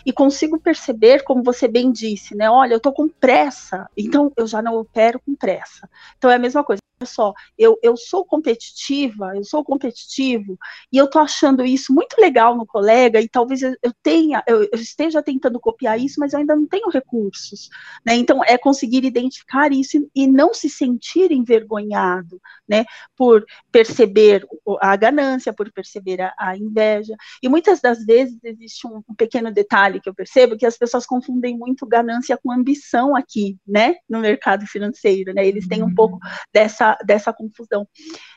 e 0.04 0.12
consigo 0.12 0.58
perceber, 0.58 1.22
como 1.22 1.44
você 1.44 1.68
bem 1.68 1.92
disse, 1.92 2.34
né? 2.34 2.50
Olha, 2.50 2.74
eu 2.74 2.78
estou 2.78 2.92
com 2.92 3.08
pressa, 3.08 3.88
então 3.96 4.32
eu 4.36 4.44
já 4.44 4.60
não 4.60 4.74
opero 4.74 5.20
com 5.24 5.36
pressa. 5.36 5.88
Então 6.18 6.28
é 6.28 6.34
a 6.34 6.38
mesma 6.38 6.64
coisa 6.64 6.82
só, 7.04 7.32
eu, 7.58 7.78
eu 7.82 7.96
sou 7.96 8.24
competitiva, 8.24 9.32
eu 9.36 9.44
sou 9.44 9.64
competitivo, 9.64 10.58
e 10.92 10.96
eu 10.96 11.08
tô 11.08 11.18
achando 11.18 11.64
isso 11.64 11.92
muito 11.92 12.20
legal 12.20 12.56
no 12.56 12.66
colega, 12.66 13.20
e 13.20 13.28
talvez 13.28 13.62
eu, 13.62 13.76
tenha, 14.02 14.42
eu, 14.46 14.62
eu, 14.64 14.78
esteja 14.78 15.22
tentando 15.22 15.60
copiar 15.60 15.98
isso, 15.98 16.18
mas 16.18 16.32
eu 16.32 16.40
ainda 16.40 16.56
não 16.56 16.66
tenho 16.66 16.88
recursos, 16.88 17.68
né? 18.04 18.14
Então, 18.14 18.42
é 18.44 18.56
conseguir 18.58 19.04
identificar 19.04 19.72
isso 19.72 19.98
e, 20.14 20.24
e 20.24 20.26
não 20.26 20.54
se 20.54 20.68
sentir 20.68 21.32
envergonhado, 21.32 22.40
né? 22.68 22.84
Por 23.16 23.44
perceber 23.70 24.46
a 24.80 24.96
ganância, 24.96 25.52
por 25.52 25.70
perceber 25.72 26.20
a, 26.20 26.34
a 26.38 26.56
inveja. 26.56 27.14
E 27.42 27.48
muitas 27.48 27.80
das 27.80 28.04
vezes 28.04 28.38
existe 28.42 28.86
um, 28.86 29.02
um 29.08 29.14
pequeno 29.14 29.52
detalhe 29.52 30.00
que 30.00 30.08
eu 30.08 30.14
percebo, 30.14 30.56
que 30.56 30.66
as 30.66 30.76
pessoas 30.76 31.06
confundem 31.06 31.56
muito 31.56 31.86
ganância 31.86 32.38
com 32.42 32.50
ambição 32.50 33.14
aqui, 33.16 33.56
né? 33.66 33.96
No 34.08 34.20
mercado 34.20 34.66
financeiro, 34.66 35.32
né? 35.34 35.46
Eles 35.46 35.66
têm 35.66 35.82
um 35.82 35.94
pouco 35.94 36.18
dessa 36.52 36.91
dessa, 37.04 37.32
confusão. 37.32 37.86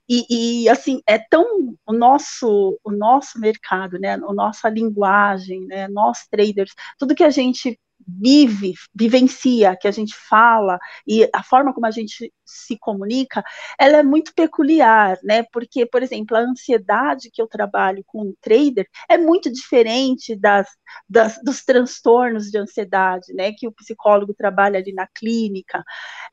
E, 0.10 0.63
e, 0.63 0.70
assim, 0.70 1.02
é 1.08 1.18
tão 1.18 1.76
o 1.86 1.94
nosso, 1.94 2.80
o 2.84 2.91
nosso 2.91 3.39
mercado, 3.39 4.00
né, 4.00 4.13
a 4.13 4.34
nossa 4.34 4.70
linguagem, 4.70 5.65
né, 5.65 5.88
nós 5.88 6.28
traders, 6.30 6.74
tudo 6.98 7.15
que 7.15 7.24
a 7.24 7.30
gente 7.30 7.80
vive, 8.08 8.74
vivencia, 8.94 9.76
que 9.76 9.88
a 9.88 9.91
gente 9.91 10.15
fala, 10.15 10.78
e 11.08 11.28
a 11.34 11.41
forma 11.44 11.74
como 11.74 11.86
a 11.86 11.91
gente 11.91 12.32
se 12.46 12.78
comunica, 12.78 13.44
ela 13.80 13.98
é 13.98 14.04
muito 14.04 14.34
peculiar, 14.34 15.18
né? 15.24 15.43
Porque, 15.52 15.86
por 15.86 16.04
exemplo, 16.04 16.38
a 16.38 16.41
ansiedade 16.41 17.30
que 17.32 17.41
eu 17.41 17.48
trabalho 17.48 18.04
com 18.06 18.22
um 18.22 18.34
trader 18.41 18.88
é 19.10 19.18
muito 19.18 19.52
diferente 19.52 20.36
das, 20.36 20.68
das 21.10 21.38
dos 21.43 21.64
transtornos 21.64 22.50
de 22.52 22.58
ansiedade, 22.58 23.34
né? 23.34 23.52
Que 23.52 23.68
o 23.68 23.72
psicólogo 23.72 24.34
trabalha 24.34 24.80
ali 24.80 24.93
na 24.93 25.08
clínica. 25.08 25.84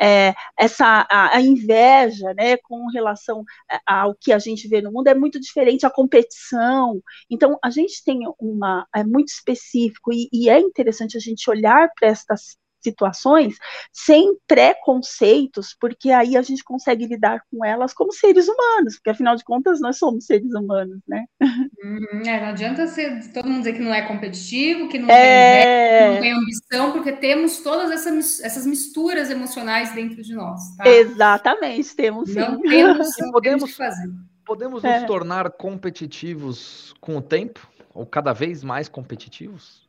É, 0.00 0.34
essa 0.58 1.06
a, 1.10 1.36
a, 1.36 1.40
inveja, 1.40 2.34
né? 2.34 2.56
Com 2.58 2.88
relação 2.88 3.44
ao 3.86 4.14
que 4.14 4.32
a 4.32 4.38
gente 4.38 4.68
vê 4.68 4.80
no 4.80 4.92
mundo 4.92 5.08
é 5.08 5.14
muito 5.14 5.40
diferente 5.40 5.86
a 5.86 5.90
competição. 5.90 7.00
Então, 7.30 7.58
a 7.62 7.70
gente 7.70 8.02
tem 8.04 8.20
uma 8.38 8.86
é 8.94 9.04
muito 9.04 9.28
específico 9.28 10.12
e, 10.12 10.28
e 10.32 10.48
é 10.48 10.58
interessante 10.60 11.16
a 11.16 11.20
gente 11.20 11.48
olhar 11.50 11.88
para 11.98 12.08
estas 12.08 12.56
situações 12.82 13.56
sem 13.92 14.36
preconceitos, 14.46 15.76
porque 15.78 16.10
aí 16.10 16.36
a 16.36 16.42
gente 16.42 16.64
consegue 16.64 17.06
lidar 17.06 17.42
com 17.50 17.64
elas 17.64 17.92
como 17.92 18.12
seres 18.12 18.48
humanos, 18.48 18.94
porque 18.94 19.10
afinal 19.10 19.36
de 19.36 19.44
contas 19.44 19.80
nós 19.80 19.98
somos 19.98 20.26
seres 20.26 20.52
humanos, 20.54 21.00
né? 21.06 21.24
Uhum, 21.40 22.22
é, 22.26 22.40
não 22.40 22.48
adianta 22.48 22.86
ser, 22.86 23.32
todo 23.32 23.48
mundo 23.48 23.58
dizer 23.58 23.74
que 23.74 23.80
não 23.80 23.94
é 23.94 24.02
competitivo, 24.02 24.88
que 24.88 24.98
não, 24.98 25.08
é... 25.08 25.12
tem 25.12 25.22
ideia, 25.22 26.08
que 26.08 26.14
não 26.14 26.20
tem 26.20 26.32
ambição, 26.32 26.92
porque 26.92 27.12
temos 27.12 27.58
todas 27.58 27.90
essas, 27.90 28.40
essas 28.40 28.66
misturas 28.66 29.30
emocionais 29.30 29.94
dentro 29.94 30.22
de 30.22 30.34
nós. 30.34 30.76
Tá? 30.76 30.88
Exatamente, 30.88 31.94
temos 31.94 32.30
sim. 32.30 32.40
Não 32.40 32.60
temos, 32.60 33.08
não 33.18 33.30
podemos 33.30 33.70
que 33.70 33.76
fazer. 33.76 34.10
Podemos 34.44 34.84
é. 34.84 34.98
nos 34.98 35.06
tornar 35.06 35.50
competitivos 35.52 36.94
com 37.00 37.16
o 37.16 37.22
tempo? 37.22 37.66
Ou 37.94 38.06
cada 38.06 38.32
vez 38.32 38.64
mais 38.64 38.88
competitivos? 38.88 39.81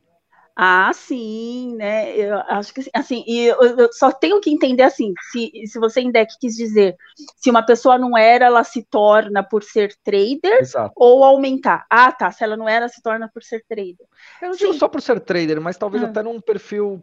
Ah, 0.56 0.92
sim, 0.94 1.74
né? 1.74 2.16
Eu 2.16 2.38
acho 2.48 2.72
que 2.72 2.88
assim, 2.94 3.24
e 3.26 3.46
eu, 3.46 3.60
eu, 3.60 3.92
só 3.92 4.12
tenho 4.12 4.40
que 4.40 4.50
entender 4.50 4.84
assim, 4.84 5.12
se, 5.32 5.50
se 5.66 5.78
você 5.80 5.98
ainda 5.98 6.24
quis 6.24 6.54
dizer, 6.54 6.96
se 7.36 7.50
uma 7.50 7.64
pessoa 7.64 7.98
não 7.98 8.16
era, 8.16 8.44
ela 8.44 8.62
se 8.62 8.84
torna 8.84 9.42
por 9.42 9.64
ser 9.64 9.96
trader 10.04 10.60
Exato. 10.60 10.92
ou 10.94 11.24
aumentar. 11.24 11.84
Ah, 11.90 12.12
tá. 12.12 12.30
Se 12.30 12.44
ela 12.44 12.56
não 12.56 12.68
era, 12.68 12.88
se 12.88 13.02
torna 13.02 13.28
por 13.28 13.42
ser 13.42 13.64
trader. 13.68 14.06
Eu 14.40 14.48
não 14.48 14.54
sim. 14.54 14.66
digo 14.66 14.74
só 14.74 14.86
por 14.86 15.02
ser 15.02 15.18
trader, 15.18 15.60
mas 15.60 15.76
talvez 15.76 16.04
ah. 16.04 16.06
até 16.06 16.22
num 16.22 16.40
perfil 16.40 17.02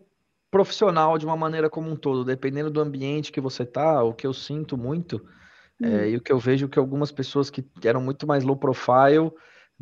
profissional 0.50 1.18
de 1.18 1.26
uma 1.26 1.36
maneira 1.36 1.70
como 1.70 1.90
um 1.90 1.96
todo, 1.96 2.24
dependendo 2.24 2.70
do 2.70 2.80
ambiente 2.80 3.34
que 3.34 3.42
você 3.42 3.66
tá, 3.66 4.02
o 4.02 4.14
que 4.14 4.26
eu 4.26 4.34
sinto 4.34 4.78
muito, 4.78 5.26
é, 5.82 5.88
hum. 5.88 5.98
é, 5.98 6.10
e 6.10 6.16
o 6.16 6.22
que 6.22 6.32
eu 6.32 6.40
vejo 6.40 6.70
que 6.70 6.80
algumas 6.80 7.12
pessoas 7.12 7.50
que 7.50 7.66
eram 7.84 8.02
muito 8.02 8.26
mais 8.26 8.46
low 8.46 8.56
profile 8.56 9.32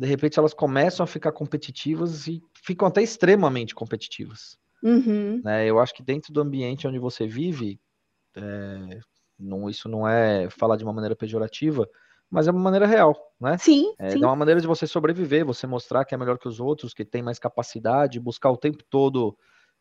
de 0.00 0.06
repente 0.06 0.38
elas 0.38 0.54
começam 0.54 1.04
a 1.04 1.06
ficar 1.06 1.30
competitivas 1.30 2.26
e 2.26 2.42
ficam 2.54 2.88
até 2.88 3.02
extremamente 3.02 3.74
competitivas. 3.74 4.56
Uhum. 4.82 5.42
Né? 5.44 5.66
Eu 5.66 5.78
acho 5.78 5.92
que 5.92 6.02
dentro 6.02 6.32
do 6.32 6.40
ambiente 6.40 6.88
onde 6.88 6.98
você 6.98 7.26
vive, 7.26 7.78
é, 8.34 8.98
não, 9.38 9.68
isso 9.68 9.90
não 9.90 10.08
é 10.08 10.48
falar 10.48 10.78
de 10.78 10.84
uma 10.84 10.92
maneira 10.94 11.14
pejorativa, 11.14 11.86
mas 12.30 12.48
é 12.48 12.50
uma 12.50 12.62
maneira 12.62 12.86
real, 12.86 13.14
né? 13.38 13.58
Sim, 13.58 13.92
é, 13.98 14.12
sim. 14.12 14.22
É 14.22 14.26
uma 14.26 14.36
maneira 14.36 14.58
de 14.58 14.66
você 14.66 14.86
sobreviver, 14.86 15.44
você 15.44 15.66
mostrar 15.66 16.06
que 16.06 16.14
é 16.14 16.18
melhor 16.18 16.38
que 16.38 16.48
os 16.48 16.60
outros, 16.60 16.94
que 16.94 17.04
tem 17.04 17.20
mais 17.20 17.38
capacidade, 17.38 18.18
buscar 18.18 18.50
o 18.50 18.56
tempo 18.56 18.82
todo 18.88 19.36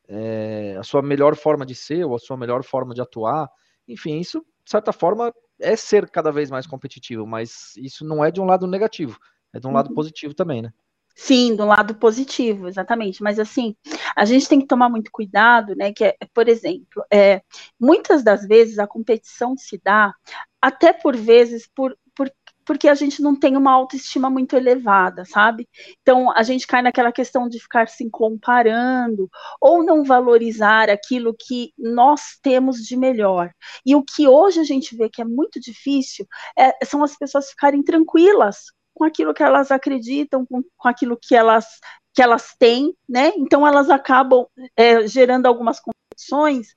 é, 0.06 0.76
a 0.78 0.84
sua 0.84 1.02
melhor 1.02 1.34
forma 1.38 1.66
de 1.66 1.76
ser 1.76 2.04
ou 2.04 2.14
a 2.14 2.20
sua 2.20 2.36
melhor 2.36 2.62
forma 2.66 2.94
de 2.94 3.00
atuar. 3.00 3.50
Enfim, 3.88 4.20
isso, 4.20 4.42
de 4.66 4.72
certa 4.72 4.92
forma, 4.92 5.34
é 5.62 5.78
ser 5.78 6.10
cada 6.10 6.30
vez 6.30 6.52
mais 6.52 6.68
competitivo, 6.68 7.26
mas 7.26 7.74
isso 7.78 8.04
não 8.04 8.22
é 8.22 8.30
de 8.30 8.42
um 8.42 8.46
lado 8.46 8.68
negativo. 8.68 9.18
É 9.54 9.60
de 9.60 9.68
um 9.68 9.72
lado 9.72 9.94
positivo 9.94 10.34
também, 10.34 10.62
né? 10.62 10.72
Sim, 11.16 11.54
do 11.54 11.66
lado 11.66 11.96
positivo, 11.96 12.70
exatamente. 12.70 13.22
Mas 13.22 13.40
assim, 13.40 13.76
a 14.16 14.24
gente 14.24 14.48
tem 14.48 14.60
que 14.62 14.68
tomar 14.68 14.88
muito 14.90 15.12
cuidado, 15.12 15.76
né? 15.76 15.92
Que 15.92 16.06
é, 16.06 16.18
por 16.34 16.48
exemplo, 16.48 17.04
é, 17.12 17.42
muitas 17.80 18.24
das 18.24 18.48
vezes 18.48 18.80
a 18.80 18.88
competição 18.88 19.58
se 19.58 19.80
dá, 19.84 20.14
até 20.62 20.94
por 20.94 21.18
vezes, 21.18 21.70
por, 21.76 21.98
por, 22.16 22.32
porque 22.66 22.88
a 22.88 22.96
gente 22.96 23.22
não 23.22 23.36
tem 23.38 23.58
uma 23.58 23.74
autoestima 23.74 24.30
muito 24.30 24.56
elevada, 24.56 25.26
sabe? 25.26 25.68
Então 26.02 26.32
a 26.32 26.42
gente 26.42 26.66
cai 26.66 26.82
naquela 26.82 27.12
questão 27.12 27.50
de 27.50 27.60
ficar 27.60 27.90
se 27.90 28.10
comparando 28.10 29.30
ou 29.60 29.84
não 29.84 30.06
valorizar 30.06 30.90
aquilo 30.90 31.36
que 31.38 31.74
nós 31.78 32.40
temos 32.42 32.78
de 32.78 32.96
melhor. 32.96 33.52
E 33.86 33.94
o 33.94 34.04
que 34.04 34.26
hoje 34.26 34.62
a 34.62 34.64
gente 34.64 34.96
vê 34.96 35.10
que 35.10 35.22
é 35.22 35.26
muito 35.26 35.60
difícil 35.60 36.26
é, 36.58 36.86
são 36.86 37.04
as 37.04 37.18
pessoas 37.18 37.50
ficarem 37.50 37.84
tranquilas 37.84 38.68
com 39.00 39.06
aquilo 39.06 39.34
que 39.34 39.42
elas 39.42 39.72
acreditam, 39.72 40.46
com, 40.46 40.62
com 40.76 40.88
aquilo 40.90 41.18
que 41.18 41.34
elas, 41.34 41.80
que 42.14 42.22
elas 42.22 42.54
têm, 42.60 42.94
né? 43.08 43.32
Então 43.38 43.66
elas 43.66 43.90
acabam 43.90 44.46
é, 44.76 45.08
gerando 45.08 45.46
algumas 45.46 45.80
competições 45.80 46.74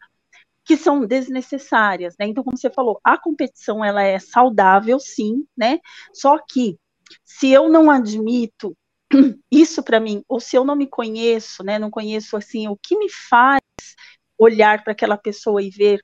que 0.65 0.77
são 0.77 1.05
desnecessárias, 1.05 2.15
né? 2.17 2.27
Então, 2.29 2.45
como 2.45 2.57
você 2.57 2.71
falou, 2.71 3.01
a 3.03 3.19
competição 3.19 3.85
ela 3.85 4.05
é 4.05 4.21
saudável, 4.21 5.01
sim, 5.01 5.45
né? 5.57 5.81
Só 6.15 6.39
que 6.39 6.79
se 7.25 7.51
eu 7.51 7.69
não 7.69 7.91
admito 7.91 8.77
isso 9.51 9.83
para 9.83 9.99
mim, 9.99 10.23
ou 10.29 10.39
se 10.39 10.55
eu 10.55 10.65
não 10.65 10.77
me 10.77 10.87
conheço, 10.87 11.65
né? 11.65 11.77
Não 11.77 11.91
conheço 11.91 12.37
assim 12.37 12.69
o 12.69 12.79
que 12.81 12.97
me 12.97 13.11
faz 13.11 13.61
olhar 14.39 14.85
para 14.85 14.93
aquela 14.93 15.17
pessoa 15.17 15.61
e 15.61 15.71
ver 15.71 16.01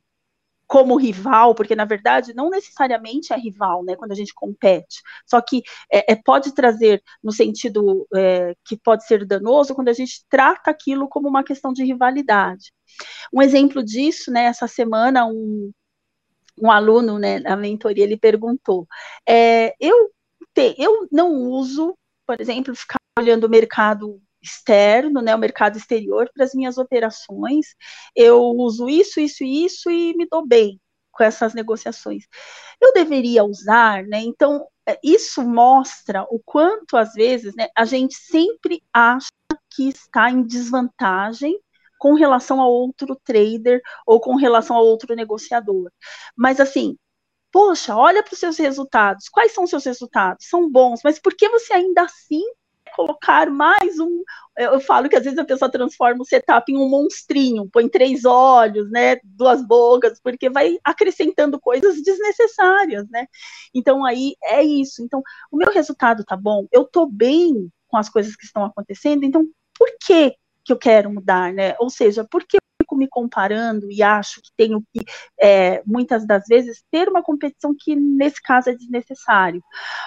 como 0.69 0.97
rival, 0.97 1.55
porque 1.55 1.75
na 1.75 1.87
verdade 1.87 2.35
não 2.35 2.51
necessariamente 2.51 3.33
é 3.33 3.37
rival, 3.37 3.83
né, 3.83 3.97
quando 3.97 4.13
a 4.13 4.15
gente 4.15 4.35
compete. 4.35 5.01
Só 5.27 5.41
que 5.41 5.63
é, 5.91 6.13
é 6.13 6.17
pode 6.17 6.55
trazer 6.55 7.03
no 7.25 7.33
sentido 7.33 8.07
é, 8.15 8.55
que 8.65 8.77
pode 8.77 9.07
ser 9.07 9.25
danoso 9.27 9.75
quando 9.75 9.89
a 9.89 9.95
gente 9.95 10.23
trata 10.29 10.71
aquilo 10.71 11.09
como 11.09 11.27
uma 11.27 11.43
questão 11.43 11.73
de 11.73 11.83
rivalidade. 11.83 12.71
Um 13.33 13.41
exemplo 13.41 13.83
disso, 13.83 14.31
né, 14.31 14.45
essa 14.45 14.69
semana 14.69 15.27
um, 15.27 15.73
um 16.61 16.71
aluno, 16.71 17.19
né, 17.19 17.41
na 17.41 17.57
mentoria, 17.57 18.05
ele 18.05 18.19
perguntou: 18.19 18.87
é, 19.27 19.75
eu, 19.81 20.11
te, 20.55 20.75
eu 20.79 21.09
não 21.11 21.33
uso, 21.33 21.97
por 22.27 22.41
exemplo, 22.41 22.75
ficar 22.77 22.99
olhando 23.19 23.45
o 23.45 23.51
mercado 23.51 24.21
externo, 24.43 25.21
né, 25.23 25.35
o 25.35 25.39
mercado 25.39 25.77
exterior 25.77 26.31
para 26.35 26.45
as 26.45 26.55
minhas 26.55 26.79
operações. 26.79 27.75
Eu 28.15 28.41
uso 28.41 28.89
isso, 28.89 29.21
isso 29.21 29.45
e 29.45 29.65
isso 29.65 29.91
e 29.91 30.15
me 30.17 30.27
dou 30.31 30.47
bem 30.47 30.81
com 31.13 31.25
essas 31.25 31.55
negociações. 31.55 32.25
Eu 32.81 32.93
deveria 32.93 33.45
usar, 33.45 34.05
né? 34.05 34.21
Então, 34.21 34.67
é, 34.87 34.99
isso 35.03 35.43
mostra 35.43 36.23
o 36.31 36.41
quanto 36.45 36.97
às 36.97 37.13
vezes, 37.13 37.55
né, 37.57 37.69
a 37.77 37.85
gente 37.85 38.15
sempre 38.15 38.83
acha 38.93 39.29
que 39.75 39.89
está 39.89 40.31
em 40.31 40.43
desvantagem 40.43 41.59
com 41.99 42.15
relação 42.15 42.61
a 42.61 42.67
outro 42.67 43.17
trader 43.25 43.81
ou 44.07 44.21
com 44.21 44.37
relação 44.37 44.77
a 44.77 44.81
outro 44.81 45.15
negociador. 45.17 45.91
Mas 46.37 46.61
assim, 46.61 46.97
poxa, 47.53 47.97
olha 47.97 48.23
para 48.23 48.35
os 48.35 48.39
seus 48.39 48.57
resultados. 48.59 49.29
Quais 49.29 49.53
são 49.53 49.65
os 49.65 49.71
seus 49.71 49.85
resultados? 49.85 50.47
São 50.49 50.71
bons, 50.71 51.01
mas 51.05 51.19
por 51.19 51.35
que 51.35 51.49
você 51.49 51.73
ainda 51.73 52.03
assim 52.03 52.43
colocar 52.99 53.49
mais 53.49 54.01
um. 54.01 54.25
Eu 54.57 54.81
falo 54.81 55.09
que 55.09 55.15
às 55.15 55.23
vezes 55.23 55.39
a 55.39 55.45
pessoa 55.45 55.71
transforma 55.71 56.23
o 56.23 56.25
setup 56.25 56.73
em 56.73 56.77
um 56.77 56.89
monstrinho, 56.89 57.69
põe 57.73 57.89
três 57.89 58.25
olhos, 58.25 58.91
né, 58.91 59.19
duas 59.23 59.65
bocas, 59.65 60.19
porque 60.21 60.51
vai 60.51 60.79
acrescentando 60.83 61.61
coisas 61.61 62.03
desnecessárias, 62.03 63.09
né? 63.09 63.27
Então 63.73 64.05
aí 64.05 64.35
é 64.43 64.65
isso. 64.65 65.01
Então, 65.01 65.23
o 65.53 65.57
meu 65.57 65.71
resultado 65.71 66.25
tá 66.25 66.37
bom, 66.37 66.67
eu 66.73 66.85
tô 66.85 67.07
bem 67.07 67.71
com 67.87 67.97
as 67.97 68.09
coisas 68.09 68.35
que 68.35 68.45
estão 68.45 68.65
acontecendo, 68.65 69.23
então 69.25 69.47
por 69.79 69.89
que 70.05 70.35
que 70.65 70.73
eu 70.73 70.77
quero 70.77 71.09
mudar, 71.09 71.53
né? 71.53 71.77
Ou 71.79 71.89
seja, 71.89 72.27
por 72.29 72.45
que 72.45 72.59
fico 72.83 72.97
me 72.97 73.09
comparando 73.09 73.91
e 73.91 74.03
acho 74.03 74.41
que 74.43 74.51
tenho 74.57 74.83
que, 74.93 75.05
é, 75.39 75.83
muitas 75.87 76.27
das 76.27 76.45
vezes, 76.49 76.83
ter 76.91 77.09
uma 77.09 77.23
competição 77.23 77.75
que, 77.79 77.95
nesse 77.95 78.43
caso, 78.43 78.71
é 78.71 78.75
desnecessário. 78.75 79.63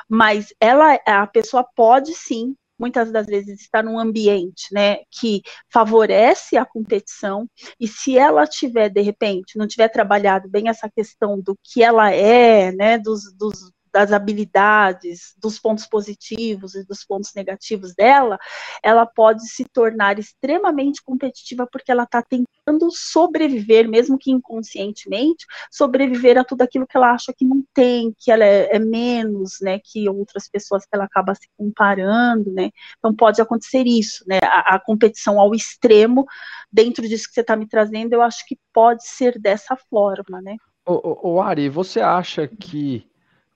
Mas 0.09 0.53
ela, 0.59 0.95
a 1.05 1.27
pessoa 1.27 1.65
pode 1.75 2.13
sim 2.13 2.55
muitas 2.81 3.11
das 3.11 3.27
vezes 3.27 3.61
está 3.61 3.83
num 3.83 3.99
ambiente, 3.99 4.73
né, 4.73 4.97
que 5.11 5.43
favorece 5.71 6.57
a 6.57 6.65
competição, 6.65 7.47
e 7.79 7.87
se 7.87 8.17
ela 8.17 8.47
tiver, 8.47 8.89
de 8.89 9.01
repente, 9.01 9.57
não 9.57 9.67
tiver 9.67 9.87
trabalhado 9.87 10.49
bem 10.49 10.67
essa 10.67 10.89
questão 10.89 11.39
do 11.39 11.55
que 11.63 11.83
ela 11.83 12.11
é, 12.11 12.71
né, 12.71 12.97
dos, 12.97 13.31
dos 13.37 13.71
das 13.93 14.11
habilidades, 14.11 15.33
dos 15.37 15.59
pontos 15.59 15.85
positivos 15.85 16.75
e 16.75 16.85
dos 16.85 17.03
pontos 17.03 17.33
negativos 17.35 17.93
dela, 17.93 18.39
ela 18.81 19.05
pode 19.05 19.47
se 19.47 19.65
tornar 19.65 20.17
extremamente 20.17 21.03
competitiva 21.03 21.67
porque 21.69 21.91
ela 21.91 22.03
está 22.03 22.21
tentando 22.21 22.89
sobreviver, 22.91 23.89
mesmo 23.89 24.17
que 24.17 24.31
inconscientemente, 24.31 25.45
sobreviver 25.69 26.37
a 26.37 26.43
tudo 26.43 26.61
aquilo 26.61 26.87
que 26.87 26.95
ela 26.95 27.11
acha 27.11 27.33
que 27.33 27.45
não 27.45 27.63
tem, 27.73 28.13
que 28.17 28.31
ela 28.31 28.45
é, 28.45 28.75
é 28.75 28.79
menos, 28.79 29.59
né, 29.61 29.79
que 29.83 30.07
outras 30.07 30.47
pessoas 30.49 30.83
que 30.83 30.93
ela 30.93 31.05
acaba 31.05 31.35
se 31.35 31.49
comparando, 31.57 32.51
né. 32.51 32.69
Então 32.97 33.13
pode 33.13 33.41
acontecer 33.41 33.83
isso, 33.85 34.23
né, 34.27 34.39
a, 34.43 34.75
a 34.75 34.79
competição 34.79 35.39
ao 35.39 35.53
extremo 35.53 36.25
dentro 36.71 37.07
disso 37.07 37.27
que 37.27 37.33
você 37.33 37.41
está 37.41 37.55
me 37.55 37.67
trazendo, 37.67 38.13
eu 38.13 38.21
acho 38.21 38.45
que 38.45 38.57
pode 38.73 39.05
ser 39.05 39.39
dessa 39.39 39.75
forma, 39.89 40.41
né. 40.41 40.55
O, 40.85 41.33
o 41.33 41.41
Ari, 41.41 41.69
você 41.69 42.01
acha 42.01 42.47
que 42.47 43.10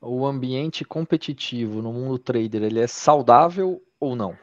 o 0.06 0.26
ambiente 0.26 0.86
competitivo 0.86 1.82
no 1.82 1.91
mundo 1.91 2.20
trader 2.20 2.64
ele 2.64 2.80
é 2.80 2.88
saudável 2.88 3.82
ou 3.99 4.16
não? 4.16 4.38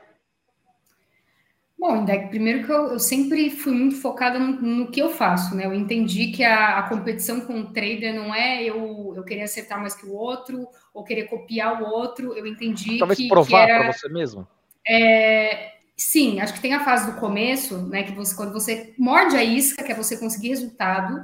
Bom, 1.78 1.96
Indec, 1.96 2.28
primeiro 2.28 2.64
que 2.64 2.70
eu, 2.70 2.92
eu, 2.92 2.98
sempre 3.00 3.50
fui 3.50 3.72
muito 3.72 3.96
focada 3.96 4.38
no, 4.38 4.52
no, 4.60 4.90
que 4.90 5.02
eu 5.02 5.10
faço, 5.10 5.56
né? 5.56 5.66
Eu 5.66 5.74
entendi 5.74 6.28
que 6.28 6.44
a, 6.44 6.78
a, 6.78 6.88
competição 6.88 7.40
com 7.40 7.58
o 7.60 7.72
trader 7.72 8.14
não 8.14 8.32
é 8.32 8.62
eu, 8.62 9.12
eu 9.16 9.24
querer 9.24 9.42
acertar 9.42 9.80
mais 9.80 9.92
que 9.92 10.06
o 10.06 10.12
outro 10.12 10.68
ou 10.94 11.02
querer 11.02 11.24
copiar 11.24 11.82
o 11.82 11.86
outro. 11.86 12.36
Eu 12.36 12.46
entendi 12.46 12.98
Talvez 12.98 13.18
que. 13.18 13.26
provar 13.26 13.66
para 13.66 13.92
você 13.92 14.08
mesmo. 14.08 14.46
É, 14.88 15.72
sim, 15.96 16.38
acho 16.38 16.54
que 16.54 16.60
tem 16.60 16.72
a 16.72 16.84
fase 16.84 17.10
do 17.10 17.18
começo, 17.18 17.76
né? 17.88 18.04
Que 18.04 18.12
você, 18.12 18.36
quando 18.36 18.52
você 18.52 18.94
morde 18.96 19.36
a 19.36 19.42
isca, 19.42 19.82
que 19.82 19.90
é 19.90 19.94
você 19.96 20.16
conseguir 20.16 20.50
resultado, 20.50 21.20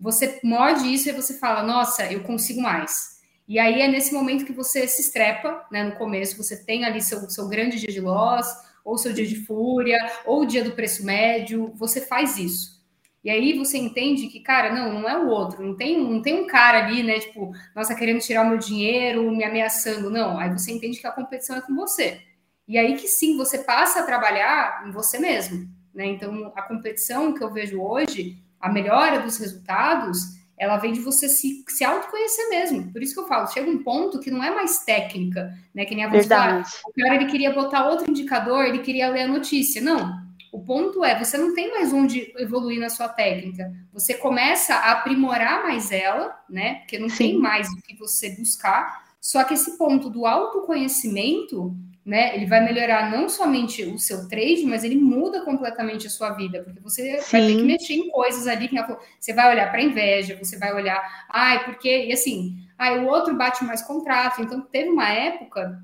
você 0.00 0.40
morde 0.42 0.90
isso 0.90 1.10
e 1.10 1.12
você 1.12 1.38
fala, 1.38 1.62
nossa, 1.62 2.10
eu 2.10 2.20
consigo 2.20 2.62
mais. 2.62 3.17
E 3.48 3.58
aí 3.58 3.80
é 3.80 3.88
nesse 3.88 4.12
momento 4.12 4.44
que 4.44 4.52
você 4.52 4.86
se 4.86 5.00
estrepa, 5.00 5.66
né? 5.72 5.82
No 5.82 5.96
começo, 5.96 6.36
você 6.36 6.62
tem 6.62 6.84
ali 6.84 7.00
seu, 7.00 7.30
seu 7.30 7.48
grande 7.48 7.80
dia 7.80 7.90
de 7.90 8.00
loss 8.00 8.46
ou 8.84 8.98
seu 8.98 9.12
dia 9.12 9.26
de 9.26 9.44
fúria, 9.44 9.98
ou 10.24 10.42
o 10.42 10.46
dia 10.46 10.64
do 10.64 10.72
preço 10.72 11.04
médio, 11.04 11.72
você 11.74 12.00
faz 12.00 12.38
isso. 12.38 12.78
E 13.22 13.28
aí 13.28 13.58
você 13.58 13.76
entende 13.76 14.28
que, 14.28 14.40
cara, 14.40 14.72
não, 14.72 15.00
não 15.00 15.08
é 15.08 15.18
o 15.18 15.28
outro, 15.28 15.62
não 15.62 15.76
tem, 15.76 16.02
não 16.02 16.22
tem 16.22 16.40
um 16.40 16.46
cara 16.46 16.86
ali, 16.86 17.02
né, 17.02 17.18
tipo, 17.18 17.52
nossa, 17.74 17.94
querendo 17.94 18.20
tirar 18.20 18.42
o 18.42 18.48
meu 18.48 18.56
dinheiro, 18.56 19.30
me 19.30 19.44
ameaçando, 19.44 20.08
não. 20.08 20.38
Aí 20.38 20.50
você 20.50 20.72
entende 20.72 21.00
que 21.00 21.06
a 21.06 21.12
competição 21.12 21.56
é 21.56 21.60
com 21.60 21.74
você. 21.74 22.22
E 22.66 22.78
aí 22.78 22.96
que 22.96 23.08
sim, 23.08 23.36
você 23.36 23.58
passa 23.58 24.00
a 24.00 24.04
trabalhar 24.04 24.84
em 24.86 24.90
você 24.90 25.18
mesmo, 25.18 25.68
né? 25.92 26.06
Então, 26.06 26.52
a 26.54 26.62
competição 26.62 27.34
que 27.34 27.42
eu 27.42 27.52
vejo 27.52 27.80
hoje, 27.80 28.38
a 28.60 28.70
melhora 28.70 29.20
dos 29.20 29.36
resultados, 29.38 30.37
ela 30.58 30.76
vem 30.76 30.92
de 30.92 31.00
você 31.00 31.28
se, 31.28 31.64
se 31.68 31.84
autoconhecer 31.84 32.48
mesmo. 32.50 32.92
Por 32.92 33.02
isso 33.02 33.14
que 33.14 33.20
eu 33.20 33.26
falo, 33.26 33.46
chega 33.46 33.70
um 33.70 33.82
ponto 33.82 34.20
que 34.20 34.30
não 34.30 34.42
é 34.42 34.54
mais 34.54 34.84
técnica, 34.84 35.52
né? 35.74 35.84
Que 35.84 35.94
nem 35.94 36.04
a 36.04 36.22
fala, 36.22 36.62
o 36.86 36.92
cara 36.92 37.14
ele 37.14 37.26
queria 37.26 37.52
botar 37.52 37.88
outro 37.88 38.10
indicador, 38.10 38.64
ele 38.64 38.80
queria 38.80 39.08
ler 39.08 39.22
a 39.22 39.28
notícia. 39.28 39.80
Não. 39.80 40.26
O 40.50 40.60
ponto 40.60 41.04
é, 41.04 41.18
você 41.18 41.36
não 41.36 41.54
tem 41.54 41.70
mais 41.70 41.92
onde 41.92 42.32
evoluir 42.38 42.80
na 42.80 42.88
sua 42.88 43.08
técnica. 43.08 43.70
Você 43.92 44.14
começa 44.14 44.74
a 44.74 44.92
aprimorar 44.92 45.62
mais 45.62 45.92
ela, 45.92 46.34
né? 46.48 46.76
Porque 46.76 46.98
não 46.98 47.08
Sim. 47.08 47.16
tem 47.16 47.38
mais 47.38 47.68
o 47.68 47.82
que 47.82 47.94
você 47.94 48.30
buscar. 48.30 49.07
Só 49.20 49.44
que 49.44 49.54
esse 49.54 49.76
ponto 49.76 50.08
do 50.08 50.26
autoconhecimento, 50.26 51.74
né? 52.04 52.34
Ele 52.34 52.46
vai 52.46 52.64
melhorar 52.64 53.10
não 53.10 53.28
somente 53.28 53.82
o 53.84 53.98
seu 53.98 54.28
trade, 54.28 54.64
mas 54.64 54.84
ele 54.84 54.96
muda 54.96 55.42
completamente 55.42 56.06
a 56.06 56.10
sua 56.10 56.30
vida, 56.30 56.62
porque 56.62 56.80
você 56.80 57.20
Sim. 57.20 57.32
vai 57.32 57.46
ter 57.46 57.56
que 57.56 57.62
mexer 57.62 57.94
em 57.94 58.08
coisas 58.08 58.46
ali 58.46 58.68
que 58.68 58.76
você 59.20 59.32
vai 59.32 59.52
olhar 59.52 59.70
para 59.70 59.82
inveja, 59.82 60.38
você 60.42 60.58
vai 60.58 60.72
olhar, 60.72 61.26
ai, 61.28 61.64
porque 61.64 62.06
e 62.06 62.12
assim, 62.12 62.56
ai, 62.78 62.98
o 62.98 63.06
outro 63.06 63.36
bate 63.36 63.64
mais 63.64 63.82
contrato. 63.82 64.40
Então 64.40 64.60
teve 64.62 64.88
uma 64.88 65.08
época 65.08 65.78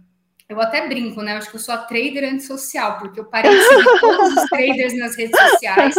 eu 0.48 0.60
até 0.60 0.86
brinco, 0.86 1.22
né? 1.22 1.32
Eu 1.32 1.38
acho 1.38 1.50
que 1.50 1.56
eu 1.56 1.60
sou 1.60 1.74
a 1.74 1.78
trader 1.78 2.24
antissocial, 2.32 2.98
porque 2.98 3.18
eu 3.18 3.24
parei 3.24 3.50
de 3.50 3.62
seguir 3.62 3.84
todos 4.00 4.36
os 4.36 4.48
traders 4.50 4.96
nas 4.98 5.16
redes 5.16 5.38
sociais. 5.50 5.94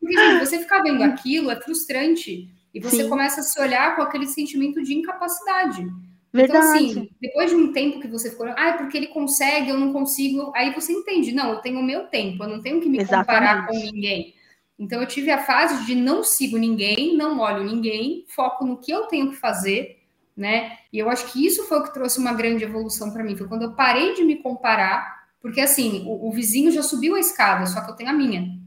Porque, 0.00 0.16
gente, 0.18 0.46
você 0.46 0.58
ficar 0.58 0.82
vendo 0.82 1.02
aquilo 1.02 1.50
é 1.50 1.60
frustrante. 1.60 2.48
E 2.72 2.80
você 2.80 3.02
Sim. 3.02 3.08
começa 3.08 3.40
a 3.40 3.44
se 3.44 3.60
olhar 3.60 3.96
com 3.96 4.02
aquele 4.02 4.26
sentimento 4.26 4.82
de 4.82 4.94
incapacidade. 4.94 5.86
Verdade. 6.32 6.66
Então, 6.66 6.74
assim, 6.74 7.10
depois 7.20 7.50
de 7.50 7.56
um 7.56 7.72
tempo 7.72 8.00
que 8.00 8.06
você 8.06 8.30
ficou, 8.30 8.46
ah, 8.46 8.74
porque 8.78 8.96
ele 8.96 9.08
consegue, 9.08 9.70
eu 9.70 9.78
não 9.78 9.92
consigo, 9.92 10.52
aí 10.54 10.72
você 10.72 10.92
entende, 10.92 11.32
não, 11.32 11.50
eu 11.50 11.58
tenho 11.58 11.80
o 11.80 11.82
meu 11.82 12.04
tempo, 12.04 12.44
eu 12.44 12.48
não 12.48 12.62
tenho 12.62 12.80
que 12.80 12.88
me 12.88 12.98
Exatamente. 12.98 13.26
comparar 13.26 13.66
com 13.66 13.74
ninguém. 13.74 14.34
Então, 14.78 15.00
eu 15.00 15.06
tive 15.06 15.30
a 15.30 15.44
fase 15.44 15.84
de 15.84 15.94
não 15.94 16.22
sigo 16.22 16.56
ninguém, 16.56 17.16
não 17.16 17.40
olho 17.40 17.64
ninguém, 17.64 18.24
foco 18.28 18.64
no 18.64 18.78
que 18.78 18.90
eu 18.90 19.02
tenho 19.06 19.30
que 19.30 19.36
fazer, 19.36 19.98
né? 20.36 20.78
E 20.92 20.98
eu 20.98 21.10
acho 21.10 21.30
que 21.32 21.44
isso 21.44 21.64
foi 21.64 21.80
o 21.80 21.82
que 21.82 21.92
trouxe 21.92 22.18
uma 22.18 22.32
grande 22.32 22.64
evolução 22.64 23.12
para 23.12 23.24
mim, 23.24 23.36
foi 23.36 23.48
quando 23.48 23.62
eu 23.62 23.72
parei 23.72 24.14
de 24.14 24.24
me 24.24 24.36
comparar, 24.36 25.20
porque 25.42 25.60
assim, 25.60 26.04
o, 26.06 26.28
o, 26.28 26.32
vizinho 26.32 26.70
já 26.70 26.82
subiu 26.82 27.14
a 27.14 27.20
escada, 27.20 27.66
só 27.66 27.80
que 27.80 27.90
eu 27.90 27.96
tenho 27.96 28.10
a 28.10 28.14
minha. 28.14 28.58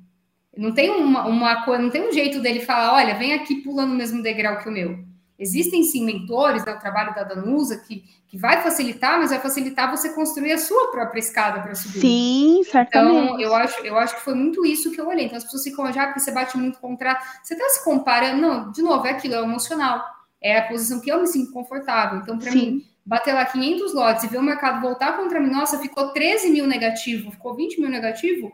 Não 0.55 0.71
tem 0.71 0.91
uma, 0.91 1.25
uma 1.25 1.65
não 1.79 1.89
tem 1.89 2.07
um 2.07 2.11
jeito 2.11 2.39
dele 2.41 2.59
falar, 2.59 2.93
olha, 2.93 3.15
vem 3.15 3.33
aqui 3.33 3.55
pulando 3.55 3.89
no 3.89 3.95
mesmo 3.95 4.21
degrau 4.21 4.59
que 4.59 4.69
o 4.69 4.71
meu. 4.71 5.12
Existem 5.37 5.83
sim 5.83 6.05
mentores, 6.05 6.63
né, 6.63 6.73
o 6.73 6.79
trabalho 6.79 7.13
da 7.15 7.23
Danusa, 7.23 7.77
que, 7.77 8.03
que 8.27 8.37
vai 8.37 8.61
facilitar, 8.61 9.19
mas 9.19 9.31
vai 9.31 9.39
facilitar 9.39 9.89
você 9.89 10.13
construir 10.13 10.51
a 10.53 10.57
sua 10.57 10.91
própria 10.91 11.19
escada 11.19 11.59
para 11.61 11.73
subir. 11.73 12.01
Sim, 12.01 12.61
certamente. 12.63 13.17
Então, 13.17 13.39
eu 13.39 13.55
acho, 13.55 13.81
eu 13.85 13.97
acho 13.97 14.15
que 14.15 14.21
foi 14.21 14.35
muito 14.35 14.65
isso 14.65 14.91
que 14.91 15.01
eu 15.01 15.07
olhei. 15.07 15.25
Então, 15.25 15.37
as 15.37 15.43
pessoas 15.43 15.63
ficam 15.63 15.91
já, 15.91 16.05
porque 16.05 16.19
você 16.19 16.31
bate 16.31 16.57
muito 16.57 16.79
contrato. 16.79 17.25
Você 17.43 17.55
está 17.55 17.67
se 17.69 17.83
comparando, 17.83 18.41
não, 18.41 18.71
de 18.71 18.81
novo, 18.81 19.07
é 19.07 19.11
aquilo, 19.11 19.33
é 19.33 19.41
emocional. 19.41 20.03
É 20.39 20.59
a 20.59 20.67
posição 20.67 20.99
que 20.99 21.11
eu 21.11 21.19
me 21.19 21.27
sinto 21.27 21.51
confortável. 21.51 22.19
Então, 22.19 22.37
para 22.37 22.51
mim, 22.51 22.85
bater 23.03 23.33
lá 23.33 23.45
500 23.45 23.93
lotes 23.93 24.23
e 24.23 24.27
ver 24.27 24.37
o 24.37 24.43
mercado 24.43 24.81
voltar 24.81 25.17
contra 25.17 25.39
mim, 25.39 25.49
nossa, 25.49 25.79
ficou 25.79 26.09
13 26.09 26.51
mil 26.51 26.67
negativo, 26.67 27.31
ficou 27.31 27.55
20 27.55 27.81
mil 27.81 27.89
negativo, 27.89 28.51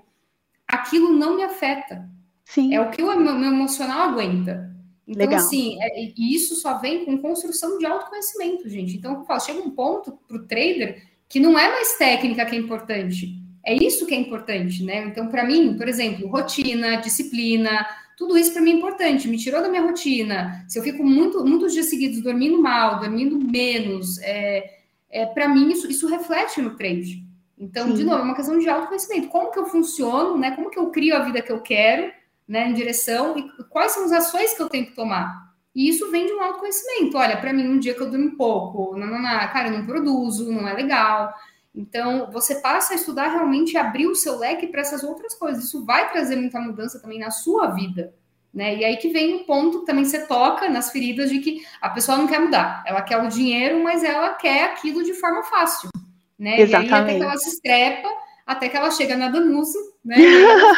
aquilo 0.67 1.11
não 1.11 1.35
me 1.35 1.43
afeta. 1.43 2.07
Sim. 2.45 2.73
É 2.73 2.81
o 2.81 2.89
que 2.89 3.03
o 3.03 3.19
meu 3.19 3.51
emocional 3.51 4.09
aguenta. 4.09 4.69
Então, 5.09 5.25
Legal. 5.25 5.39
assim, 5.39 5.75
é, 5.81 6.11
e 6.15 6.35
isso 6.35 6.53
só 6.55 6.77
vem 6.77 7.03
com 7.03 7.17
construção 7.17 7.79
de 7.79 7.85
autoconhecimento, 7.85 8.69
gente. 8.69 8.95
Então, 8.95 9.15
eu 9.15 9.23
falo, 9.23 9.39
chega 9.39 9.59
um 9.59 9.71
ponto 9.71 10.11
para 10.27 10.37
o 10.37 10.45
trader 10.45 11.01
que 11.27 11.39
não 11.39 11.57
é 11.57 11.67
mais 11.67 11.97
técnica 11.97 12.45
que 12.45 12.55
é 12.55 12.59
importante. 12.59 13.35
É 13.65 13.73
isso 13.73 14.05
que 14.05 14.13
é 14.13 14.17
importante, 14.17 14.83
né? 14.83 15.05
Então, 15.05 15.27
para 15.27 15.43
mim, 15.43 15.75
por 15.75 15.87
exemplo, 15.87 16.27
rotina, 16.27 16.97
disciplina, 16.97 17.87
tudo 18.15 18.37
isso 18.37 18.53
para 18.53 18.61
mim 18.61 18.71
é 18.71 18.73
importante. 18.75 19.27
Me 19.27 19.37
tirou 19.37 19.63
da 19.63 19.67
minha 19.67 19.81
rotina. 19.81 20.63
Se 20.67 20.77
eu 20.77 20.83
fico 20.83 21.03
muito, 21.03 21.43
muitos 21.43 21.73
dias 21.73 21.87
seguidos 21.87 22.21
dormindo 22.21 22.61
mal, 22.61 22.99
dormindo 22.99 23.39
menos, 23.39 24.19
é, 24.19 24.77
é 25.09 25.25
para 25.25 25.49
mim 25.49 25.71
isso, 25.71 25.89
isso 25.89 26.07
reflete 26.07 26.61
no 26.61 26.75
trade. 26.75 27.23
Então, 27.57 27.87
Sim. 27.87 27.95
de 27.95 28.03
novo, 28.03 28.19
é 28.19 28.23
uma 28.23 28.35
questão 28.35 28.59
de 28.59 28.69
autoconhecimento. 28.69 29.27
Como 29.29 29.51
que 29.51 29.57
eu 29.57 29.65
funciono, 29.65 30.37
né? 30.37 30.51
Como 30.51 30.69
que 30.69 30.77
eu 30.77 30.91
crio 30.91 31.15
a 31.15 31.23
vida 31.23 31.41
que 31.41 31.51
eu 31.51 31.61
quero? 31.61 32.11
Né, 32.49 32.67
em 32.67 32.73
direção 32.73 33.37
e 33.37 33.63
quais 33.65 33.91
são 33.91 34.05
as 34.05 34.11
ações 34.11 34.55
que 34.55 34.61
eu 34.61 34.67
tenho 34.67 34.87
que 34.87 34.95
tomar. 34.95 35.53
E 35.75 35.87
isso 35.87 36.09
vem 36.09 36.25
de 36.25 36.33
um 36.33 36.41
autoconhecimento. 36.41 37.15
Olha, 37.15 37.37
para 37.37 37.53
mim, 37.53 37.67
um 37.67 37.77
dia 37.77 37.93
que 37.93 38.01
eu 38.01 38.09
durmo 38.09 38.35
pouco, 38.35 38.97
não, 38.97 39.05
não, 39.05 39.21
não, 39.21 39.47
cara, 39.49 39.67
eu 39.67 39.77
não 39.77 39.85
produzo, 39.85 40.51
não 40.51 40.67
é 40.67 40.73
legal. 40.73 41.31
Então, 41.75 42.31
você 42.31 42.55
passa 42.55 42.93
a 42.93 42.95
estudar 42.95 43.27
realmente 43.27 43.77
abrir 43.77 44.07
o 44.07 44.15
seu 44.15 44.39
leque 44.39 44.65
para 44.65 44.81
essas 44.81 45.03
outras 45.03 45.35
coisas. 45.35 45.65
Isso 45.65 45.85
vai 45.85 46.09
trazer 46.11 46.37
muita 46.37 46.59
mudança 46.59 46.99
também 46.99 47.19
na 47.19 47.29
sua 47.29 47.67
vida. 47.67 48.15
Né? 48.51 48.77
E 48.77 48.83
aí 48.83 48.97
que 48.97 49.09
vem 49.09 49.35
o 49.35 49.45
ponto 49.45 49.81
que 49.81 49.85
também 49.85 50.03
você 50.03 50.25
toca 50.25 50.67
nas 50.67 50.91
feridas 50.91 51.29
de 51.29 51.37
que 51.37 51.63
a 51.79 51.87
pessoa 51.89 52.17
não 52.17 52.25
quer 52.25 52.39
mudar. 52.39 52.83
Ela 52.83 53.03
quer 53.03 53.23
o 53.23 53.27
dinheiro, 53.27 53.83
mas 53.83 54.03
ela 54.03 54.33
quer 54.33 54.63
aquilo 54.63 55.03
de 55.03 55.13
forma 55.13 55.43
fácil. 55.43 55.89
Né? 56.37 56.61
Exatamente. 56.61 56.89
E 56.89 56.95
aí 56.95 57.01
até 57.01 57.15
que 57.15 57.23
ela 57.23 57.37
se 57.37 57.49
estrepa 57.49 58.09
até 58.47 58.67
que 58.67 58.75
ela 58.75 58.89
chega 58.89 59.15
na 59.15 59.29
Danusa, 59.29 59.77
né? 60.03 60.15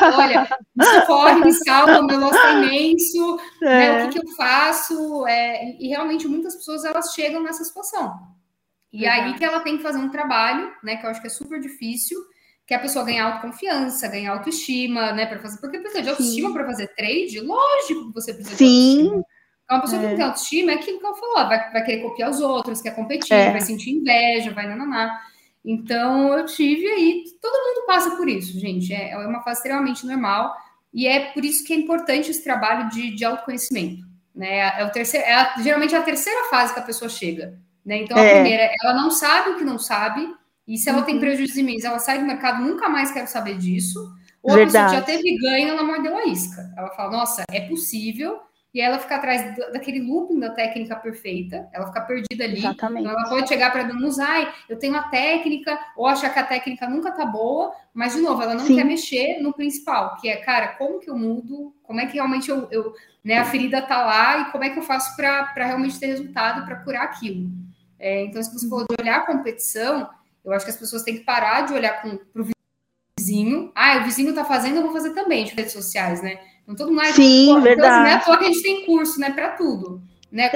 Olha, 0.02 0.48
me 0.76 0.86
socorre, 0.86 1.36
me 1.36 1.54
salva, 1.54 2.02
meu 2.04 2.20
loss 2.20 2.36
é 2.36 2.54
imenso, 2.54 3.40
é. 3.62 3.66
Né? 3.66 4.04
o 4.06 4.10
que, 4.10 4.20
que, 4.20 4.28
eu 4.28 4.36
faço? 4.36 5.26
É, 5.28 5.78
e 5.80 5.88
realmente 5.90 6.28
muitas 6.28 6.56
pessoas 6.56 6.84
elas 6.84 7.14
chegam 7.14 7.44
nessa 7.44 7.64
situação. 7.64 8.14
E 8.92 9.06
aí 9.06 9.34
que 9.36 9.46
ela 9.46 9.62
tem 9.62 9.78
que 9.78 9.84
fazer 9.84 10.00
um 10.00 10.10
trabalho, 10.10 10.72
né? 10.84 10.98
Que 10.98 11.06
eu 11.06 11.10
acho 11.10 11.22
que 11.22 11.28
é 11.28 11.30
super 11.30 11.62
difícil, 11.62 12.20
que 12.68 12.74
a 12.74 12.80
pessoa 12.80 13.06
ganhar 13.06 13.26
autoconfiança, 13.26 14.08
ganhar 14.08 14.34
autoestima, 14.34 15.14
né? 15.14 15.26
Para 15.26 15.40
fazer, 15.40 15.62
porque 15.62 15.80
precisa 15.80 16.04
de 16.04 16.10
autoestima 16.10 16.52
para 16.52 16.66
fazer 16.66 16.88
trade, 16.96 17.40
lógico 17.40 18.08
que 18.08 18.14
você 18.14 18.34
precisa 18.34 18.58
Sim. 18.58 18.66
de 18.66 19.02
autoestima. 19.04 19.26
Então, 19.64 19.78
uma 19.78 19.82
pessoa 19.82 20.02
é. 20.02 20.10
que 20.10 20.16
tem 20.16 20.26
autoestima 20.26 20.72
é 20.72 20.76
aquilo 20.76 21.00
que 21.00 21.06
eu 21.06 21.16
falou, 21.16 21.48
vai, 21.48 21.72
vai 21.72 21.84
querer 21.86 22.02
copiar 22.02 22.30
os 22.30 22.42
outros, 22.42 22.82
quer 22.82 22.94
competir, 22.94 23.34
é. 23.34 23.52
vai 23.52 23.62
sentir 23.62 23.92
inveja, 23.92 24.52
vai 24.52 24.68
nananá. 24.68 25.18
Então, 25.64 26.38
eu 26.38 26.46
tive 26.46 26.88
aí, 26.88 27.24
todo 27.40 27.54
mundo 27.54 27.86
passa 27.86 28.16
por 28.16 28.28
isso, 28.28 28.60
gente, 28.60 28.94
é, 28.94 29.12
é 29.12 29.18
uma 29.18 29.44
fase 29.44 29.60
extremamente 29.60 30.06
normal, 30.06 30.56
e 30.94 31.08
é 31.08 31.32
por 31.32 31.46
isso 31.46 31.64
que 31.64 31.72
é 31.72 31.76
importante 31.76 32.32
esse 32.32 32.44
trabalho 32.44 32.90
de, 32.90 33.16
de 33.16 33.24
autoconhecimento, 33.24 34.04
né? 34.34 34.80
É, 34.80 34.84
o 34.84 34.92
terceiro, 34.92 35.26
é 35.26 35.34
a, 35.34 35.56
geralmente 35.62 35.94
é 35.94 35.98
a 35.98 36.04
terceira 36.04 36.50
fase 36.50 36.74
que 36.74 36.80
a 36.80 36.84
pessoa 36.84 37.08
chega, 37.08 37.60
né? 37.86 37.98
Então, 37.98 38.18
a 38.18 38.22
é. 38.22 38.34
primeira, 38.34 38.72
ela 38.82 38.94
não 38.96 39.12
sabe 39.12 39.52
o 39.52 39.58
que 39.58 39.64
não 39.64 39.78
sabe, 39.78 40.28
e 40.68 40.78
se 40.78 40.90
ela 40.90 41.00
uhum. 41.00 41.06
tem 41.06 41.20
prejuízo 41.20 41.60
imenso, 41.60 41.86
ela 41.86 42.00
sai 42.00 42.20
do 42.20 42.26
mercado, 42.26 42.64
nunca 42.64 42.90
mais 42.90 43.12
quero 43.12 43.28
saber 43.28 43.58
disso, 43.58 44.00
ou 44.42 44.56
Verdade. 44.56 44.78
a 44.78 44.84
pessoa 44.84 45.00
já 45.00 45.06
teve 45.06 45.38
ganho, 45.38 45.70
ela 45.70 45.84
mordeu 45.84 46.18
a 46.18 46.26
isca. 46.26 46.74
Ela 46.76 46.90
fala, 46.92 47.12
nossa, 47.12 47.44
é 47.52 47.62
possível, 47.62 48.40
e 48.74 48.80
ela 48.80 49.00
fica 49.00 49.16
atrás 49.18 49.56
daquele 49.74 50.00
looping 50.00 50.40
da 50.40 50.52
técnica 50.52 50.96
perfeita, 50.96 51.68
ela 51.74 51.88
fica 51.88 52.02
perdida 52.02 52.44
ali. 52.44 52.60
Exatamente. 52.60 53.02
Então 53.06 53.20
ela 53.20 53.30
pode 53.30 53.50
chegar 53.50 53.72
para 53.72 53.84
Danusa, 53.84 54.24
ai, 54.26 54.54
eu 54.70 54.80
tenho 54.80 54.96
a 54.96 55.04
técnica, 55.04 55.78
ou 55.96 56.08
achar 56.08 56.30
que 56.30 56.40
a 56.40 56.46
técnica 56.46 56.88
nunca 56.88 57.12
tá 57.12 57.26
boa, 57.26 57.74
mas 57.94 58.14
de 58.14 58.22
novo, 58.22 58.42
ela 58.42 58.54
não 58.54 58.66
Sim. 58.66 58.76
quer 58.76 58.86
mexer 58.86 59.42
no 59.42 59.54
principal, 59.54 60.16
que 60.18 60.30
é, 60.30 60.38
cara, 60.38 60.70
como 60.70 61.00
que 61.00 61.10
eu 61.10 61.18
mudo, 61.18 61.76
como 61.84 62.00
é 62.00 62.06
que 62.06 62.14
realmente 62.14 62.50
eu, 62.50 62.68
eu 62.72 62.94
né, 63.24 63.38
a 63.38 63.46
ferida 63.46 63.82
tá 63.82 64.06
lá 64.06 64.40
e 64.40 64.52
como 64.52 64.64
é 64.64 64.70
que 64.70 64.80
eu 64.80 64.84
faço 64.84 65.16
para 65.18 65.52
realmente 65.56 66.00
ter 66.00 66.08
resultado, 66.08 66.66
para 66.66 66.78
curar 66.78 67.04
aquilo. 67.04 67.52
É, 68.00 68.24
então, 68.24 68.42
se 68.42 68.52
você 68.52 68.68
for 68.68 68.86
olhar 69.00 69.18
a 69.18 69.26
competição, 69.26 70.10
eu 70.44 70.52
acho 70.54 70.66
que 70.66 70.72
as 70.72 70.78
pessoas 70.78 71.04
têm 71.04 71.18
que 71.18 71.24
parar 71.24 71.62
de 71.62 71.74
olhar 71.74 72.02
para 72.02 72.42
o 72.42 72.48
vizinho. 73.20 73.72
Ah, 73.76 73.98
o 73.98 74.04
vizinho 74.06 74.34
tá 74.34 74.44
fazendo, 74.44 74.78
eu 74.78 74.84
vou 74.84 74.94
fazer 74.94 75.14
também 75.14 75.44
de 75.44 75.54
redes 75.54 75.74
sociais, 75.74 76.24
né? 76.24 76.40
Então, 76.72 76.88
todo 76.88 76.96
mundo 76.96 77.06
Sim, 77.14 77.54
pô, 77.54 77.62
verdade. 77.62 77.70
Então, 77.70 77.90
assim, 77.90 78.00
não 78.00 78.08
é 78.08 78.14
à 78.14 78.20
toa 78.20 78.38
que 78.38 78.46
a 78.46 78.48
gente 78.48 78.64
tem 78.64 78.86
curso, 78.86 79.20
né, 79.20 79.32
para 79.32 79.50
tudo. 79.50 80.02
né? 80.32 80.50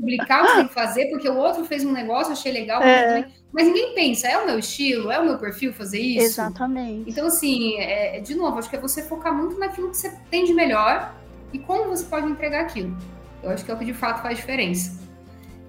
publicar 0.00 0.42
o 0.42 0.46
que 0.46 0.54
tem 0.54 0.68
que 0.68 0.74
fazer, 0.74 1.06
porque 1.06 1.28
o 1.28 1.36
outro 1.36 1.64
fez 1.64 1.84
um 1.84 1.92
negócio, 1.92 2.32
achei 2.32 2.52
legal, 2.52 2.82
é. 2.82 3.28
mas 3.52 3.66
ninguém 3.66 3.94
pensa, 3.94 4.28
é 4.28 4.38
o 4.38 4.46
meu 4.46 4.58
estilo, 4.58 5.10
é 5.10 5.18
o 5.18 5.24
meu 5.24 5.38
perfil 5.38 5.72
fazer 5.72 6.00
isso? 6.00 6.26
Exatamente. 6.26 7.10
Então, 7.10 7.26
assim, 7.26 7.76
é, 7.78 8.20
de 8.20 8.34
novo, 8.34 8.58
acho 8.58 8.70
que 8.70 8.76
é 8.76 8.80
você 8.80 9.02
focar 9.02 9.34
muito 9.34 9.58
naquilo 9.58 9.90
que 9.90 9.96
você 9.96 10.16
tem 10.30 10.44
de 10.44 10.54
melhor 10.54 11.14
e 11.52 11.58
como 11.58 11.88
você 11.88 12.04
pode 12.04 12.28
entregar 12.28 12.62
aquilo. 12.62 12.96
Eu 13.42 13.50
acho 13.50 13.64
que 13.64 13.70
é 13.70 13.74
o 13.74 13.78
que 13.78 13.84
de 13.84 13.94
fato 13.94 14.22
faz 14.22 14.36
diferença. 14.36 15.00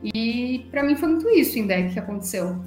E 0.03 0.67
para 0.71 0.83
mim 0.83 0.95
foi 0.95 1.09
muito 1.09 1.29
isso, 1.29 1.57
Indec, 1.57 1.93
que 1.93 1.99
aconteceu. 1.99 2.59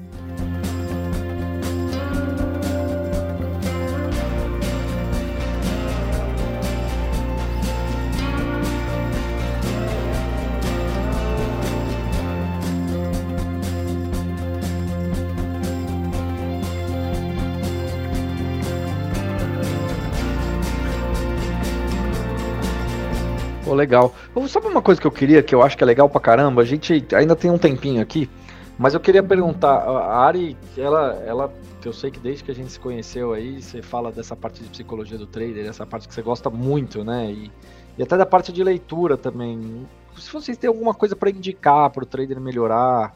Legal. 23.75 24.15
Sabe 24.49 24.67
uma 24.67 24.83
coisa 24.83 25.01
que 25.01 25.07
eu 25.07 25.11
queria, 25.11 25.43
que 25.43 25.55
eu 25.55 25.63
acho 25.63 25.77
que 25.77 25.85
é 25.85 25.87
legal 25.87 26.09
pra 26.09 26.21
caramba? 26.21 26.63
A 26.63 26.65
gente 26.65 27.05
ainda 27.15 27.37
tem 27.37 27.51
um 27.51 27.59
tempinho 27.59 28.01
aqui, 28.01 28.29
mas 28.79 28.95
eu 28.95 29.01
queria 29.01 29.23
perguntar, 29.23 29.77
a 29.77 30.25
Ari, 30.27 30.57
ela, 30.77 31.23
ela, 31.27 31.53
eu 31.85 31.93
sei 31.93 32.11
que 32.11 32.19
desde 32.19 32.43
que 32.43 32.51
a 32.51 32.55
gente 32.55 32.73
se 32.73 32.81
conheceu 32.81 33.33
aí, 33.33 33.63
você 33.63 33.81
fala 33.81 34.11
dessa 34.11 34.35
parte 34.35 34.63
de 34.63 34.69
psicologia 34.69 35.17
do 35.17 35.27
trader, 35.27 35.67
essa 35.67 35.87
parte 35.87 36.09
que 36.09 36.15
você 36.15 36.23
gosta 36.23 36.51
muito, 36.51 37.05
né? 37.05 37.31
E, 37.31 37.53
e 37.97 38.03
até 38.03 38.17
da 38.17 38.27
parte 38.27 38.53
de 38.53 38.65
leitura 38.65 39.17
também. 39.17 39.87
Se 40.19 40.33
vocês 40.33 40.57
têm 40.57 40.69
alguma 40.69 40.95
coisa 40.95 41.15
para 41.15 41.31
indicar 41.31 41.91
para 41.91 42.03
o 42.03 42.07
trader 42.07 42.41
melhorar, 42.41 43.15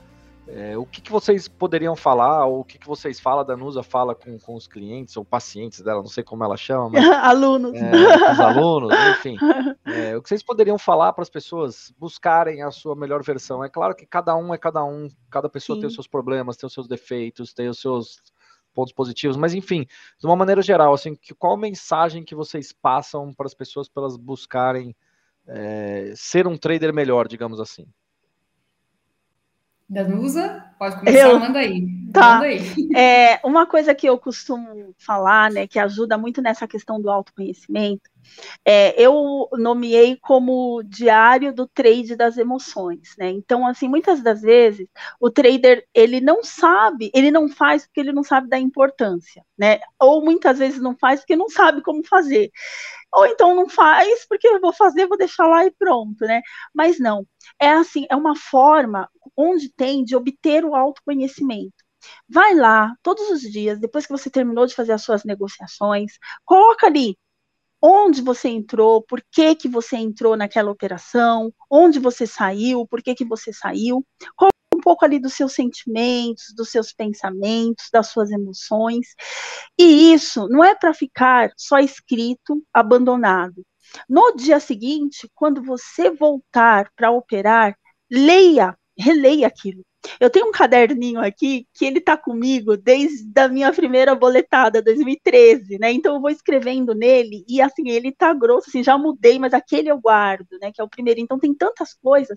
é, 0.51 0.79
o 0.79 0.87
que, 0.87 1.03
que, 1.03 1.13
vocês 1.13 1.47
poderiam 1.47 1.95
falar, 1.95 2.47
ou 2.47 2.61
o 2.61 2.65
que, 2.65 2.79
que 2.79 2.87
vocês 2.87 3.21
falam, 3.21 3.45
da 3.45 3.55
Nusa 3.55 3.83
fala 3.83 4.15
com, 4.15 4.39
com 4.39 4.55
os 4.55 4.67
clientes 4.67 5.15
ou 5.17 5.25
pacientes 5.25 5.83
dela, 5.83 6.01
não 6.01 6.09
sei 6.09 6.25
como 6.25 6.43
ela 6.43 6.57
chama. 6.57 6.91
Mas, 6.91 7.05
alunos. 7.23 7.75
É, 7.75 8.33
os 8.33 8.41
alunos, 8.41 8.93
enfim. 9.11 9.37
É, 9.89 10.15
o 10.15 10.23
que 10.23 10.29
vocês 10.29 10.43
poderiam 10.43 10.79
falar 10.79 11.15
para 11.15 11.23
as 11.23 11.31
pessoas 11.31 11.95
buscarem 11.99 12.63
a 12.63 12.71
sua 12.71 12.95
melhor 12.95 13.23
versão? 13.23 13.65
É 13.65 13.71
claro 13.71 13.97
que 13.97 14.05
cada 14.05 14.37
um 14.37 14.53
é 14.53 14.59
cada 14.59 14.85
um, 14.85 15.09
cada 15.31 15.49
pessoa 15.49 15.77
Sim. 15.77 15.81
tem 15.81 15.89
os 15.89 15.95
seus 15.95 16.07
problemas, 16.07 16.59
tem 16.59 16.67
os 16.67 16.75
seus 16.75 16.87
defeitos, 16.87 17.55
tem 17.55 17.69
os 17.69 17.81
seus 17.81 18.21
pontos 18.75 18.93
positivos, 18.93 19.37
mas 19.37 19.55
enfim, 19.55 19.87
de 20.21 20.27
uma 20.27 20.37
maneira 20.37 20.61
geral, 20.61 20.93
assim, 20.93 21.15
que, 21.15 21.35
qual 21.35 21.57
mensagem 21.57 22.23
que 22.23 22.35
vocês 22.35 22.71
passam 22.71 23.33
para 23.33 23.47
as 23.47 23.55
pessoas 23.55 23.89
para 23.89 24.03
elas 24.03 24.17
buscarem 24.17 24.95
é, 25.47 26.13
ser 26.15 26.47
um 26.47 26.57
trader 26.57 26.93
melhor, 26.93 27.27
digamos 27.27 27.61
assim? 27.61 27.87
Danusa, 29.89 30.65
pode 30.79 30.99
começar, 30.99 31.19
eu, 31.19 31.41
manda 31.41 31.59
aí. 31.61 31.87
Tá. 32.13 32.35
Manda 32.35 32.47
aí. 32.47 32.61
É, 32.95 33.41
uma 33.45 33.67
coisa 33.67 33.95
que 33.95 34.09
eu 34.09 34.19
costumo 34.19 34.95
falar, 34.99 35.51
né, 35.51 35.67
que 35.67 35.79
ajuda 35.79 36.19
muito 36.19 36.43
nessa 36.43 36.67
questão 36.67 37.01
do 37.01 37.11
autoconhecimento, 37.11 38.11
é, 38.65 39.01
eu 39.01 39.49
nomeei 39.53 40.17
como 40.17 40.83
diário 40.85 41.53
do 41.55 41.67
trade 41.67 42.17
das 42.17 42.37
emoções, 42.37 43.15
né? 43.19 43.31
Então, 43.31 43.67
assim, 43.67 43.89
muitas 43.89 44.23
das 44.23 44.43
vezes 44.43 44.87
o 45.21 45.31
trader 45.31 45.87
ele 45.95 46.21
não 46.21 46.43
sabe, 46.43 47.11
ele 47.15 47.31
não 47.31 47.49
faz 47.49 47.87
porque 47.87 48.01
ele 48.01 48.13
não 48.13 48.23
sabe 48.23 48.49
da 48.49 48.59
importância, 48.59 49.43
né? 49.57 49.81
Ou 49.99 50.23
muitas 50.23 50.59
vezes 50.59 50.81
não 50.81 50.97
faz 50.97 51.21
porque 51.21 51.37
não 51.37 51.49
sabe 51.49 51.83
como 51.83 52.05
fazer 52.05 52.51
ou 53.13 53.27
então 53.27 53.55
não 53.55 53.69
faz, 53.69 54.27
porque 54.29 54.47
eu 54.47 54.61
vou 54.61 54.73
fazer, 54.73 55.07
vou 55.07 55.19
deixar 55.19 55.47
lá 55.47 55.65
e 55.65 55.71
pronto, 55.73 56.25
né? 56.25 56.43
Mas 56.75 56.99
não, 56.99 57.27
é 57.61 57.71
assim, 57.71 58.07
é 58.11 58.17
uma 58.17 58.37
forma 58.37 59.09
onde 59.37 59.73
tem 59.73 60.05
de 60.05 60.17
obter 60.17 60.65
o 60.65 60.75
autoconhecimento. 60.75 61.73
Vai 62.29 62.55
lá 62.55 62.95
todos 63.03 63.29
os 63.31 63.41
dias, 63.41 63.81
depois 63.81 64.07
que 64.07 64.13
você 64.13 64.31
terminou 64.31 64.67
de 64.67 64.75
fazer 64.75 64.93
as 64.93 65.03
suas 65.03 65.25
negociações, 65.25 66.13
coloca 66.45 66.87
ali 66.87 67.17
onde 67.83 68.23
você 68.23 68.49
entrou, 68.49 69.03
por 69.03 69.23
que 69.31 69.55
que 69.55 69.69
você 69.69 69.97
entrou 69.97 70.37
naquela 70.37 70.71
operação, 70.71 71.53
onde 71.71 71.99
você 71.99 72.27
saiu, 72.27 72.87
por 72.87 73.03
que 73.03 73.15
que 73.15 73.25
você 73.25 73.53
saiu, 73.53 74.05
pouco 74.89 75.05
ali 75.05 75.19
dos 75.19 75.35
seus 75.35 75.53
sentimentos, 75.53 76.55
dos 76.57 76.71
seus 76.71 76.95
pensamentos, 76.95 77.91
das 77.93 78.07
suas 78.07 78.31
emoções. 78.31 79.09
E 79.79 80.15
isso 80.15 80.49
não 80.49 80.65
é 80.65 80.75
para 80.75 80.95
ficar 80.95 81.53
só 81.59 81.79
escrito, 81.79 82.65
abandonado. 82.73 83.63
No 84.09 84.35
dia 84.35 84.59
seguinte, 84.59 85.31
quando 85.35 85.63
você 85.63 86.11
voltar 86.11 86.91
para 86.97 87.11
operar, 87.11 87.77
leia, 88.11 88.75
releia 88.99 89.47
aquilo. 89.47 89.85
Eu 90.21 90.31
tenho 90.31 90.49
um 90.49 90.53
caderninho 90.53 91.21
aqui 91.21 91.67
que 91.75 91.85
ele 91.85 91.99
está 91.99 92.17
comigo 92.17 92.77
desde 92.77 93.39
a 93.41 93.49
minha 93.49 93.73
primeira 93.73 94.15
boletada, 94.15 94.83
2013, 94.83 95.79
né? 95.79 95.93
Então 95.93 96.15
eu 96.15 96.21
vou 96.21 96.31
escrevendo 96.31 96.95
nele 96.95 97.45
e 97.49 97.61
assim, 97.61 97.89
ele 97.89 98.13
tá 98.13 98.33
grosso, 98.33 98.69
assim, 98.69 98.83
já 98.83 98.97
mudei, 98.97 99.39
mas 99.39 99.55
aquele 99.55 99.91
eu 99.91 99.99
guardo, 100.01 100.59
né? 100.61 100.71
Que 100.73 100.81
é 100.81 100.85
o 100.85 100.89
primeiro. 100.89 101.21
Então 101.21 101.39
tem 101.39 101.55
tantas 101.55 101.95
coisas. 101.95 102.37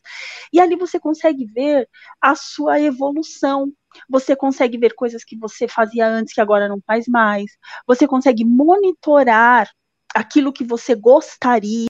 E 0.52 0.60
ali 0.60 0.76
você 0.76 1.00
consegue 1.00 1.46
ver 1.46 1.88
a 2.22 2.36
sua 2.36 2.80
evolução. 2.80 3.72
Você 4.10 4.36
consegue 4.36 4.78
ver 4.78 4.94
coisas 4.94 5.24
que 5.24 5.38
você 5.38 5.68
fazia 5.68 6.08
antes 6.08 6.34
que 6.34 6.42
agora 6.42 6.68
não 6.68 6.80
faz 6.86 7.08
mais. 7.08 7.52
Você 7.88 8.08
consegue 8.08 8.46
monitorar 8.46 9.70
aquilo 10.14 10.54
que 10.54 10.64
você 10.64 10.96
gostaria 10.96 11.88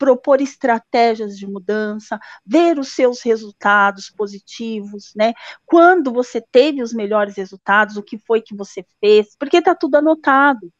propor 0.00 0.40
estratégias 0.40 1.36
de 1.36 1.46
mudança, 1.46 2.18
ver 2.44 2.78
os 2.78 2.88
seus 2.88 3.20
resultados 3.20 4.08
positivos, 4.08 5.12
né? 5.14 5.34
Quando 5.66 6.10
você 6.10 6.40
teve 6.40 6.82
os 6.82 6.94
melhores 6.94 7.36
resultados, 7.36 7.98
o 7.98 8.02
que 8.02 8.16
foi 8.16 8.40
que 8.40 8.56
você 8.56 8.82
fez, 8.98 9.36
porque 9.38 9.58
está 9.58 9.74
tudo 9.74 9.96
anotado. 9.96 10.72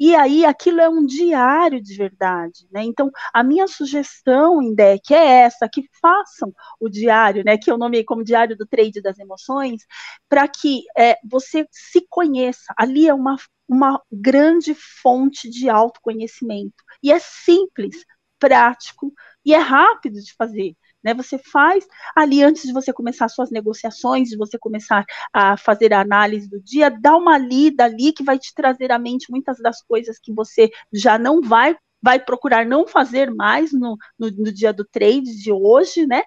E 0.00 0.14
aí 0.14 0.46
aquilo 0.46 0.80
é 0.80 0.88
um 0.88 1.04
diário 1.04 1.82
de 1.82 1.94
verdade, 1.94 2.66
né? 2.72 2.82
Então, 2.82 3.10
a 3.34 3.44
minha 3.44 3.68
sugestão, 3.68 4.62
Indec, 4.62 5.12
é 5.12 5.42
essa, 5.42 5.68
que 5.68 5.84
façam 6.00 6.50
o 6.80 6.88
diário, 6.88 7.44
né? 7.44 7.58
Que 7.58 7.70
eu 7.70 7.76
nomeei 7.76 8.04
como 8.04 8.24
diário 8.24 8.56
do 8.56 8.66
trade 8.66 9.02
das 9.02 9.18
emoções, 9.18 9.82
para 10.30 10.48
que 10.48 10.84
é, 10.96 11.18
você 11.22 11.66
se 11.70 12.06
conheça. 12.08 12.72
Ali 12.78 13.06
é 13.06 13.12
uma 13.12 13.36
uma 13.68 14.02
grande 14.10 14.74
fonte 14.74 15.48
de 15.48 15.70
autoconhecimento. 15.70 16.74
E 17.02 17.10
é 17.10 17.18
simples, 17.18 18.04
prático 18.42 19.14
e 19.44 19.54
é 19.54 19.58
rápido 19.58 20.20
de 20.20 20.34
fazer. 20.34 20.74
Né, 21.04 21.12
você 21.14 21.36
faz 21.36 21.84
ali 22.14 22.44
antes 22.44 22.62
de 22.62 22.72
você 22.72 22.92
começar 22.92 23.28
suas 23.28 23.50
negociações, 23.50 24.28
de 24.28 24.36
você 24.36 24.56
começar 24.56 25.04
a 25.32 25.56
fazer 25.56 25.92
a 25.92 26.00
análise 26.00 26.48
do 26.48 26.60
dia, 26.60 26.88
dá 26.88 27.16
uma 27.16 27.36
lida 27.36 27.84
ali 27.84 28.12
que 28.12 28.22
vai 28.22 28.38
te 28.38 28.54
trazer 28.54 28.92
à 28.92 29.00
mente 29.00 29.28
muitas 29.28 29.58
das 29.58 29.82
coisas 29.82 30.16
que 30.20 30.32
você 30.32 30.70
já 30.92 31.18
não 31.18 31.40
vai 31.40 31.76
vai 32.00 32.18
procurar 32.18 32.66
não 32.66 32.86
fazer 32.86 33.32
mais 33.32 33.72
no, 33.72 33.96
no, 34.18 34.28
no 34.30 34.52
dia 34.52 34.72
do 34.72 34.84
trade 34.84 35.40
de 35.40 35.52
hoje, 35.52 36.04
né? 36.04 36.22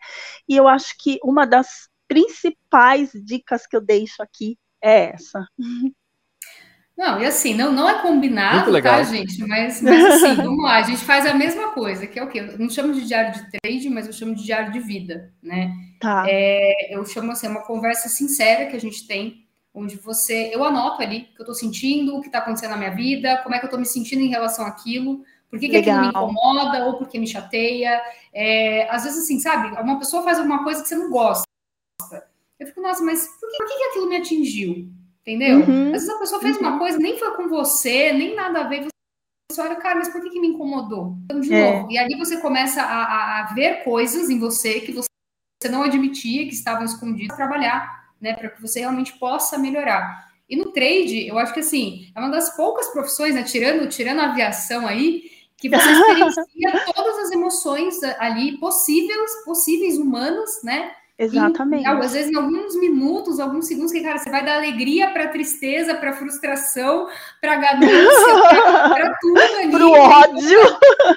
E 0.48 0.56
eu 0.56 0.70
acho 0.70 0.96
que 0.98 1.20
uma 1.22 1.46
das 1.46 1.90
principais 2.08 3.12
dicas 3.14 3.68
que 3.68 3.76
eu 3.76 3.82
deixo 3.82 4.24
aqui 4.24 4.58
é 4.82 5.12
essa. 5.14 5.46
Não, 6.98 7.22
e 7.22 7.26
assim, 7.26 7.54
não, 7.54 7.74
não 7.74 7.90
é 7.90 8.02
combinado, 8.02 8.82
tá, 8.82 9.04
gente? 9.04 9.46
Mas, 9.46 9.82
mas 9.82 10.24
assim, 10.24 10.36
vamos 10.42 10.64
lá, 10.64 10.78
a 10.78 10.82
gente 10.84 11.04
faz 11.04 11.26
a 11.26 11.34
mesma 11.34 11.72
coisa, 11.72 12.08
que 12.08 12.18
é 12.18 12.24
o 12.24 12.30
quê? 12.30 12.40
Eu 12.40 12.58
não 12.58 12.70
chamo 12.70 12.94
de 12.94 13.06
diário 13.06 13.34
de 13.34 13.52
trade, 13.52 13.90
mas 13.90 14.08
eu 14.08 14.14
chamo 14.14 14.34
de 14.34 14.46
diário 14.46 14.72
de 14.72 14.80
vida, 14.80 15.34
né? 15.44 15.74
Tá. 16.00 16.24
É, 16.28 16.96
eu 16.96 17.06
chamo 17.06 17.34
assim, 17.34 17.48
uma 17.48 17.64
conversa 17.64 18.08
sincera 18.08 18.68
que 18.68 18.78
a 18.78 18.80
gente 18.80 19.06
tem, 19.06 19.46
onde 19.74 19.98
você, 19.98 20.50
eu 20.54 20.64
anoto 20.64 21.02
ali 21.02 21.30
o 21.34 21.36
que 21.36 21.42
eu 21.42 21.46
tô 21.46 21.54
sentindo, 21.54 22.16
o 22.16 22.22
que 22.22 22.30
tá 22.30 22.38
acontecendo 22.38 22.72
na 22.72 22.78
minha 22.78 22.96
vida, 22.96 23.42
como 23.44 23.54
é 23.54 23.60
que 23.60 23.66
eu 23.66 23.70
tô 23.70 23.78
me 23.78 23.86
sentindo 23.86 24.22
em 24.22 24.30
relação 24.30 24.66
àquilo, 24.66 25.22
por 25.50 25.60
que, 25.60 25.68
que 25.68 25.78
aquilo 25.78 26.00
me 26.00 26.08
incomoda 26.08 26.86
ou 26.86 26.98
por 26.98 27.10
que 27.10 27.20
me 27.20 27.28
chateia. 27.28 28.02
É, 28.34 28.90
às 28.90 29.04
vezes, 29.04 29.24
assim, 29.24 29.40
sabe, 29.40 29.70
uma 29.82 30.00
pessoa 30.00 30.24
faz 30.24 30.38
alguma 30.38 30.64
coisa 30.64 30.82
que 30.82 30.88
você 30.88 30.96
não 30.96 31.10
gosta. 31.10 31.46
Eu 32.58 32.68
fico, 32.68 32.82
nossa, 32.82 33.04
mas 33.04 33.28
por 33.40 33.50
que, 33.50 33.58
por 33.58 33.68
que 33.68 33.84
aquilo 33.84 34.10
me 34.10 34.16
atingiu? 34.16 34.90
Entendeu? 35.28 35.60
Uhum. 35.60 35.88
Às 35.88 36.04
vezes 36.04 36.10
a 36.10 36.20
pessoa 36.20 36.42
fez 36.42 36.56
uhum. 36.58 36.68
uma 36.68 36.78
coisa, 36.78 37.00
nem 37.00 37.18
foi 37.18 37.32
com 37.36 37.50
você, 37.50 38.14
nem 38.14 38.36
nada 38.36 38.62
a 38.62 38.64
ver. 38.68 38.86
Você 39.52 39.60
olha, 39.60 39.76
cara, 39.76 39.96
mas 39.96 40.10
por 40.10 40.22
que, 40.22 40.30
que 40.30 40.40
me 40.40 40.50
incomodou? 40.50 41.16
Então, 41.26 41.40
de 41.40 41.52
é. 41.52 41.72
novo. 41.72 41.92
E 41.92 41.98
ali 41.98 42.16
você 42.16 42.38
começa 42.38 42.82
a, 42.82 43.42
a, 43.42 43.54
ver 43.54 43.84
coisas 43.84 44.30
em 44.30 44.38
você 44.38 44.82
que 44.82 44.92
você 44.92 45.08
não 45.70 45.82
admitia, 45.82 46.46
que 46.46 46.54
estavam 46.54 46.86
escondidas, 46.86 47.36
trabalhar, 47.36 48.12
né? 48.22 48.34
Para 48.34 48.50
que 48.50 48.62
você 48.62 48.82
realmente 48.82 49.14
possa 49.18 49.58
melhorar. 49.58 50.26
E 50.48 50.56
no 50.56 50.72
trade, 50.72 51.28
eu 51.28 51.40
acho 51.40 51.54
que 51.54 51.60
assim, 51.60 52.12
é 52.16 52.20
uma 52.20 52.30
das 52.30 52.56
poucas 52.56 52.88
profissões, 52.90 53.34
né? 53.34 53.42
Tirando, 53.42 53.90
tirando 53.90 54.20
a 54.20 54.30
aviação 54.30 54.86
aí, 54.86 55.24
que 55.58 55.70
você 55.70 55.90
experiencia 55.90 56.94
todas 56.94 57.18
as 57.18 57.32
emoções 57.32 58.04
ali 58.20 58.60
possíveis, 58.60 59.44
possíveis 59.44 59.98
humanas, 59.98 60.62
né? 60.64 60.92
Exatamente. 61.18 61.88
Às 61.88 62.12
vezes, 62.12 62.30
em 62.30 62.36
alguns 62.36 62.76
minutos, 62.78 63.40
alguns 63.40 63.68
segundos, 63.68 63.94
que, 63.94 64.02
cara, 64.02 64.18
você 64.18 64.30
vai 64.30 64.44
dar 64.44 64.58
alegria 64.58 65.12
para 65.12 65.30
tristeza, 65.30 65.96
para 65.96 66.12
frustração, 66.12 67.08
para 67.40 67.56
ganância, 67.56 67.90
para 68.90 69.16
tudo 69.22 69.40
ali. 69.40 69.72
Pro 69.72 69.92
ódio. 69.92 70.60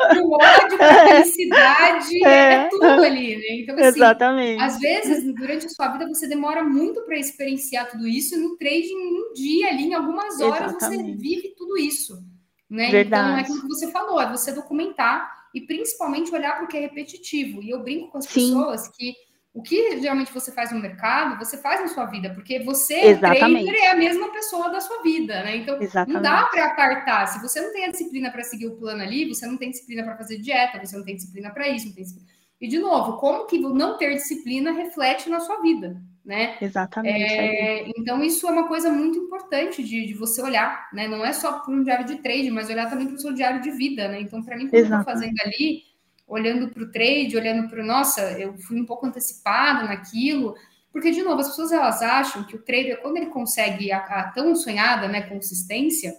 Pro 0.08 0.30
ódio, 0.30 0.78
pra 0.78 1.08
felicidade. 1.08 2.24
É, 2.24 2.52
é 2.52 2.68
tudo 2.68 2.84
ali, 2.84 3.36
né? 3.36 3.62
Então, 3.62 3.74
assim, 3.74 3.86
Exatamente. 3.86 4.62
às 4.62 4.78
vezes, 4.78 5.34
durante 5.34 5.66
a 5.66 5.70
sua 5.70 5.88
vida, 5.88 6.06
você 6.06 6.28
demora 6.28 6.62
muito 6.62 7.02
para 7.02 7.18
experienciar 7.18 7.90
tudo 7.90 8.06
isso, 8.06 8.36
e 8.36 8.38
no 8.38 8.56
trading, 8.56 8.94
um 8.94 9.32
dia 9.34 9.68
ali, 9.68 9.86
em 9.86 9.94
algumas 9.94 10.40
horas, 10.40 10.76
Exatamente. 10.76 11.12
você 11.12 11.16
vive 11.16 11.54
tudo 11.56 11.76
isso. 11.76 12.22
Né? 12.70 12.88
Verdade. 12.90 13.24
Então, 13.24 13.38
é 13.38 13.40
aquilo 13.40 13.62
que 13.62 13.68
você 13.68 13.90
falou, 13.90 14.20
é 14.20 14.30
você 14.30 14.52
documentar 14.52 15.38
e 15.52 15.62
principalmente 15.62 16.32
olhar 16.32 16.54
para 16.54 16.66
o 16.66 16.68
que 16.68 16.76
é 16.76 16.80
repetitivo. 16.80 17.60
E 17.62 17.70
eu 17.70 17.82
brinco 17.82 18.12
com 18.12 18.18
as 18.18 18.26
Sim. 18.26 18.54
pessoas 18.54 18.88
que 18.88 19.14
o 19.52 19.62
que 19.62 20.00
geralmente 20.00 20.32
você 20.32 20.52
faz 20.52 20.70
no 20.70 20.80
mercado, 20.80 21.38
você 21.38 21.58
faz 21.58 21.80
na 21.80 21.88
sua 21.88 22.06
vida, 22.06 22.30
porque 22.34 22.60
você, 22.60 22.94
Exatamente. 22.94 23.66
trader, 23.66 23.84
é 23.84 23.90
a 23.90 23.96
mesma 23.96 24.30
pessoa 24.30 24.68
da 24.70 24.80
sua 24.80 25.02
vida, 25.02 25.42
né? 25.42 25.56
Então, 25.56 25.80
Exatamente. 25.80 26.14
não 26.14 26.22
dá 26.22 26.44
para 26.44 26.66
apartar. 26.66 27.26
Se 27.26 27.40
você 27.40 27.60
não 27.60 27.72
tem 27.72 27.86
a 27.86 27.90
disciplina 27.90 28.30
para 28.30 28.44
seguir 28.44 28.66
o 28.66 28.76
plano 28.76 29.02
ali, 29.02 29.26
você 29.26 29.46
não 29.46 29.56
tem 29.56 29.70
disciplina 29.70 30.04
para 30.04 30.16
fazer 30.16 30.38
dieta, 30.38 30.78
você 30.78 30.96
não 30.96 31.04
tem 31.04 31.16
disciplina 31.16 31.50
para 31.50 31.68
isso, 31.68 31.86
não 31.86 31.94
tem 31.94 32.04
disciplina... 32.04 32.38
E, 32.60 32.66
de 32.66 32.78
novo, 32.78 33.18
como 33.18 33.46
que 33.46 33.58
não 33.58 33.96
ter 33.96 34.14
disciplina 34.14 34.72
reflete 34.72 35.30
na 35.30 35.38
sua 35.38 35.60
vida, 35.60 36.00
né? 36.24 36.56
Exatamente. 36.60 37.22
É, 37.22 37.88
então, 37.96 38.22
isso 38.22 38.46
é 38.48 38.50
uma 38.50 38.66
coisa 38.66 38.90
muito 38.90 39.18
importante 39.18 39.82
de, 39.82 40.06
de, 40.06 40.14
você 40.14 40.42
olhar, 40.42 40.88
né? 40.92 41.06
Não 41.06 41.24
é 41.24 41.32
só 41.32 41.60
para 41.60 41.72
um 41.72 41.84
diário 41.84 42.04
de 42.04 42.16
trade, 42.16 42.50
mas 42.50 42.68
olhar 42.68 42.90
também 42.90 43.06
para 43.06 43.14
o 43.14 43.20
seu 43.20 43.32
diário 43.32 43.60
de 43.60 43.70
vida, 43.70 44.08
né? 44.08 44.20
Então, 44.20 44.42
para 44.42 44.56
mim, 44.56 44.68
quando 44.68 44.74
eu 44.74 44.82
estou 44.82 45.04
fazendo 45.04 45.34
ali, 45.44 45.82
olhando 46.28 46.68
para 46.68 46.82
o 46.82 46.90
trade, 46.90 47.36
olhando 47.36 47.68
para 47.68 47.82
o, 47.82 47.86
nossa, 47.86 48.20
eu 48.38 48.56
fui 48.58 48.80
um 48.80 48.84
pouco 48.84 49.06
antecipada 49.06 49.84
naquilo, 49.84 50.54
porque, 50.92 51.10
de 51.10 51.22
novo, 51.22 51.40
as 51.40 51.48
pessoas 51.48 51.72
elas 51.72 52.02
acham 52.02 52.44
que 52.44 52.54
o 52.54 52.62
trader, 52.62 53.00
quando 53.00 53.16
ele 53.16 53.26
consegue 53.26 53.90
a, 53.90 53.98
a 53.98 54.30
tão 54.30 54.54
sonhada 54.54 55.08
né, 55.08 55.22
consistência, 55.22 56.14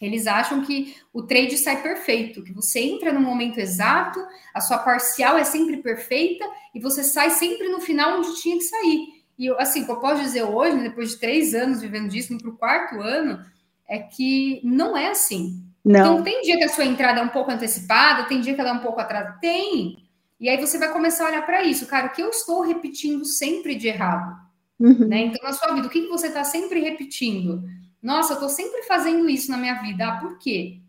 eles 0.00 0.26
acham 0.26 0.64
que 0.64 0.96
o 1.12 1.22
trade 1.22 1.56
sai 1.56 1.80
perfeito, 1.80 2.42
que 2.42 2.52
você 2.52 2.80
entra 2.80 3.12
no 3.12 3.20
momento 3.20 3.58
exato, 3.58 4.20
a 4.52 4.60
sua 4.60 4.78
parcial 4.78 5.38
é 5.38 5.44
sempre 5.44 5.76
perfeita 5.76 6.44
e 6.74 6.80
você 6.80 7.04
sai 7.04 7.30
sempre 7.30 7.68
no 7.68 7.80
final 7.80 8.18
onde 8.18 8.40
tinha 8.40 8.56
que 8.56 8.64
sair. 8.64 9.22
E 9.38 9.48
assim, 9.50 9.82
o 9.82 9.86
que 9.86 9.92
eu 9.92 10.00
posso 10.00 10.22
dizer 10.22 10.42
hoje, 10.42 10.82
depois 10.82 11.10
de 11.10 11.18
três 11.18 11.54
anos 11.54 11.80
vivendo 11.80 12.08
disso, 12.08 12.36
para 12.36 12.50
o 12.50 12.56
quarto 12.56 13.00
ano, 13.00 13.44
é 13.88 13.98
que 13.98 14.60
não 14.64 14.96
é 14.96 15.08
assim. 15.08 15.64
Não. 15.84 16.00
Então, 16.00 16.22
tem 16.22 16.42
dia 16.42 16.56
que 16.56 16.64
a 16.64 16.68
sua 16.68 16.84
entrada 16.84 17.20
é 17.20 17.22
um 17.22 17.28
pouco 17.28 17.50
antecipada, 17.50 18.24
tem 18.24 18.40
dia 18.40 18.54
que 18.54 18.60
ela 18.60 18.70
é 18.70 18.74
um 18.74 18.80
pouco 18.80 19.00
atrasada. 19.00 19.38
Tem. 19.40 19.96
E 20.38 20.48
aí 20.48 20.56
você 20.60 20.78
vai 20.78 20.92
começar 20.92 21.24
a 21.24 21.28
olhar 21.28 21.46
para 21.46 21.62
isso. 21.64 21.86
Cara, 21.86 22.08
o 22.08 22.10
que 22.10 22.22
eu 22.22 22.30
estou 22.30 22.62
repetindo 22.62 23.24
sempre 23.24 23.74
de 23.74 23.88
errado? 23.88 24.36
Uhum. 24.78 25.06
Né? 25.06 25.20
Então, 25.20 25.42
na 25.42 25.52
sua 25.52 25.72
vida, 25.74 25.86
o 25.86 25.90
que, 25.90 26.02
que 26.02 26.08
você 26.08 26.28
está 26.28 26.44
sempre 26.44 26.80
repetindo? 26.80 27.62
Nossa, 28.02 28.32
eu 28.32 28.34
estou 28.34 28.48
sempre 28.48 28.82
fazendo 28.82 29.28
isso 29.28 29.50
na 29.50 29.56
minha 29.56 29.74
vida. 29.74 30.08
Ah, 30.08 30.16
por 30.18 30.38
quê? 30.38 30.80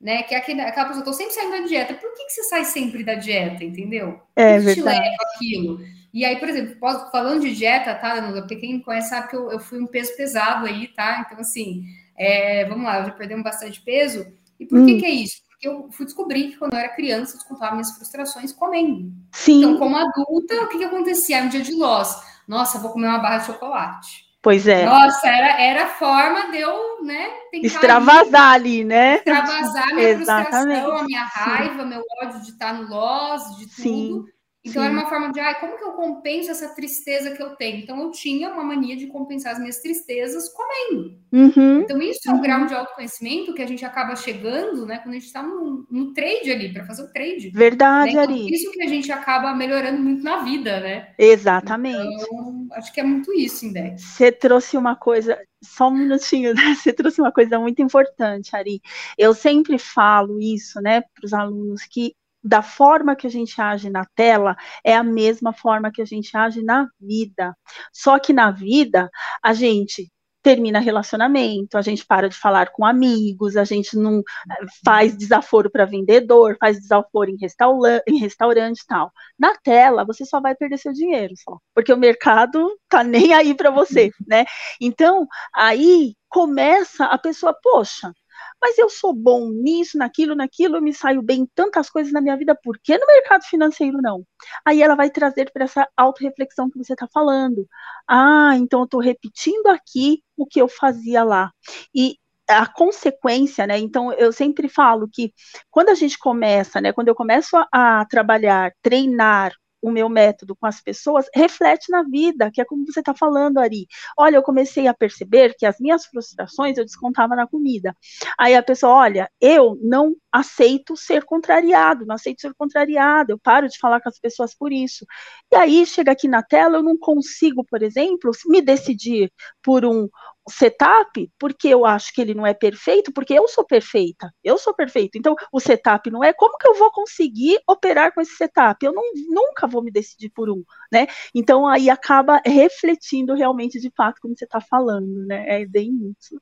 Né? 0.00 0.22
Que 0.22 0.34
é 0.34 0.38
aquele, 0.38 0.60
aquela 0.60 0.86
pessoa, 0.86 1.04
eu 1.04 1.10
estou 1.10 1.14
sempre 1.14 1.34
saindo 1.34 1.60
da 1.60 1.66
dieta. 1.66 1.94
Por 1.94 2.12
que, 2.14 2.24
que 2.26 2.30
você 2.30 2.44
sai 2.44 2.64
sempre 2.64 3.02
da 3.02 3.14
dieta, 3.14 3.64
entendeu? 3.64 4.20
É 4.36 4.58
que 4.58 4.64
verdade. 4.64 4.74
te 4.74 5.00
leva 5.00 5.16
aquilo? 5.34 5.80
E 6.14 6.24
aí, 6.24 6.36
por 6.36 6.48
exemplo, 6.48 6.76
falando 7.10 7.42
de 7.42 7.54
dieta, 7.54 7.94
tá? 7.94 8.22
Porque 8.32 8.56
quem 8.56 8.80
conhece 8.80 9.10
sabe 9.10 9.28
que 9.28 9.36
eu, 9.36 9.50
eu 9.50 9.58
fui 9.58 9.80
um 9.80 9.86
peso 9.86 10.16
pesado 10.16 10.66
aí, 10.66 10.88
tá? 10.88 11.24
Então, 11.26 11.40
assim, 11.40 11.84
é, 12.18 12.64
vamos 12.66 12.84
lá, 12.84 13.02
já 13.04 13.10
perdemos 13.12 13.44
bastante 13.44 13.80
peso. 13.80 14.26
E 14.58 14.66
por 14.66 14.78
hum. 14.78 14.86
que, 14.86 14.98
que 14.98 15.06
é 15.06 15.10
isso? 15.10 15.36
Porque 15.48 15.68
eu 15.68 15.88
fui 15.90 16.04
descobrir 16.04 16.50
que 16.50 16.56
quando 16.56 16.74
eu 16.74 16.78
era 16.78 16.88
criança, 16.88 17.32
eu 17.32 17.38
descontava 17.38 17.72
minhas 17.72 17.92
frustrações 17.92 18.52
comendo. 18.52 19.12
Sim. 19.32 19.58
Então, 19.58 19.76
como 19.76 19.96
adulta, 19.96 20.62
o 20.62 20.68
que, 20.68 20.78
que 20.78 20.84
acontecia? 20.84 21.42
Um 21.42 21.48
dia 21.48 21.60
de 21.60 21.74
loss. 21.74 22.16
Nossa, 22.46 22.78
vou 22.78 22.92
comer 22.92 23.08
uma 23.08 23.18
barra 23.18 23.38
de 23.38 23.46
chocolate. 23.46 24.28
Pois 24.40 24.68
é. 24.68 24.86
Nossa, 24.86 25.26
era, 25.26 25.60
era 25.60 25.84
a 25.84 25.88
forma 25.88 26.50
de 26.50 26.58
eu, 26.58 27.04
né? 27.04 27.28
Extravasar 27.52 28.52
ali, 28.52 28.84
né? 28.84 29.16
Extravasar 29.16 29.94
minha 29.94 30.14
frustração, 30.14 30.96
a 30.96 31.02
minha 31.02 31.24
raiva, 31.24 31.82
Sim. 31.82 31.88
meu 31.88 32.02
ódio 32.22 32.42
de 32.42 32.50
estar 32.50 32.72
no 32.72 32.88
loss, 32.88 33.56
de 33.58 33.66
tudo. 33.66 33.82
Sim. 33.82 34.24
Então 34.68 34.82
Sim. 34.82 34.88
era 34.88 34.92
uma 34.92 35.08
forma 35.08 35.32
de, 35.32 35.40
ah, 35.40 35.54
como 35.54 35.76
que 35.76 35.84
eu 35.84 35.92
compenso 35.92 36.50
essa 36.50 36.68
tristeza 36.74 37.30
que 37.30 37.42
eu 37.42 37.56
tenho? 37.56 37.78
Então 37.78 38.00
eu 38.00 38.10
tinha 38.10 38.50
uma 38.50 38.62
mania 38.62 38.96
de 38.96 39.06
compensar 39.06 39.52
as 39.52 39.58
minhas 39.58 39.78
tristezas 39.78 40.48
comendo. 40.50 41.18
Uhum. 41.32 41.80
Então 41.80 42.00
isso 42.00 42.28
é 42.28 42.32
um 42.32 42.40
grau 42.40 42.66
de 42.66 42.74
autoconhecimento 42.74 43.54
que 43.54 43.62
a 43.62 43.66
gente 43.66 43.84
acaba 43.84 44.16
chegando, 44.16 44.86
né, 44.86 44.98
quando 44.98 45.14
a 45.14 45.18
gente 45.18 45.26
está 45.26 45.42
no, 45.42 45.86
no, 45.90 46.12
trade 46.12 46.50
ali, 46.50 46.72
para 46.72 46.84
fazer 46.84 47.02
o 47.02 47.12
trade. 47.12 47.50
Verdade, 47.50 48.14
né? 48.14 48.22
então, 48.22 48.34
Ari. 48.34 48.54
Isso 48.54 48.70
que 48.72 48.82
a 48.82 48.88
gente 48.88 49.10
acaba 49.10 49.54
melhorando 49.54 50.00
muito 50.00 50.22
na 50.22 50.42
vida, 50.42 50.80
né? 50.80 51.08
Exatamente. 51.18 52.22
Então, 52.22 52.68
acho 52.72 52.92
que 52.92 53.00
é 53.00 53.04
muito 53.04 53.32
isso, 53.32 53.66
Index. 53.66 54.02
Você 54.02 54.32
trouxe 54.32 54.76
uma 54.76 54.96
coisa, 54.96 55.38
só 55.62 55.88
um 55.88 55.96
minutinho, 55.96 56.54
né? 56.54 56.74
Você 56.74 56.92
trouxe 56.92 57.20
uma 57.20 57.32
coisa 57.32 57.58
muito 57.58 57.80
importante, 57.82 58.54
Ari. 58.54 58.80
Eu 59.16 59.34
sempre 59.34 59.78
falo 59.78 60.40
isso, 60.40 60.80
né, 60.80 61.00
para 61.00 61.24
os 61.24 61.32
alunos, 61.32 61.82
que 61.84 62.14
da 62.42 62.62
forma 62.62 63.16
que 63.16 63.26
a 63.26 63.30
gente 63.30 63.60
age 63.60 63.90
na 63.90 64.04
tela 64.14 64.56
é 64.84 64.94
a 64.94 65.02
mesma 65.02 65.52
forma 65.52 65.90
que 65.90 66.02
a 66.02 66.04
gente 66.04 66.36
age 66.36 66.62
na 66.62 66.88
vida. 67.00 67.56
Só 67.92 68.18
que 68.18 68.32
na 68.32 68.50
vida, 68.50 69.10
a 69.42 69.52
gente 69.52 70.10
termina 70.42 70.78
relacionamento, 70.78 71.76
a 71.76 71.82
gente 71.82 72.06
para 72.06 72.28
de 72.28 72.36
falar 72.36 72.70
com 72.70 72.84
amigos, 72.84 73.56
a 73.56 73.64
gente 73.64 73.96
não 73.96 74.20
eh, 74.20 74.66
faz 74.84 75.16
desaforo 75.16 75.70
para 75.70 75.84
vendedor, 75.84 76.56
faz 76.58 76.80
desaforo 76.80 77.30
em, 77.30 77.36
restaura 77.36 78.02
em 78.06 78.18
restaurante 78.18 78.80
e 78.80 78.86
tal. 78.86 79.12
Na 79.38 79.54
tela, 79.56 80.04
você 80.04 80.24
só 80.24 80.40
vai 80.40 80.54
perder 80.54 80.78
seu 80.78 80.92
dinheiro, 80.92 81.34
só, 81.36 81.58
porque 81.74 81.92
o 81.92 81.98
mercado 81.98 82.66
tá 82.88 83.02
nem 83.04 83.34
aí 83.34 83.54
para 83.54 83.70
você, 83.70 84.10
né? 84.26 84.44
Então, 84.80 85.26
aí 85.54 86.14
começa 86.28 87.04
a 87.06 87.18
pessoa, 87.18 87.54
poxa, 87.62 88.12
mas 88.60 88.78
eu 88.78 88.88
sou 88.88 89.14
bom 89.14 89.50
nisso, 89.50 89.96
naquilo, 89.98 90.34
naquilo, 90.34 90.76
eu 90.76 90.82
me 90.82 90.92
saio 90.92 91.22
bem 91.22 91.42
em 91.42 91.46
tantas 91.54 91.88
coisas 91.90 92.12
na 92.12 92.20
minha 92.20 92.36
vida, 92.36 92.54
por 92.62 92.78
que 92.78 92.96
no 92.98 93.06
mercado 93.06 93.44
financeiro 93.44 94.00
não? 94.02 94.24
Aí 94.64 94.82
ela 94.82 94.94
vai 94.94 95.10
trazer 95.10 95.50
para 95.52 95.64
essa 95.64 95.88
autorreflexão 95.96 96.70
que 96.70 96.78
você 96.78 96.92
está 96.92 97.06
falando. 97.12 97.66
Ah, 98.08 98.52
então 98.56 98.80
eu 98.80 98.84
estou 98.84 99.00
repetindo 99.00 99.66
aqui 99.68 100.22
o 100.36 100.46
que 100.46 100.60
eu 100.60 100.68
fazia 100.68 101.22
lá. 101.24 101.52
E 101.94 102.16
a 102.48 102.66
consequência, 102.66 103.66
né? 103.66 103.78
Então, 103.78 104.12
eu 104.14 104.32
sempre 104.32 104.68
falo 104.68 105.08
que 105.12 105.32
quando 105.70 105.90
a 105.90 105.94
gente 105.94 106.18
começa, 106.18 106.80
né? 106.80 106.92
Quando 106.92 107.08
eu 107.08 107.14
começo 107.14 107.56
a, 107.56 108.00
a 108.00 108.06
trabalhar, 108.06 108.72
treinar 108.82 109.52
o 109.80 109.90
meu 109.90 110.08
método 110.08 110.56
com 110.56 110.66
as 110.66 110.80
pessoas 110.80 111.26
reflete 111.34 111.90
na 111.90 112.02
vida, 112.02 112.50
que 112.52 112.60
é 112.60 112.64
como 112.64 112.84
você 112.86 113.00
está 113.00 113.14
falando, 113.14 113.58
Ari. 113.58 113.86
Olha, 114.16 114.36
eu 114.36 114.42
comecei 114.42 114.86
a 114.86 114.94
perceber 114.94 115.54
que 115.56 115.66
as 115.66 115.78
minhas 115.78 116.06
frustrações 116.06 116.76
eu 116.76 116.84
descontava 116.84 117.36
na 117.36 117.46
comida. 117.46 117.94
Aí 118.38 118.54
a 118.54 118.62
pessoa, 118.62 118.92
olha, 118.92 119.30
eu 119.40 119.78
não 119.82 120.14
aceito 120.32 120.96
ser 120.96 121.24
contrariado, 121.24 122.04
não 122.06 122.14
aceito 122.14 122.40
ser 122.40 122.54
contrariado, 122.54 123.32
eu 123.32 123.38
paro 123.38 123.68
de 123.68 123.78
falar 123.78 124.00
com 124.00 124.08
as 124.08 124.18
pessoas 124.18 124.54
por 124.54 124.72
isso. 124.72 125.06
E 125.52 125.56
aí 125.56 125.86
chega 125.86 126.12
aqui 126.12 126.28
na 126.28 126.42
tela, 126.42 126.78
eu 126.78 126.82
não 126.82 126.96
consigo, 126.98 127.64
por 127.64 127.82
exemplo, 127.82 128.30
me 128.46 128.60
decidir 128.60 129.32
por 129.62 129.84
um, 129.84 130.08
setup, 130.48 131.30
porque 131.38 131.68
eu 131.68 131.84
acho 131.84 132.12
que 132.12 132.20
ele 132.20 132.34
não 132.34 132.46
é 132.46 132.54
perfeito, 132.54 133.12
porque 133.12 133.34
eu 133.34 133.46
sou 133.48 133.64
perfeita, 133.64 134.32
eu 134.42 134.58
sou 134.58 134.74
perfeito. 134.74 135.16
Então, 135.16 135.34
o 135.52 135.60
setup 135.60 136.10
não 136.10 136.22
é 136.22 136.32
como 136.32 136.56
que 136.58 136.68
eu 136.68 136.74
vou 136.74 136.90
conseguir 136.90 137.58
operar 137.68 138.12
com 138.12 138.20
esse 138.20 138.36
setup? 138.36 138.84
Eu 138.84 138.92
não, 138.92 139.02
nunca 139.28 139.66
vou 139.66 139.82
me 139.82 139.90
decidir 139.90 140.30
por 140.30 140.50
um, 140.50 140.62
né? 140.92 141.06
Então, 141.34 141.66
aí 141.66 141.90
acaba 141.90 142.40
refletindo 142.44 143.34
realmente 143.34 143.80
de 143.80 143.90
fato 143.96 144.20
como 144.20 144.36
você 144.36 144.44
está 144.44 144.60
falando, 144.60 145.26
né? 145.26 145.62
É 145.62 145.66
bem 145.66 146.14
isso. 146.18 146.40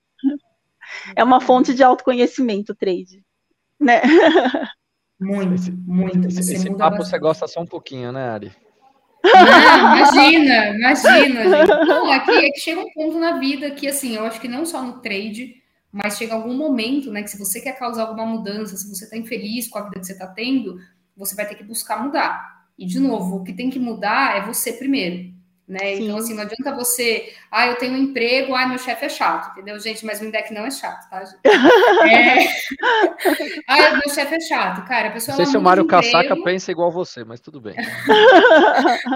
É 1.16 1.24
uma 1.24 1.40
fonte 1.40 1.74
de 1.74 1.82
autoconhecimento, 1.82 2.74
trade, 2.74 3.24
né? 3.78 4.02
Muito, 5.18 5.72
muito. 5.72 6.28
Esse, 6.28 6.54
esse 6.54 6.68
papo 6.68 6.98
bastante. 6.98 7.08
você 7.08 7.18
gosta 7.18 7.48
só 7.48 7.60
um 7.62 7.66
pouquinho, 7.66 8.12
né, 8.12 8.28
Ari? 8.28 8.52
Imagina, 9.26 10.68
imagina, 10.70 11.42
gente. 11.42 11.68
Não, 11.86 12.10
aqui 12.10 12.30
é 12.30 12.50
que 12.50 12.60
chega 12.60 12.80
um 12.80 12.90
ponto 12.92 13.18
na 13.18 13.38
vida 13.38 13.70
que, 13.70 13.88
assim, 13.88 14.14
eu 14.14 14.24
acho 14.24 14.40
que 14.40 14.48
não 14.48 14.64
só 14.64 14.82
no 14.82 15.00
trade, 15.00 15.54
mas 15.92 16.16
chega 16.16 16.34
algum 16.34 16.54
momento, 16.54 17.10
né, 17.10 17.22
que 17.22 17.30
se 17.30 17.38
você 17.38 17.60
quer 17.60 17.78
causar 17.78 18.02
alguma 18.02 18.26
mudança, 18.26 18.76
se 18.76 18.88
você 18.88 19.04
está 19.04 19.16
infeliz 19.16 19.68
com 19.68 19.78
a 19.78 19.82
vida 19.82 20.00
que 20.00 20.06
você 20.06 20.12
está 20.12 20.26
tendo, 20.26 20.78
você 21.16 21.34
vai 21.34 21.46
ter 21.46 21.54
que 21.54 21.64
buscar 21.64 22.02
mudar. 22.02 22.66
E, 22.78 22.86
de 22.86 23.00
novo, 23.00 23.36
o 23.36 23.44
que 23.44 23.52
tem 23.52 23.70
que 23.70 23.78
mudar 23.78 24.36
é 24.36 24.46
você 24.46 24.72
primeiro. 24.72 25.35
Né? 25.68 25.96
Então, 25.96 26.18
assim, 26.18 26.32
não 26.32 26.42
adianta 26.42 26.72
você, 26.76 27.34
ah, 27.50 27.66
eu 27.66 27.74
tenho 27.74 27.94
um 27.94 27.96
emprego, 27.96 28.54
ah, 28.54 28.68
meu 28.68 28.78
chefe 28.78 29.06
é 29.06 29.08
chato, 29.08 29.50
entendeu, 29.50 29.76
gente? 29.80 30.06
Mas 30.06 30.20
o 30.20 30.24
Indec 30.24 30.54
não 30.54 30.64
é 30.64 30.70
chato, 30.70 31.10
tá, 31.10 31.24
gente? 31.24 31.40
É... 32.06 32.46
ah, 33.66 33.96
meu 33.96 34.14
chefe 34.14 34.36
é 34.36 34.40
chato, 34.40 34.86
cara. 34.86 35.08
A 35.08 35.10
pessoa 35.10 35.36
não 35.36 35.44
sei 35.44 35.50
se 35.50 35.58
o 35.58 35.60
Mário 35.60 35.84
Casaca 35.84 36.36
pensa 36.44 36.70
igual 36.70 36.90
você, 36.92 37.24
mas 37.24 37.40
tudo 37.40 37.60
bem. 37.60 37.74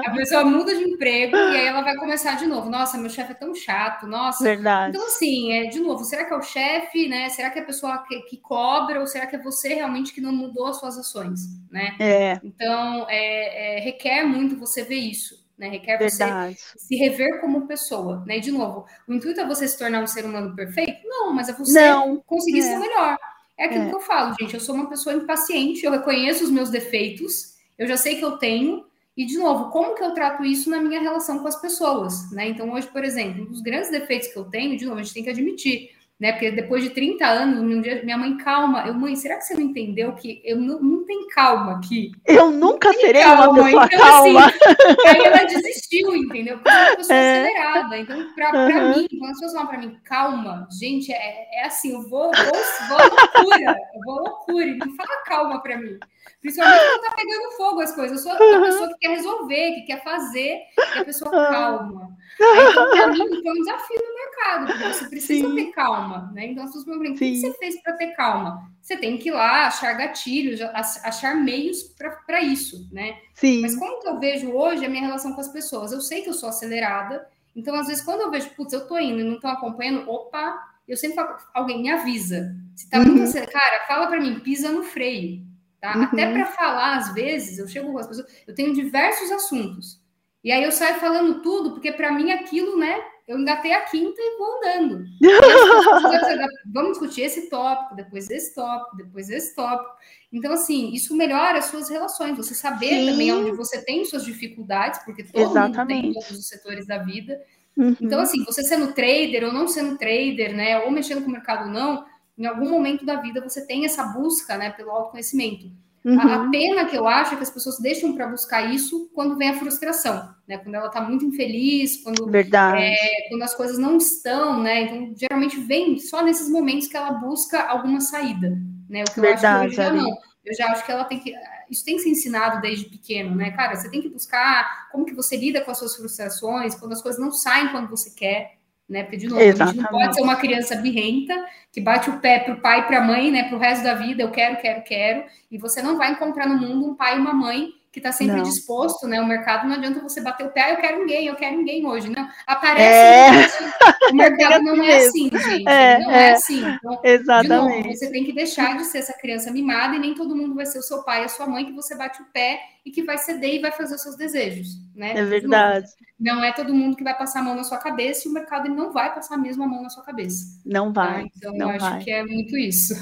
a 0.05 0.11
pessoa 0.11 0.45
muda 0.45 0.75
de 0.75 0.83
emprego 0.83 1.37
e 1.37 1.57
aí 1.57 1.67
ela 1.67 1.83
vai 1.83 1.95
começar 1.95 2.37
de 2.37 2.47
novo. 2.47 2.69
Nossa, 2.69 2.99
meu 2.99 3.11
chefe 3.11 3.31
é 3.31 3.35
tão 3.35 3.55
chato, 3.55 4.09
nossa. 4.09 4.43
Verdade. 4.43 4.97
Então, 4.97 5.07
assim, 5.07 5.53
é, 5.53 5.67
de 5.67 5.79
novo, 5.79 6.03
será 6.05 6.25
que 6.25 6.35
é 6.35 6.37
o 6.37 6.43
chefe, 6.43 7.09
né? 7.09 7.29
Será 7.29 7.51
que 7.51 7.61
é 7.61 7.63
a 7.63 7.67
pessoa 7.67 7.99
que, 8.09 8.23
que, 8.23 8.37
cobra 8.39 8.99
ou 8.99 9.07
será 9.07 9.27
que 9.27 9.37
é 9.37 9.39
você 9.39 9.75
realmente 9.75 10.13
que 10.13 10.21
não 10.21 10.33
mudou 10.33 10.67
as 10.67 10.79
suas 10.81 10.99
ações, 10.99 11.43
né? 11.71 11.95
É. 12.01 12.41
Então, 12.43 13.07
é, 13.09 13.77
é 13.77 13.81
requer 13.81 14.25
muito 14.25 14.57
você 14.57 14.83
ver 14.83 14.97
isso 14.97 15.40
né? 15.61 15.69
Requer 15.69 15.99
Verdade. 15.99 16.57
você 16.59 16.79
se 16.79 16.97
rever 16.97 17.41
como 17.41 17.67
pessoa, 17.67 18.25
né? 18.27 18.39
E, 18.39 18.41
de 18.41 18.51
novo, 18.51 18.87
o 19.07 19.13
intuito 19.13 19.41
é 19.41 19.47
você 19.47 19.69
se 19.69 19.79
tornar 19.79 20.03
um 20.03 20.07
ser 20.07 20.25
humano 20.25 20.57
perfeito? 20.57 21.07
Não, 21.07 21.33
mas 21.35 21.51
é 21.51 21.53
você 21.53 21.79
Não. 21.79 22.17
conseguir 22.27 22.61
é. 22.61 22.63
ser 22.63 22.79
melhor. 22.79 23.19
É 23.59 23.67
aquilo 23.67 23.85
é. 23.85 23.89
que 23.91 23.95
eu 23.95 24.01
falo, 24.01 24.35
gente. 24.41 24.55
Eu 24.55 24.61
sou 24.61 24.75
uma 24.75 24.89
pessoa 24.89 25.15
impaciente, 25.15 25.85
eu 25.85 25.93
reconheço 25.93 26.43
os 26.43 26.51
meus 26.51 26.71
defeitos, 26.71 27.57
eu 27.79 27.87
já 27.87 27.99
sei 27.99 28.17
que 28.17 28.25
eu 28.25 28.39
tenho, 28.39 28.87
e, 29.15 29.27
de 29.27 29.37
novo, 29.37 29.71
como 29.71 29.95
que 29.95 30.03
eu 30.03 30.15
trato 30.15 30.43
isso 30.43 30.71
na 30.71 30.81
minha 30.81 30.99
relação 30.99 31.41
com 31.41 31.47
as 31.47 31.61
pessoas, 31.61 32.31
né? 32.33 32.49
Então, 32.49 32.73
hoje, 32.73 32.87
por 32.87 33.05
exemplo, 33.05 33.43
um 33.43 33.51
dos 33.51 33.61
grandes 33.61 33.91
defeitos 33.91 34.29
que 34.29 34.39
eu 34.39 34.45
tenho, 34.45 34.79
de 34.79 34.87
novo, 34.87 34.99
a 34.99 35.03
gente 35.03 35.13
tem 35.13 35.23
que 35.23 35.29
admitir, 35.29 35.91
né? 36.21 36.33
Porque 36.33 36.51
depois 36.51 36.83
de 36.83 36.91
30 36.91 37.27
anos, 37.27 37.83
dia, 37.83 38.05
minha 38.05 38.19
mãe, 38.19 38.37
calma, 38.37 38.87
eu, 38.87 38.93
mãe, 38.93 39.17
será 39.17 39.39
que 39.39 39.45
você 39.45 39.55
não 39.55 39.63
entendeu 39.63 40.13
que 40.13 40.43
eu 40.45 40.59
não, 40.59 40.79
não 40.79 41.05
tenho 41.07 41.27
calma 41.29 41.79
aqui? 41.79 42.13
Eu 42.27 42.51
nunca 42.51 42.93
serei 42.93 43.23
calma. 43.23 43.49
uma 43.49 43.65
pessoa 43.65 43.87
então, 43.87 44.19
assim, 44.19 44.35
calma. 44.35 44.47
Assim, 44.47 45.09
aí 45.09 45.25
ela 45.25 45.45
desistiu, 45.45 46.15
entendeu? 46.15 46.59
Porque 46.59 46.69
eu 46.69 46.97
pessoa 46.97 47.19
é. 47.19 47.41
acelerada. 47.41 47.99
Então, 47.99 48.35
para 48.35 48.53
uhum. 48.53 48.99
mim, 48.99 49.09
quando 49.19 49.31
as 49.31 49.41
pessoas 49.41 49.53
falam 49.53 49.69
para 49.69 49.79
mim, 49.79 49.97
calma, 50.05 50.69
gente, 50.79 51.11
é, 51.11 51.49
é 51.63 51.65
assim, 51.65 51.95
eu 51.95 52.03
vou, 52.03 52.31
vou, 52.31 52.89
vou 52.89 52.99
loucura, 52.99 53.77
eu 53.95 54.01
vou 54.05 54.17
loucura, 54.17 54.67
e 54.67 54.77
não 54.77 54.95
fala 54.95 55.23
calma 55.25 55.63
para 55.63 55.79
mim. 55.79 55.99
Principalmente 56.41 56.81
quando 56.81 57.01
tá 57.03 57.17
pegando 57.17 57.57
fogo 57.57 57.81
as 57.81 57.95
coisas. 57.95 58.19
Eu 58.19 58.23
sou 58.23 58.33
a 58.33 58.61
pessoa 58.61 58.89
que 58.89 58.99
quer 58.99 59.09
resolver, 59.11 59.73
que 59.73 59.83
quer 59.83 60.03
fazer, 60.03 60.59
e 60.97 60.99
a 60.99 61.05
pessoa 61.05 61.31
calma. 61.31 62.17
Aí, 62.41 62.71
então, 62.71 62.91
para 62.91 63.07
mim, 63.09 63.43
foi 63.43 63.51
um 63.51 63.63
desafio 63.63 64.01
no 64.03 64.15
mercado, 64.15 64.67
porque 64.67 64.95
você 64.95 65.09
precisa 65.09 65.49
Sim. 65.49 65.55
ter 65.55 65.67
calma, 65.73 66.31
né? 66.35 66.47
Então, 66.47 66.65
as 66.65 66.71
pessoas 66.71 66.85
perguntam, 66.87 67.13
o 67.15 67.19
que 67.19 67.41
você 67.41 67.53
fez 67.55 67.83
para 67.83 67.93
ter 67.95 68.09
calma? 68.15 68.71
Você 68.81 68.97
tem 68.97 69.19
que 69.19 69.29
ir 69.29 69.33
lá 69.33 69.67
achar 69.67 69.93
gatilhos, 69.95 70.61
achar 70.61 71.35
meios 71.35 71.83
para 72.27 72.41
isso, 72.41 72.89
né? 72.91 73.19
Sim. 73.35 73.61
Mas 73.61 73.77
como 73.77 74.01
que 74.01 74.09
eu 74.09 74.19
vejo 74.19 74.51
hoje 74.51 74.85
a 74.85 74.89
minha 74.89 75.05
relação 75.05 75.35
com 75.35 75.41
as 75.41 75.49
pessoas? 75.49 75.93
Eu 75.93 76.01
sei 76.01 76.23
que 76.23 76.31
eu 76.31 76.35
sou 76.35 76.49
acelerada, 76.49 77.27
então, 77.55 77.75
às 77.75 77.89
vezes, 77.89 78.03
quando 78.03 78.21
eu 78.21 78.31
vejo, 78.31 78.51
putz, 78.51 78.73
eu 78.73 78.87
tô 78.87 78.99
indo 78.99 79.21
e 79.21 79.25
não 79.25 79.35
estão 79.35 79.51
acompanhando, 79.51 80.09
opa, 80.09 80.71
eu 80.89 80.97
sempre 80.97 81.17
falo, 81.17 81.37
alguém 81.53 81.83
me 81.83 81.91
avisa. 81.91 82.55
Se 82.75 82.89
tá 82.89 82.99
muito 82.99 83.19
uhum. 83.19 83.25
acelerado, 83.25 83.53
cara, 83.53 83.87
fala 83.87 84.07
para 84.07 84.21
mim, 84.21 84.41
pisa 84.41 84.71
no 84.71 84.83
freio. 84.83 85.50
Tá? 85.81 85.97
Uhum. 85.97 86.03
Até 86.05 86.33
para 86.33 86.47
falar, 86.47 86.97
às 86.97 87.15
vezes, 87.15 87.59
eu 87.59 87.67
chego 87.67 87.91
com 87.91 87.99
as 87.99 88.07
pessoas, 88.07 88.27
eu 88.47 88.55
tenho 88.55 88.75
diversos 88.75 89.31
assuntos. 89.31 90.01
E 90.43 90.53
aí 90.53 90.63
eu 90.63 90.73
saio 90.73 90.97
falando 90.97 91.43
tudo, 91.43 91.73
porque 91.73 91.93
para 91.93 92.13
mim 92.13 92.31
aquilo, 92.31 92.79
né? 92.79 93.03
Eu 93.29 93.39
engatei 93.39 93.73
a 93.73 93.83
quinta 93.83 94.17
e 94.19 94.39
vou 94.39 94.57
andando. 94.57 95.05
vamos 96.73 96.93
discutir 96.93 97.23
esse 97.23 97.49
tópico, 97.49 97.95
depois 97.95 98.29
esse 98.29 98.55
tópico, 98.55 98.97
depois 98.97 99.31
esse 99.31 99.55
tópico. 99.55 99.95
Então, 100.33 100.53
assim, 100.53 100.93
isso 100.93 101.17
melhora 101.17 101.59
as 101.59 101.67
suas 101.67 101.89
relações. 101.89 102.37
Você 102.37 102.55
saber 102.55 102.89
Sim. 102.89 103.07
também 103.07 103.33
onde 103.33 103.53
você 103.53 103.85
tem 103.85 104.05
suas 104.05 104.25
dificuldades, 104.25 105.01
porque 105.05 105.23
todo 105.23 105.51
Exatamente. 105.51 106.03
mundo 106.03 106.15
tem 106.15 106.23
todos 106.23 106.39
os 106.39 106.49
setores 106.49 106.87
da 106.87 106.99
vida. 106.99 107.41
Uhum. 107.77 107.97
Então, 108.01 108.21
assim, 108.21 108.45
você 108.45 108.65
sendo 108.65 108.93
trader 108.93 109.45
ou 109.45 109.53
não 109.53 109.69
sendo 109.69 109.97
trader, 109.97 110.55
né? 110.55 110.81
Ou 110.81 110.91
mexendo 110.91 111.23
com 111.23 111.29
o 111.29 111.33
mercado 111.33 111.67
ou 111.67 111.73
não, 111.73 112.05
em 112.41 112.47
algum 112.47 112.71
momento 112.71 113.05
da 113.05 113.17
vida 113.17 113.41
você 113.41 113.67
tem 113.67 113.85
essa 113.85 114.03
busca, 114.05 114.57
né, 114.57 114.71
pelo 114.71 114.91
autoconhecimento. 114.91 115.71
Uhum. 116.03 116.19
A, 116.19 116.35
a, 116.47 116.51
pena 116.51 116.87
que 116.87 116.97
eu 116.97 117.07
acho 117.07 117.35
é 117.35 117.37
que 117.37 117.43
as 117.43 117.51
pessoas 117.51 117.79
deixam 117.79 118.15
para 118.15 118.27
buscar 118.27 118.73
isso 118.73 119.11
quando 119.15 119.37
vem 119.37 119.51
a 119.51 119.59
frustração, 119.59 120.35
né? 120.49 120.57
Quando 120.57 120.75
ela 120.75 120.87
está 120.87 121.03
muito 121.03 121.27
infeliz, 121.27 122.03
quando, 122.03 122.35
é, 122.35 123.29
quando 123.29 123.43
as 123.43 123.55
coisas 123.55 123.77
não 123.77 123.99
estão, 123.99 124.63
né? 124.63 124.85
Então, 124.85 125.15
geralmente 125.15 125.61
vem 125.61 125.99
só 125.99 126.25
nesses 126.25 126.49
momentos 126.49 126.89
que 126.89 126.97
ela 126.97 127.13
busca 127.13 127.61
alguma 127.65 128.01
saída, 128.01 128.57
né? 128.89 129.03
O 129.03 129.13
que 129.13 129.21
eu 129.21 129.25
Verdade, 129.25 129.47
acho 129.47 129.61
que 129.61 129.67
hoje 129.67 129.77
já 129.77 129.93
não. 129.93 130.11
Eu 130.43 130.55
já 130.57 130.67
acho 130.73 130.87
que 130.87 130.91
ela 130.91 131.05
tem 131.05 131.21
que. 131.21 131.35
Isso 131.71 131.85
tem 131.85 131.97
que 131.97 132.03
ser 132.03 132.09
ensinado 132.09 132.63
desde 132.63 132.87
pequeno, 132.87 133.37
né, 133.37 133.51
cara? 133.51 133.77
Você 133.77 133.91
tem 133.91 134.01
que 134.01 134.09
buscar 134.09 134.89
como 134.91 135.05
que 135.05 135.15
você 135.15 135.37
lida 135.37 135.61
com 135.61 135.71
as 135.71 135.79
suas 135.79 135.95
frustrações, 135.95 136.75
quando 136.75 136.93
as 136.93 137.03
coisas 137.03 137.21
não 137.21 137.31
saem 137.31 137.69
quando 137.69 137.91
você 137.91 138.11
quer, 138.11 138.57
né? 138.91 139.05
Porque, 139.05 139.17
de 139.17 139.29
novo, 139.29 139.41
Exatamente. 139.41 139.79
a 139.79 139.83
gente 139.83 139.93
não 139.93 140.01
pode 140.01 140.15
ser 140.17 140.23
uma 140.23 140.37
criança 140.37 140.75
birrenta 140.75 141.47
que 141.73 141.81
bate 141.81 142.11
o 142.11 142.19
pé 142.19 142.41
para 142.41 142.55
o 142.55 142.61
pai 142.61 142.81
e 142.81 142.83
para 142.83 142.99
a 142.99 143.05
mãe, 143.05 143.31
né? 143.31 143.45
Para 143.45 143.57
o 143.57 143.61
resto 143.61 143.85
da 143.85 143.95
vida, 143.95 144.23
eu 144.23 144.31
quero, 144.33 144.61
quero, 144.61 144.83
quero. 144.83 145.25
E 145.49 145.57
você 145.57 145.81
não 145.81 145.97
vai 145.97 146.11
encontrar 146.11 146.49
no 146.49 146.59
mundo 146.59 146.91
um 146.91 146.95
pai 146.97 147.17
e 147.17 147.21
uma 147.21 147.33
mãe 147.33 147.73
que 147.93 147.99
está 147.99 148.13
sempre 148.13 148.37
não. 148.37 148.45
disposto, 148.45 149.09
né? 149.09 149.21
O 149.21 149.27
mercado 149.27 149.67
não 149.67 149.75
adianta 149.75 150.01
você 150.01 150.21
bater 150.21 150.47
o 150.47 150.51
pé, 150.51 150.63
ah, 150.63 150.71
eu 150.71 150.77
quero 150.77 151.01
ninguém, 151.01 151.27
eu 151.27 151.35
quero 151.35 151.57
ninguém 151.57 151.85
hoje, 151.85 152.09
não. 152.09 152.29
Aparece, 152.47 153.65
é. 153.65 153.71
O 154.11 154.15
mercado 154.15 154.63
não 154.63 154.83
é 154.83 154.97
assim, 154.97 155.29
gente. 155.31 155.69
É, 155.69 155.99
não 155.99 156.11
é, 156.11 156.29
é 156.29 156.33
assim. 156.33 156.63
Então, 156.65 157.01
Exatamente. 157.03 157.83
Novo, 157.85 157.97
você 157.97 158.11
tem 158.11 158.25
que 158.25 158.33
deixar 158.33 158.77
de 158.77 158.85
ser 158.85 158.99
essa 158.99 159.13
criança 159.15 159.51
mimada 159.51 159.97
e 159.97 159.99
nem 159.99 160.15
todo 160.15 160.37
mundo 160.37 160.55
vai 160.55 160.67
ser 160.67 160.79
o 160.79 160.83
seu 160.83 161.03
pai 161.03 161.23
e 161.23 161.25
a 161.25 161.29
sua 161.29 161.47
mãe 161.47 161.65
que 161.65 161.73
você 161.73 161.97
bate 161.97 162.23
o 162.23 162.27
pé 162.27 162.61
e 162.85 162.93
que 162.93 163.03
vai 163.03 163.19
ceder 163.19 163.57
e 163.57 163.59
vai 163.59 163.73
fazer 163.73 163.97
os 163.97 164.03
seus 164.03 164.17
desejos, 164.17 164.69
né? 164.95 165.13
É 165.17 165.25
verdade. 165.25 165.87
Novo, 165.87 166.39
não 166.39 166.45
é 166.45 166.53
todo 166.53 166.75
mundo 166.75 166.97
que 166.97 167.05
vai 167.05 167.17
passar 167.17 167.41
a 167.41 167.43
mão 167.43 167.57
na 167.57 167.65
sua 167.65 167.79
cabeça 167.79 168.27
e 168.27 168.31
o 168.31 168.35
mercado 168.35 168.67
ele 168.67 168.75
não 168.75 168.93
vai 168.93 169.13
passar 169.13 169.35
a 169.35 169.39
mesma 169.39 169.67
mão 169.67 169.83
na 169.83 169.91
sua 169.91 170.05
cabeça. 170.05 170.61
Não 170.65 170.93
vai. 170.93 171.25
Tá? 171.25 171.31
Então, 171.37 171.53
não 171.55 171.73
eu 171.73 171.85
acho 171.85 172.05
que 172.05 172.11
é 172.11 172.25
muito 172.25 172.57
isso. 172.57 172.95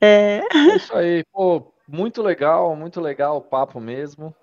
É. 0.00 0.42
é 0.52 0.76
isso 0.76 0.94
aí, 0.96 1.24
pô 1.32 1.71
muito 1.92 2.22
legal, 2.22 2.74
muito 2.74 3.00
legal 3.00 3.36
o 3.36 3.42
papo 3.42 3.78
mesmo. 3.78 4.34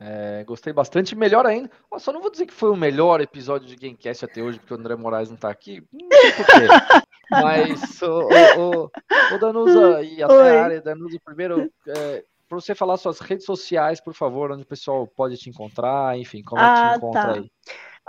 É, 0.00 0.42
gostei 0.44 0.72
bastante. 0.72 1.14
Melhor 1.14 1.46
ainda, 1.46 1.70
só 1.98 2.12
não 2.12 2.20
vou 2.20 2.30
dizer 2.30 2.46
que 2.46 2.52
foi 2.52 2.70
o 2.70 2.76
melhor 2.76 3.20
episódio 3.20 3.68
de 3.68 3.76
Gamecast 3.76 4.24
até 4.24 4.42
hoje, 4.42 4.58
porque 4.58 4.74
o 4.74 4.76
André 4.76 4.96
Moraes 4.96 5.28
não 5.28 5.36
está 5.36 5.50
aqui. 5.50 5.86
Não 5.92 6.08
sei 6.10 6.66
Mas, 7.30 8.02
o, 8.02 8.28
o, 8.58 8.90
o, 9.34 9.38
Danusa 9.38 10.02
e 10.02 10.20
até 10.20 10.34
Oi. 10.34 10.58
a 10.58 10.64
área, 10.64 10.82
Danusa, 10.82 11.16
primeiro, 11.24 11.70
é, 11.86 12.24
para 12.48 12.60
você 12.60 12.74
falar 12.74 12.96
suas 12.96 13.20
redes 13.20 13.46
sociais, 13.46 14.00
por 14.00 14.14
favor, 14.14 14.50
onde 14.50 14.64
o 14.64 14.66
pessoal 14.66 15.06
pode 15.06 15.36
te 15.36 15.48
encontrar, 15.48 16.18
enfim, 16.18 16.42
como 16.42 16.60
ah, 16.60 16.64
é 16.64 16.68
que 16.68 16.80
te 16.80 16.82
ah, 16.82 16.96
encontra 16.96 17.22
tá. 17.22 17.32
aí. 17.34 17.52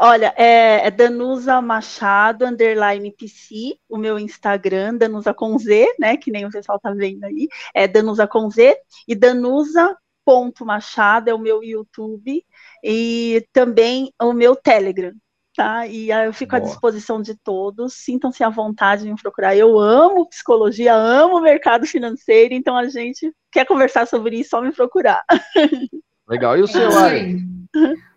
Olha, 0.04 0.34
é, 0.36 0.88
é, 0.88 0.90
Danusa 0.90 1.62
Machado, 1.62 2.44
underline 2.44 3.12
PC, 3.12 3.78
o 3.88 4.00
meu 4.00 4.18
Instagram, 4.18 4.98
Danusa 4.98 5.32
com 5.32 5.56
Z, 5.60 5.94
né, 6.00 6.18
que 6.18 6.32
nem 6.32 6.44
o 6.44 6.50
pessoal 6.50 6.80
tá 6.80 6.92
vendo 6.92 7.24
aí, 7.24 7.48
é 7.72 7.88
Danusa 7.88 8.26
com 8.26 8.50
Z, 8.50 8.76
e 9.08 9.14
Danusa 9.14 9.96
ponto 10.26 10.66
Machado 10.66 11.30
é 11.30 11.34
o 11.36 11.38
meu 11.38 11.64
YouTube, 11.64 12.44
e 12.84 13.46
também 13.54 14.12
o 14.20 14.34
meu 14.34 14.56
Telegram, 14.56 15.14
tá? 15.56 15.86
E 15.86 16.10
eu 16.10 16.34
fico 16.34 16.58
Boa. 16.58 16.64
à 16.64 16.66
disposição 16.66 17.22
de 17.22 17.36
todos, 17.36 17.94
sintam-se 17.94 18.44
à 18.44 18.50
vontade 18.50 19.04
de 19.04 19.12
me 19.12 19.22
procurar. 19.22 19.56
Eu 19.56 19.80
amo 19.80 20.28
psicologia, 20.28 20.96
amo 20.96 21.40
mercado 21.42 21.86
financeiro, 21.86 22.56
então 22.56 22.76
a 22.76 22.88
gente 22.88 23.32
quer 23.52 23.68
conversar 23.68 24.08
sobre 24.08 24.40
isso, 24.40 24.50
só 24.50 24.62
me 24.64 24.72
procurar. 24.72 25.24
Legal. 26.32 26.58
E 26.58 26.62
o 26.62 26.68
seu, 26.68 26.98
Ari? 26.98 27.44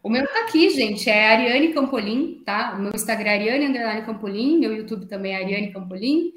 O 0.00 0.08
meu 0.08 0.24
tá 0.28 0.42
aqui, 0.42 0.70
gente, 0.70 1.10
é 1.10 1.32
Ariane 1.32 1.72
Campolim, 1.72 2.42
tá? 2.46 2.76
O 2.78 2.82
meu 2.82 2.92
Instagram 2.94 3.30
é 3.30 3.34
Ariane 3.34 3.66
Underline 3.66 4.06
Campolim, 4.06 4.58
meu 4.58 4.72
YouTube 4.72 5.06
também 5.06 5.32
é 5.32 5.42
Ariane 5.42 5.72
Campolim. 5.72 6.32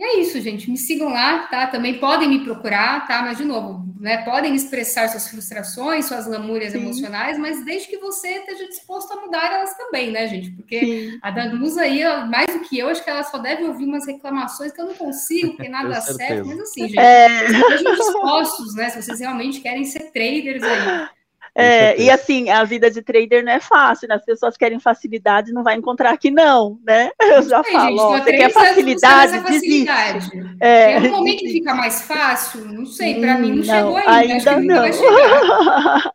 E 0.00 0.04
é 0.04 0.20
isso, 0.20 0.40
gente. 0.40 0.70
Me 0.70 0.78
sigam 0.78 1.08
lá, 1.12 1.40
tá? 1.48 1.66
Também 1.66 1.98
podem 1.98 2.28
me 2.28 2.44
procurar, 2.44 3.06
tá? 3.06 3.20
Mas, 3.20 3.36
de 3.36 3.44
novo, 3.44 3.84
né? 4.00 4.18
Podem 4.18 4.54
expressar 4.54 5.08
suas 5.08 5.28
frustrações, 5.28 6.06
suas 6.06 6.26
lamúrias 6.26 6.72
Sim. 6.72 6.78
emocionais, 6.78 7.36
mas 7.36 7.64
desde 7.64 7.88
que 7.88 7.98
você 7.98 8.28
esteja 8.28 8.66
disposto 8.68 9.12
a 9.12 9.20
mudar 9.20 9.52
elas 9.52 9.76
também, 9.76 10.12
né, 10.12 10.28
gente? 10.28 10.52
Porque 10.52 10.80
Sim. 10.80 11.18
a 11.20 11.30
Danusa 11.30 11.82
aí, 11.82 12.04
mais 12.28 12.46
do 12.46 12.60
que 12.60 12.78
eu, 12.78 12.88
acho 12.88 13.02
que 13.04 13.10
ela 13.10 13.24
só 13.24 13.38
deve 13.38 13.64
ouvir 13.64 13.84
umas 13.84 14.06
reclamações 14.06 14.72
que 14.72 14.80
eu 14.80 14.86
não 14.86 14.94
consigo, 14.94 15.56
porque 15.56 15.68
nada 15.68 15.88
dá 15.90 16.00
certo. 16.00 16.46
Mas 16.46 16.60
assim, 16.60 16.88
gente, 16.88 16.98
é... 16.98 17.44
estejam 17.44 17.94
dispostos, 17.96 18.74
né? 18.76 18.88
Se 18.88 19.02
vocês 19.02 19.20
realmente 19.20 19.60
querem 19.60 19.84
ser 19.84 20.12
traders 20.12 20.62
aí 20.62 21.17
é, 21.60 22.00
e 22.00 22.08
assim, 22.08 22.50
a 22.50 22.62
vida 22.62 22.88
de 22.88 23.02
trader 23.02 23.44
não 23.44 23.50
é 23.50 23.58
fácil, 23.58 24.06
né? 24.06 24.14
As 24.14 24.24
pessoas 24.24 24.56
querem 24.56 24.78
facilidade, 24.78 25.52
não 25.52 25.64
vai 25.64 25.74
encontrar 25.74 26.12
aqui, 26.12 26.30
não, 26.30 26.78
né? 26.86 27.10
Eu 27.18 27.42
já 27.42 27.64
Sei, 27.64 27.72
falo, 27.72 27.88
gente, 27.88 28.00
ó, 28.00 28.10
você 28.10 28.32
quer 28.32 28.52
facilidade, 28.52 29.40
facilidade. 29.40 30.30
desiste. 30.30 30.56
É, 30.60 31.00
Tem 31.00 31.10
um 31.10 31.16
momento 31.16 31.38
que 31.40 31.50
fica 31.50 31.74
mais 31.74 32.02
fácil, 32.02 32.64
não 32.64 32.86
sei, 32.86 33.20
para 33.20 33.36
mim 33.38 33.50
não, 33.50 33.56
não, 33.56 33.64
chegou 33.64 33.96
ainda, 33.96 34.12
ainda 34.12 34.34
acho 34.36 34.60
que 34.60 34.66
não. 34.66 34.76
vai 34.76 34.92
chegar. 34.92 36.12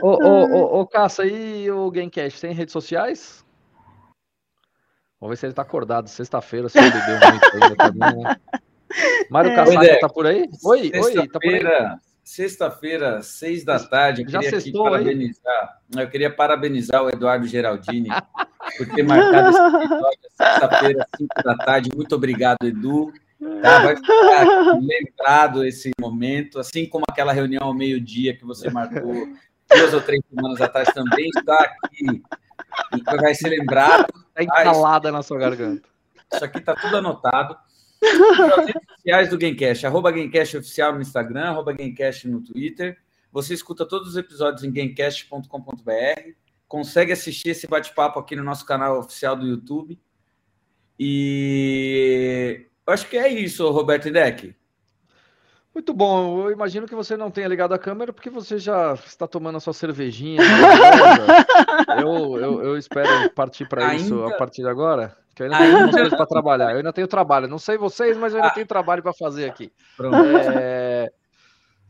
ô, 0.00 0.08
ô, 0.08 0.44
ô, 0.46 0.80
ô, 0.80 0.86
Caça, 0.86 1.26
e 1.26 1.70
o 1.70 1.90
Gamecast, 1.90 2.40
tem 2.40 2.54
redes 2.54 2.72
sociais? 2.72 3.44
Vamos 5.20 5.34
ver 5.34 5.36
se 5.36 5.46
ele 5.46 5.52
tá 5.54 5.62
acordado, 5.62 6.08
sexta-feira, 6.08 6.70
se 6.70 6.78
ele 6.78 6.90
bebeu 6.90 7.18
muito 7.30 7.62
ainda 7.62 7.76
também, 7.76 8.24
né? 8.24 8.36
Mário 9.28 9.50
é. 9.50 9.54
Caçaca 9.54 10.00
tá 10.00 10.08
por 10.08 10.26
aí? 10.26 10.48
Oi, 10.64 10.92
oi, 10.94 11.28
tá 11.28 11.38
por 11.38 11.54
aí? 11.54 11.62
Sexta-feira, 12.24 13.22
seis 13.22 13.64
da 13.64 13.78
tarde, 13.78 14.22
eu 14.22 14.26
queria 14.26 14.58
aqui 14.58 14.72
parabenizar. 14.72 15.80
Eu 15.94 16.08
queria 16.08 16.34
parabenizar 16.34 17.04
o 17.04 17.10
Eduardo 17.10 17.46
Geraldini 17.46 18.08
por 18.78 18.86
ter 18.88 19.02
marcado 19.02 19.50
esse 19.50 19.60
episódio 19.60 20.18
sexta-feira, 20.34 21.06
cinco 21.18 21.42
da 21.44 21.54
tarde. 21.54 21.90
Muito 21.94 22.14
obrigado, 22.14 22.64
Edu. 22.64 23.12
Tá? 23.60 23.78
Vai 23.80 23.96
ficar 23.96 24.46
lembrado 24.80 25.66
esse 25.66 25.90
momento, 26.00 26.58
assim 26.58 26.86
como 26.86 27.04
aquela 27.06 27.32
reunião 27.32 27.64
ao 27.64 27.74
meio-dia 27.74 28.34
que 28.34 28.44
você 28.44 28.70
marcou 28.70 29.28
duas 29.68 29.92
ou 29.92 30.00
três 30.00 30.22
semanas 30.28 30.62
atrás 30.62 30.88
também 30.94 31.28
está 31.36 31.54
aqui. 31.54 32.22
Então 32.94 33.18
vai 33.18 33.34
ser 33.34 33.50
lembrado. 33.50 34.06
Está 34.28 34.42
entalada 34.42 35.12
na 35.12 35.22
sua 35.22 35.38
garganta. 35.38 35.86
Isso 36.32 36.44
aqui 36.44 36.58
está 36.58 36.74
tudo 36.74 36.96
anotado. 36.96 37.54
As 38.04 38.66
redes 38.66 38.82
sociais 38.96 39.28
do 39.30 39.38
Gamecast, 39.38 39.86
arroba 39.86 40.10
Gamecast 40.10 40.56
Oficial 40.58 40.94
no 40.94 41.02
Instagram, 41.02 41.44
arroba 41.44 41.72
Gamecast 41.72 42.28
no 42.28 42.40
Twitter. 42.40 42.98
Você 43.32 43.54
escuta 43.54 43.84
todos 43.84 44.10
os 44.10 44.16
episódios 44.16 44.62
em 44.62 44.70
gamecast.com.br. 44.70 46.30
consegue 46.68 47.12
assistir 47.12 47.50
esse 47.50 47.66
bate-papo 47.66 48.18
aqui 48.18 48.36
no 48.36 48.44
nosso 48.44 48.64
canal 48.64 48.98
oficial 48.98 49.36
do 49.36 49.46
YouTube. 49.46 49.98
E 50.98 52.66
eu 52.86 52.92
acho 52.92 53.08
que 53.08 53.16
é 53.16 53.28
isso, 53.28 53.68
Roberto 53.70 54.10
Deck. 54.10 54.54
Muito 55.74 55.92
bom. 55.92 56.44
Eu 56.44 56.52
imagino 56.52 56.86
que 56.86 56.94
você 56.94 57.16
não 57.16 57.32
tenha 57.32 57.48
ligado 57.48 57.74
a 57.74 57.78
câmera 57.78 58.12
porque 58.12 58.30
você 58.30 58.58
já 58.58 58.94
está 58.94 59.26
tomando 59.26 59.56
a 59.56 59.60
sua 59.60 59.72
cervejinha. 59.72 60.40
eu, 62.00 62.38
eu, 62.38 62.62
eu, 62.62 62.78
espero 62.78 63.28
partir 63.30 63.68
para 63.68 63.88
ainda... 63.88 64.02
isso 64.02 64.24
a 64.24 64.36
partir 64.36 64.62
de 64.62 64.68
agora. 64.68 65.16
Que 65.34 65.42
eu 65.42 65.46
ainda 65.46 65.58
tenho 65.58 65.90
coisas 65.90 66.14
para 66.14 66.26
trabalhar. 66.26 66.70
Eu 66.70 66.76
ainda 66.76 66.92
tenho 66.92 67.08
trabalho. 67.08 67.48
Não 67.48 67.58
sei 67.58 67.76
vocês, 67.76 68.16
mas 68.16 68.32
eu 68.32 68.38
ainda 68.38 68.52
ah. 68.52 68.54
tenho 68.54 68.66
trabalho 68.66 69.02
para 69.02 69.12
fazer 69.12 69.46
aqui. 69.46 69.72
É... 70.56 71.12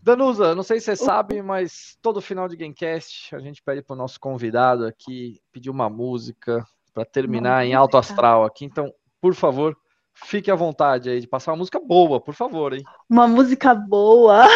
Danusa, 0.02 0.54
não 0.54 0.62
sei 0.62 0.80
se 0.80 0.86
você 0.86 0.96
sabe, 0.96 1.42
mas 1.42 1.98
todo 2.00 2.20
final 2.20 2.48
de 2.48 2.56
Gamecast 2.56 3.34
a 3.34 3.38
gente 3.38 3.62
pede 3.62 3.82
para 3.82 3.94
o 3.94 3.96
nosso 3.96 4.20
convidado 4.20 4.86
aqui 4.86 5.40
pedir 5.50 5.70
uma 5.70 5.88
música 5.88 6.62
para 6.92 7.04
terminar 7.04 7.64
em 7.66 7.74
alto 7.74 7.96
astral 7.96 8.44
aqui. 8.44 8.64
Então, 8.64 8.92
por 9.20 9.34
favor, 9.34 9.76
fique 10.14 10.50
à 10.50 10.54
vontade 10.54 11.10
aí 11.10 11.20
de 11.20 11.26
passar 11.26 11.52
uma 11.52 11.58
música 11.58 11.80
boa, 11.80 12.20
por 12.20 12.34
favor, 12.34 12.72
hein? 12.72 12.82
Uma 13.08 13.26
música 13.26 13.74
boa. 13.74 14.46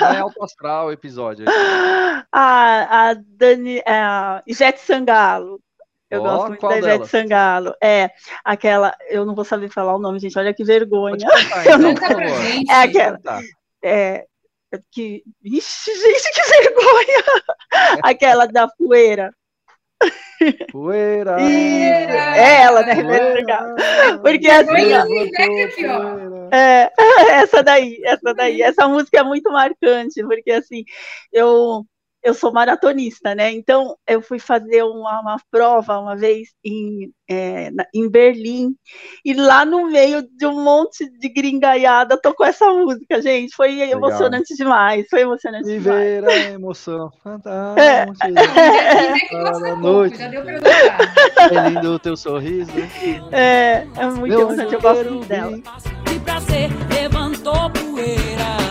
Não 0.00 0.06
é 0.06 0.18
alto 0.20 0.42
astral 0.42 0.86
o 0.86 0.92
episódio. 0.92 1.44
A, 2.34 3.10
a 3.10 3.14
Dani, 3.14 3.82
é, 3.84 3.92
a 3.92 4.42
Ivete 4.46 4.80
Sangalo. 4.80 5.60
Eu 6.08 6.20
oh, 6.20 6.24
gosto 6.24 6.48
muito 6.48 6.66
da 6.66 6.78
Ivete? 6.78 7.08
Sangalo. 7.08 7.74
É, 7.82 8.10
aquela, 8.42 8.94
eu 9.10 9.26
não 9.26 9.34
vou 9.34 9.44
saber 9.44 9.68
falar 9.68 9.94
o 9.94 9.98
nome, 9.98 10.18
gente, 10.18 10.38
olha 10.38 10.54
que 10.54 10.64
vergonha. 10.64 11.18
Contar, 11.18 11.60
então, 11.66 11.78
não... 11.78 12.74
É 12.74 12.82
aquela. 12.82 13.18
É, 13.84 14.24
que, 14.90 15.22
ixi, 15.44 15.94
gente, 15.94 16.32
que 16.32 16.42
vergonha! 16.42 17.24
aquela 18.02 18.46
da 18.46 18.68
poeira. 18.68 19.34
Poeira! 20.70 21.36
É 21.40 22.62
ela, 22.62 22.82
né? 22.82 22.94
Poeira, 23.02 23.76
Porque 24.22 24.48
assim. 24.48 25.84
É, 26.52 26.90
essa 27.42 27.62
daí, 27.62 28.00
essa 28.04 28.34
daí. 28.34 28.62
Essa 28.62 28.88
música 28.88 29.20
é 29.20 29.22
muito 29.22 29.50
marcante, 29.50 30.22
porque 30.22 30.50
assim, 30.52 30.84
eu 31.32 31.84
eu 32.22 32.34
sou 32.34 32.52
maratonista, 32.52 33.34
né? 33.34 33.50
Então 33.50 33.96
eu 34.06 34.22
fui 34.22 34.38
fazer 34.38 34.82
uma, 34.84 35.20
uma 35.20 35.36
prova 35.50 35.98
uma 35.98 36.14
vez 36.14 36.48
em, 36.64 37.12
é, 37.28 37.70
em 37.92 38.08
Berlim 38.08 38.74
e 39.24 39.34
lá 39.34 39.64
no 39.64 39.90
meio 39.90 40.22
de 40.22 40.46
um 40.46 40.62
monte 40.62 41.10
de 41.18 41.28
gringaiada 41.28 42.16
tocou 42.16 42.46
essa 42.46 42.66
música, 42.70 43.20
gente. 43.20 43.54
Foi 43.56 43.74
Legal. 43.74 43.98
emocionante 43.98 44.54
demais. 44.54 45.06
Foi 45.10 45.22
emocionante 45.22 45.66
Viver 45.66 46.20
demais. 46.20 46.46
a 46.46 46.50
emoção. 46.50 47.10
Cantar. 47.24 47.78
É. 47.78 48.06
é 48.12 49.74
noite. 49.76 50.18
Já 50.18 50.28
deu 50.28 50.42
pra 50.42 51.66
É 51.66 51.68
lindo 51.70 51.94
o 51.94 51.98
teu 51.98 52.16
sorriso. 52.16 52.70
É, 53.32 53.86
é 53.96 54.06
muito 54.06 54.28
Meu 54.28 54.40
emocionante. 54.42 54.74
Eu 54.74 54.80
gosto 54.80 55.24
dela. 55.26 55.58
De 55.58 56.20
prazer 56.20 56.70
levantou 56.88 57.70
poeira. 57.70 58.61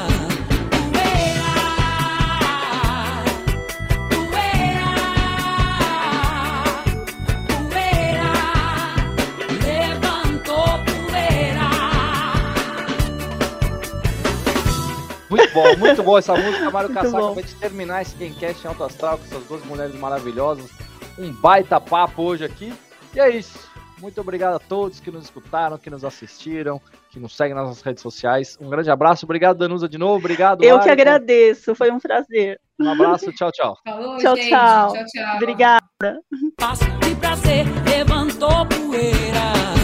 Muito 15.31 15.53
bom, 15.53 15.77
muito 15.77 16.03
bom 16.03 16.17
essa 16.17 16.35
música. 16.35 16.69
Mário 16.69 16.93
Casaca 16.93 17.31
vai 17.31 17.43
terminar 17.43 18.01
esse 18.01 18.13
Gamecast 18.17 18.65
em 18.65 18.67
Alto 18.67 18.83
Astral 18.83 19.17
com 19.17 19.23
essas 19.23 19.43
duas 19.45 19.63
mulheres 19.63 19.95
maravilhosas. 19.95 20.69
Um 21.17 21.31
baita 21.31 21.79
papo 21.79 22.21
hoje 22.23 22.43
aqui. 22.43 22.73
E 23.15 23.19
é 23.19 23.29
isso. 23.29 23.71
Muito 24.01 24.19
obrigado 24.19 24.55
a 24.55 24.59
todos 24.59 24.99
que 24.99 25.09
nos 25.09 25.23
escutaram, 25.23 25.77
que 25.77 25.89
nos 25.89 26.03
assistiram, 26.03 26.81
que 27.11 27.17
nos 27.17 27.33
seguem 27.37 27.55
nas 27.55 27.65
nossas 27.65 27.81
redes 27.81 28.03
sociais. 28.03 28.57
Um 28.59 28.69
grande 28.69 28.91
abraço. 28.91 29.25
Obrigado, 29.25 29.57
Danusa, 29.57 29.87
de 29.87 29.97
novo. 29.97 30.17
Obrigado. 30.17 30.63
Eu 30.63 30.79
que 30.81 30.89
agradeço. 30.89 31.73
Foi 31.75 31.89
um 31.89 31.99
prazer. 31.99 32.59
Um 32.77 32.89
abraço. 32.89 33.31
Tchau, 33.31 33.51
tchau. 33.53 33.77
Falou, 33.85 34.17
tchau, 34.17 34.35
gente. 34.35 34.49
tchau. 34.49 34.91
tchau, 34.91 35.05
tchau. 35.05 35.35
Obrigada. 35.37 36.19
Passo 36.57 36.83
de 36.99 37.15
prazer, 37.15 37.65
levantou 37.87 38.65
poeira. 38.65 39.80